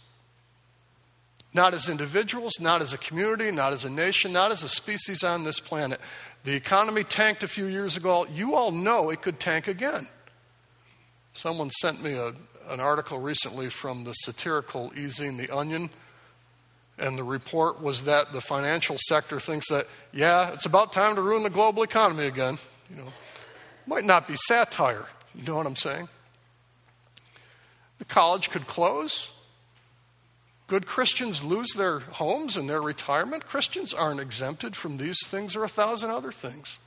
Not 1.52 1.74
as 1.74 1.88
individuals, 1.88 2.54
not 2.60 2.82
as 2.82 2.92
a 2.92 2.98
community, 2.98 3.50
not 3.50 3.72
as 3.72 3.84
a 3.84 3.90
nation, 3.90 4.32
not 4.32 4.52
as 4.52 4.62
a 4.62 4.68
species 4.68 5.24
on 5.24 5.44
this 5.44 5.60
planet. 5.60 6.00
The 6.44 6.54
economy 6.54 7.04
tanked 7.04 7.42
a 7.42 7.48
few 7.48 7.66
years 7.66 7.96
ago. 7.96 8.26
You 8.32 8.54
all 8.54 8.70
know 8.70 9.10
it 9.10 9.22
could 9.22 9.40
tank 9.40 9.68
again. 9.68 10.06
Someone 11.32 11.70
sent 11.70 12.02
me 12.02 12.14
a, 12.14 12.28
an 12.68 12.80
article 12.80 13.18
recently 13.18 13.68
from 13.68 14.04
the 14.04 14.12
satirical 14.12 14.92
e-zine 14.96 15.36
The 15.36 15.54
Onion, 15.54 15.90
and 16.98 17.18
the 17.18 17.24
report 17.24 17.82
was 17.82 18.04
that 18.04 18.32
the 18.32 18.40
financial 18.40 18.96
sector 18.98 19.38
thinks 19.38 19.68
that, 19.68 19.86
yeah, 20.12 20.52
it's 20.52 20.64
about 20.64 20.92
time 20.92 21.14
to 21.16 21.22
ruin 21.22 21.42
the 21.42 21.50
global 21.50 21.82
economy 21.82 22.24
again. 22.26 22.58
You 22.90 22.96
know, 22.96 23.12
might 23.86 24.04
not 24.04 24.26
be 24.26 24.34
satire. 24.36 25.06
You 25.34 25.42
know 25.44 25.56
what 25.56 25.66
I'm 25.66 25.76
saying? 25.76 26.08
The 27.98 28.04
college 28.04 28.50
could 28.50 28.66
close. 28.66 29.30
Good 30.66 30.86
Christians 30.86 31.44
lose 31.44 31.72
their 31.74 32.00
homes 32.00 32.56
and 32.56 32.68
their 32.68 32.80
retirement. 32.80 33.46
Christians 33.46 33.94
aren't 33.94 34.20
exempted 34.20 34.74
from 34.74 34.96
these 34.96 35.18
things 35.26 35.54
or 35.54 35.64
a 35.64 35.68
thousand 35.68 36.10
other 36.10 36.32
things. 36.32 36.78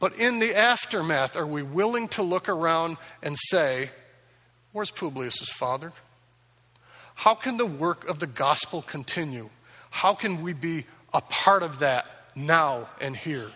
But 0.00 0.16
in 0.16 0.40
the 0.40 0.56
aftermath, 0.56 1.36
are 1.36 1.46
we 1.46 1.62
willing 1.62 2.08
to 2.08 2.22
look 2.22 2.48
around 2.48 2.96
and 3.22 3.36
say, 3.38 3.90
Where's 4.72 4.90
Publius's 4.90 5.50
father? 5.50 5.92
How 7.14 7.34
can 7.34 7.56
the 7.56 7.66
work 7.66 8.08
of 8.08 8.18
the 8.18 8.26
gospel 8.26 8.82
continue? 8.82 9.50
How 9.90 10.14
can 10.14 10.42
we 10.42 10.54
be 10.54 10.86
a 11.12 11.20
part 11.20 11.62
of 11.62 11.80
that 11.80 12.06
now 12.34 12.88
and 13.00 13.16
here? 13.16 13.50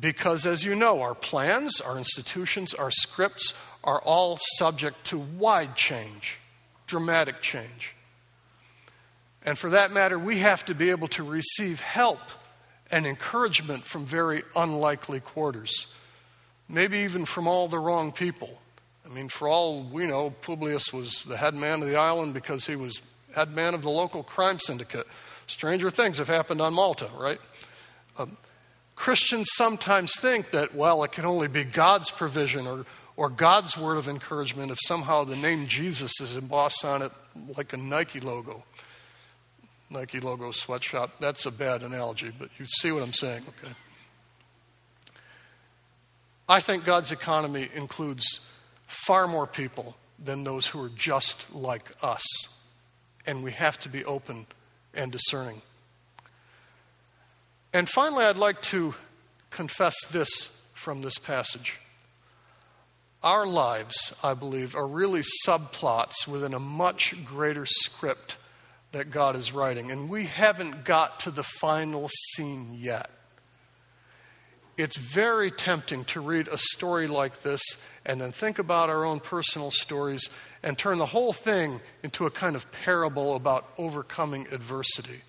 Because, 0.00 0.46
as 0.46 0.64
you 0.64 0.74
know, 0.74 1.02
our 1.02 1.14
plans, 1.14 1.80
our 1.80 1.98
institutions, 1.98 2.72
our 2.72 2.90
scripts 2.90 3.52
are 3.84 4.00
all 4.00 4.38
subject 4.56 5.04
to 5.06 5.18
wide 5.18 5.76
change, 5.76 6.38
dramatic 6.86 7.40
change. 7.40 7.94
And 9.44 9.58
for 9.58 9.70
that 9.70 9.92
matter, 9.92 10.18
we 10.18 10.38
have 10.38 10.64
to 10.66 10.74
be 10.74 10.90
able 10.90 11.08
to 11.08 11.24
receive 11.24 11.80
help 11.80 12.20
and 12.90 13.06
encouragement 13.06 13.84
from 13.84 14.04
very 14.04 14.42
unlikely 14.54 15.20
quarters, 15.20 15.86
maybe 16.68 16.98
even 16.98 17.24
from 17.24 17.48
all 17.48 17.66
the 17.66 17.78
wrong 17.78 18.12
people. 18.12 18.58
I 19.04 19.08
mean, 19.08 19.28
for 19.28 19.48
all 19.48 19.82
we 19.82 20.06
know, 20.06 20.30
Publius 20.30 20.92
was 20.92 21.22
the 21.24 21.36
head 21.36 21.54
man 21.54 21.82
of 21.82 21.88
the 21.88 21.96
island 21.96 22.34
because 22.34 22.66
he 22.66 22.76
was 22.76 23.02
head 23.34 23.52
man 23.52 23.74
of 23.74 23.82
the 23.82 23.90
local 23.90 24.22
crime 24.22 24.58
syndicate. 24.58 25.06
Stranger 25.46 25.90
things 25.90 26.18
have 26.18 26.28
happened 26.28 26.60
on 26.60 26.72
Malta, 26.72 27.10
right? 27.18 27.40
Um, 28.16 28.36
Christians 28.94 29.48
sometimes 29.54 30.12
think 30.20 30.52
that, 30.52 30.74
well, 30.74 31.02
it 31.02 31.12
can 31.12 31.24
only 31.24 31.48
be 31.48 31.64
God's 31.64 32.10
provision 32.10 32.66
or, 32.66 32.86
or 33.16 33.28
God's 33.28 33.76
word 33.76 33.98
of 33.98 34.08
encouragement 34.08 34.70
if 34.70 34.78
somehow 34.82 35.24
the 35.24 35.36
name 35.36 35.66
Jesus 35.66 36.20
is 36.20 36.36
embossed 36.36 36.84
on 36.84 37.02
it 37.02 37.12
like 37.56 37.72
a 37.72 37.76
Nike 37.76 38.20
logo. 38.20 38.64
Nike 39.90 40.20
logo 40.20 40.50
sweatshop. 40.50 41.18
That's 41.20 41.44
a 41.46 41.50
bad 41.50 41.82
analogy, 41.82 42.32
but 42.36 42.48
you 42.58 42.64
see 42.64 42.92
what 42.92 43.02
I'm 43.02 43.12
saying, 43.12 43.42
okay? 43.48 43.74
I 46.48 46.60
think 46.60 46.84
God's 46.84 47.12
economy 47.12 47.68
includes 47.74 48.40
far 48.86 49.28
more 49.28 49.46
people 49.46 49.96
than 50.22 50.44
those 50.44 50.66
who 50.66 50.82
are 50.82 50.90
just 50.90 51.54
like 51.54 51.84
us. 52.02 52.24
And 53.26 53.42
we 53.44 53.52
have 53.52 53.78
to 53.80 53.88
be 53.88 54.04
open 54.04 54.46
and 54.94 55.12
discerning. 55.12 55.62
And 57.72 57.88
finally, 57.88 58.24
I'd 58.24 58.36
like 58.36 58.60
to 58.62 58.94
confess 59.50 59.94
this 60.10 60.58
from 60.74 61.02
this 61.02 61.18
passage. 61.18 61.78
Our 63.22 63.46
lives, 63.46 64.12
I 64.22 64.34
believe, 64.34 64.74
are 64.74 64.86
really 64.86 65.22
subplots 65.46 66.26
within 66.26 66.54
a 66.54 66.58
much 66.58 67.14
greater 67.24 67.66
script 67.66 68.36
that 68.90 69.10
God 69.10 69.36
is 69.36 69.52
writing, 69.52 69.90
and 69.90 70.08
we 70.08 70.24
haven't 70.24 70.84
got 70.84 71.20
to 71.20 71.30
the 71.30 71.44
final 71.44 72.08
scene 72.08 72.74
yet. 72.74 73.10
It's 74.76 74.96
very 74.96 75.50
tempting 75.50 76.04
to 76.06 76.20
read 76.20 76.48
a 76.48 76.58
story 76.58 77.06
like 77.06 77.42
this 77.42 77.62
and 78.04 78.20
then 78.20 78.32
think 78.32 78.58
about 78.58 78.90
our 78.90 79.04
own 79.04 79.20
personal 79.20 79.70
stories 79.70 80.28
and 80.62 80.76
turn 80.76 80.98
the 80.98 81.06
whole 81.06 81.32
thing 81.32 81.80
into 82.02 82.26
a 82.26 82.30
kind 82.30 82.56
of 82.56 82.70
parable 82.72 83.36
about 83.36 83.68
overcoming 83.78 84.48
adversity. 84.50 85.20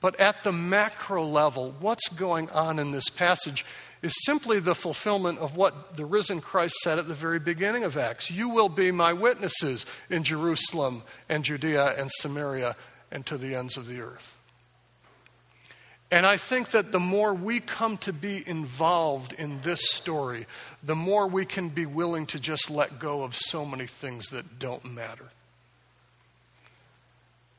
But 0.00 0.20
at 0.20 0.44
the 0.44 0.52
macro 0.52 1.24
level, 1.24 1.74
what's 1.80 2.08
going 2.08 2.50
on 2.50 2.78
in 2.78 2.92
this 2.92 3.08
passage 3.08 3.64
is 4.02 4.24
simply 4.24 4.60
the 4.60 4.74
fulfillment 4.74 5.38
of 5.38 5.56
what 5.56 5.96
the 5.96 6.04
risen 6.04 6.40
Christ 6.40 6.76
said 6.82 6.98
at 6.98 7.08
the 7.08 7.14
very 7.14 7.38
beginning 7.38 7.84
of 7.84 7.96
Acts. 7.96 8.30
You 8.30 8.48
will 8.48 8.68
be 8.68 8.90
my 8.90 9.12
witnesses 9.12 9.86
in 10.10 10.22
Jerusalem 10.22 11.02
and 11.28 11.44
Judea 11.44 11.94
and 11.98 12.10
Samaria 12.10 12.76
and 13.10 13.24
to 13.26 13.38
the 13.38 13.54
ends 13.54 13.76
of 13.76 13.88
the 13.88 14.00
earth. 14.00 14.36
And 16.10 16.24
I 16.24 16.36
think 16.36 16.70
that 16.70 16.92
the 16.92 17.00
more 17.00 17.34
we 17.34 17.58
come 17.58 17.96
to 17.98 18.12
be 18.12 18.44
involved 18.46 19.32
in 19.32 19.60
this 19.62 19.90
story, 19.90 20.46
the 20.82 20.94
more 20.94 21.26
we 21.26 21.44
can 21.44 21.68
be 21.68 21.84
willing 21.84 22.26
to 22.26 22.38
just 22.38 22.70
let 22.70 23.00
go 23.00 23.24
of 23.24 23.34
so 23.34 23.64
many 23.66 23.86
things 23.86 24.28
that 24.28 24.60
don't 24.60 24.84
matter. 24.84 25.26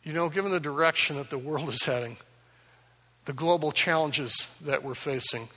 You 0.04 0.14
know, 0.14 0.30
given 0.30 0.54
the 0.54 0.62
direction 0.62 1.18
that 1.18 1.30
the 1.30 1.38
world 1.38 1.68
is 1.68 1.84
heading, 1.84 2.16
the 3.26 3.34
global 3.34 3.74
challenges 3.74 4.48
that 4.62 4.82
we're 4.82 4.94
facing, 4.94 5.50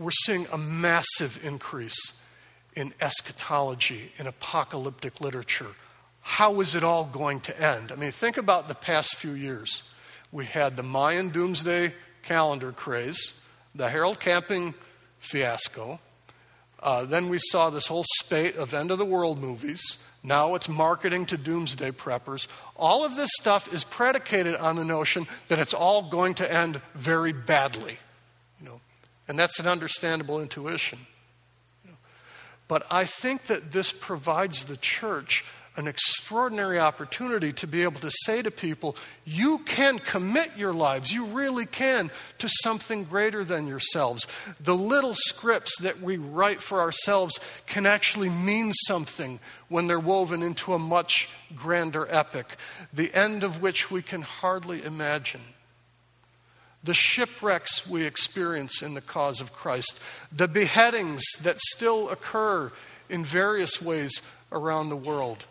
we're 0.00 0.10
seeing 0.10 0.46
a 0.50 0.56
massive 0.56 1.38
increase 1.44 2.12
in 2.74 2.94
eschatology, 3.02 4.12
in 4.16 4.26
apocalyptic 4.26 5.20
literature. 5.20 5.74
How 6.22 6.60
is 6.60 6.74
it 6.74 6.82
all 6.82 7.04
going 7.04 7.40
to 7.40 7.60
end? 7.60 7.92
I 7.92 7.96
mean, 7.96 8.10
think 8.10 8.38
about 8.38 8.66
the 8.66 8.74
past 8.74 9.16
few 9.16 9.32
years. 9.32 9.82
We 10.32 10.46
had 10.46 10.76
the 10.76 10.82
Mayan 10.82 11.28
doomsday 11.28 11.92
calendar 12.22 12.72
craze, 12.72 13.34
the 13.74 13.90
Harold 13.90 14.20
Camping 14.20 14.74
fiasco. 15.18 16.00
Uh, 16.82 17.04
then 17.04 17.28
we 17.28 17.38
saw 17.38 17.68
this 17.68 17.86
whole 17.86 18.04
spate 18.20 18.56
of 18.56 18.72
end 18.72 18.90
of 18.90 18.96
the 18.96 19.04
world 19.04 19.38
movies. 19.38 19.98
Now 20.22 20.54
it's 20.54 20.68
marketing 20.68 21.26
to 21.26 21.36
doomsday 21.36 21.90
preppers. 21.90 22.46
All 22.74 23.04
of 23.04 23.16
this 23.16 23.30
stuff 23.38 23.70
is 23.72 23.84
predicated 23.84 24.54
on 24.54 24.76
the 24.76 24.84
notion 24.84 25.26
that 25.48 25.58
it's 25.58 25.74
all 25.74 26.08
going 26.08 26.34
to 26.34 26.50
end 26.50 26.80
very 26.94 27.32
badly. 27.32 27.98
And 29.30 29.38
that's 29.38 29.60
an 29.60 29.68
understandable 29.68 30.40
intuition. 30.40 30.98
But 32.66 32.84
I 32.90 33.04
think 33.04 33.46
that 33.46 33.70
this 33.70 33.92
provides 33.92 34.64
the 34.64 34.76
church 34.76 35.44
an 35.76 35.86
extraordinary 35.86 36.80
opportunity 36.80 37.52
to 37.52 37.68
be 37.68 37.84
able 37.84 38.00
to 38.00 38.10
say 38.24 38.42
to 38.42 38.50
people, 38.50 38.96
you 39.24 39.58
can 39.58 40.00
commit 40.00 40.56
your 40.56 40.72
lives, 40.72 41.12
you 41.12 41.26
really 41.26 41.64
can, 41.64 42.10
to 42.38 42.48
something 42.64 43.04
greater 43.04 43.44
than 43.44 43.68
yourselves. 43.68 44.26
The 44.58 44.74
little 44.74 45.14
scripts 45.14 45.80
that 45.80 46.00
we 46.00 46.16
write 46.16 46.60
for 46.60 46.80
ourselves 46.80 47.38
can 47.66 47.86
actually 47.86 48.30
mean 48.30 48.72
something 48.72 49.38
when 49.68 49.86
they're 49.86 50.00
woven 50.00 50.42
into 50.42 50.74
a 50.74 50.78
much 50.80 51.28
grander 51.54 52.04
epic, 52.10 52.56
the 52.92 53.14
end 53.14 53.44
of 53.44 53.62
which 53.62 53.92
we 53.92 54.02
can 54.02 54.22
hardly 54.22 54.82
imagine 54.82 55.42
the 56.82 56.94
shipwrecks 56.94 57.86
we 57.86 58.04
experience 58.04 58.82
in 58.82 58.94
the 58.94 59.00
cause 59.00 59.40
of 59.40 59.52
Christ, 59.52 59.98
the 60.32 60.48
beheadings 60.48 61.22
that 61.42 61.58
still 61.60 62.08
occur 62.08 62.72
in 63.08 63.24
various 63.24 63.82
ways 63.82 64.22
around 64.50 64.88
the 64.88 64.96
world. 64.96 65.46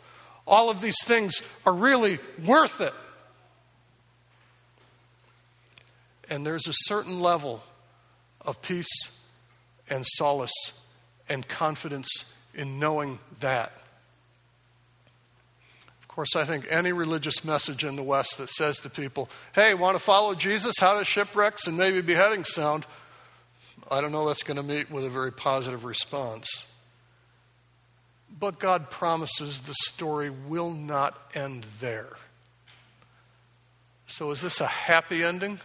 All 0.48 0.70
of 0.70 0.82
these 0.82 0.98
things 1.06 1.42
are 1.66 1.74
really 1.74 2.18
worth 2.44 2.82
it. 2.82 2.94
And 6.30 6.46
there's 6.46 6.68
a 6.68 6.74
certain 6.74 7.20
level 7.20 7.64
of 8.42 8.62
peace 8.62 9.18
and 9.90 10.06
solace 10.06 10.74
and 11.28 11.48
confidence 11.48 12.34
in 12.54 12.80
knowing 12.80 13.20
that 13.40 13.72
course, 16.20 16.36
I 16.36 16.44
think 16.44 16.68
any 16.70 16.92
religious 16.92 17.46
message 17.46 17.86
in 17.86 17.96
the 17.96 18.04
West 18.04 18.40
that 18.40 18.50
says 18.50 18.80
to 18.80 18.90
people, 18.90 19.30
hey, 19.54 19.74
want 19.74 19.96
to 19.96 20.04
follow 20.04 20.36
Jesus? 20.36 20.76
How 20.78 20.96
does 20.96 21.08
shipwrecks 21.08 21.66
and 21.66 21.78
maybe 21.78 22.02
beheadings 22.02 22.54
sound? 22.54 22.86
I 23.90 24.02
don't 24.02 24.12
know 24.12 24.28
that's 24.28 24.44
going 24.44 24.58
to 24.58 24.64
meet 24.64 24.92
with 24.92 25.06
a 25.06 25.10
very 25.10 25.32
positive 25.32 25.86
response. 25.86 26.66
But 28.38 28.60
God 28.60 28.90
promises 28.90 29.60
the 29.60 29.74
story 29.86 30.30
will 30.30 30.72
not 30.72 31.18
end 31.34 31.66
there. 31.80 32.18
So, 34.06 34.32
is 34.32 34.42
this 34.42 34.60
a 34.60 34.68
happy 34.68 35.24
ending 35.24 35.62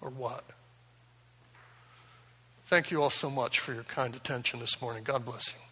or 0.00 0.10
what? 0.10 0.42
Thank 2.64 2.90
you 2.90 3.00
all 3.00 3.10
so 3.10 3.30
much 3.30 3.60
for 3.60 3.72
your 3.72 3.84
kind 3.84 4.16
attention 4.16 4.58
this 4.58 4.82
morning. 4.82 5.04
God 5.04 5.24
bless 5.24 5.52
you. 5.52 5.65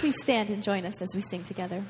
Please 0.00 0.16
stand 0.22 0.48
and 0.48 0.62
join 0.62 0.86
us 0.86 1.02
as 1.02 1.10
we 1.14 1.20
sing 1.20 1.42
together. 1.42 1.84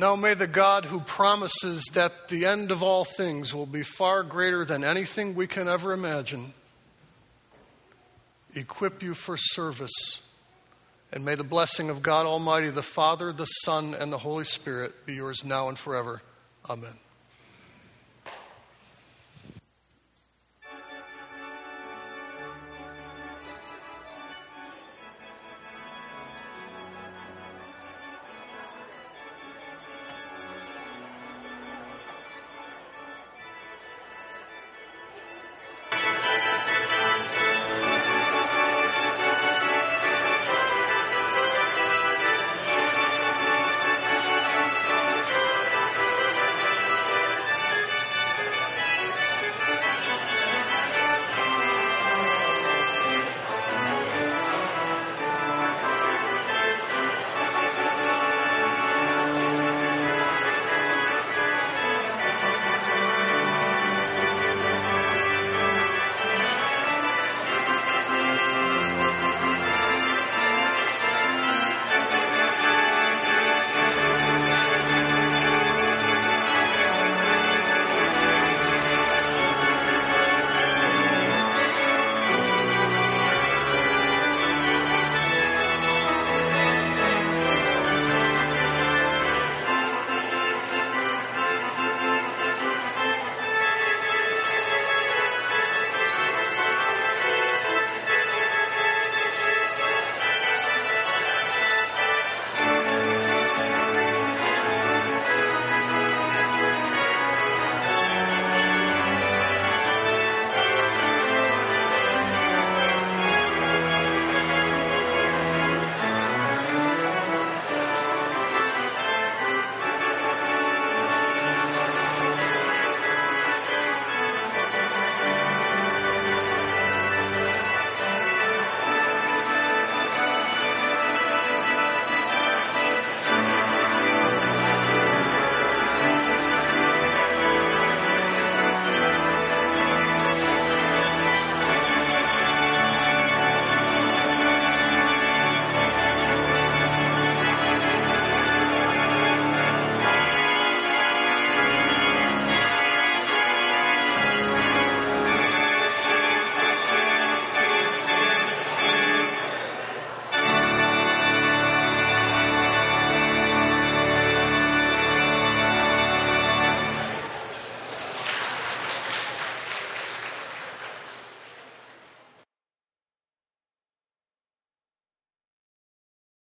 Now 0.00 0.16
may 0.16 0.34
the 0.34 0.46
God 0.46 0.86
who 0.86 1.00
promises 1.00 1.84
that 1.92 2.28
the 2.28 2.46
end 2.46 2.70
of 2.70 2.82
all 2.82 3.04
things 3.04 3.54
will 3.54 3.66
be 3.66 3.82
far 3.82 4.22
greater 4.22 4.64
than 4.64 4.82
anything 4.82 5.34
we 5.34 5.46
can 5.46 5.68
ever 5.68 5.92
imagine 5.92 6.54
equip 8.54 9.02
you 9.02 9.14
for 9.14 9.36
service. 9.36 10.22
And 11.12 11.24
may 11.24 11.34
the 11.34 11.44
blessing 11.44 11.90
of 11.90 12.02
God 12.02 12.26
Almighty, 12.26 12.70
the 12.70 12.82
Father, 12.82 13.32
the 13.32 13.44
Son, 13.44 13.94
and 13.94 14.12
the 14.12 14.18
Holy 14.18 14.44
Spirit 14.44 15.06
be 15.06 15.14
yours 15.14 15.44
now 15.44 15.68
and 15.68 15.78
forever. 15.78 16.22
Amen. 16.68 16.94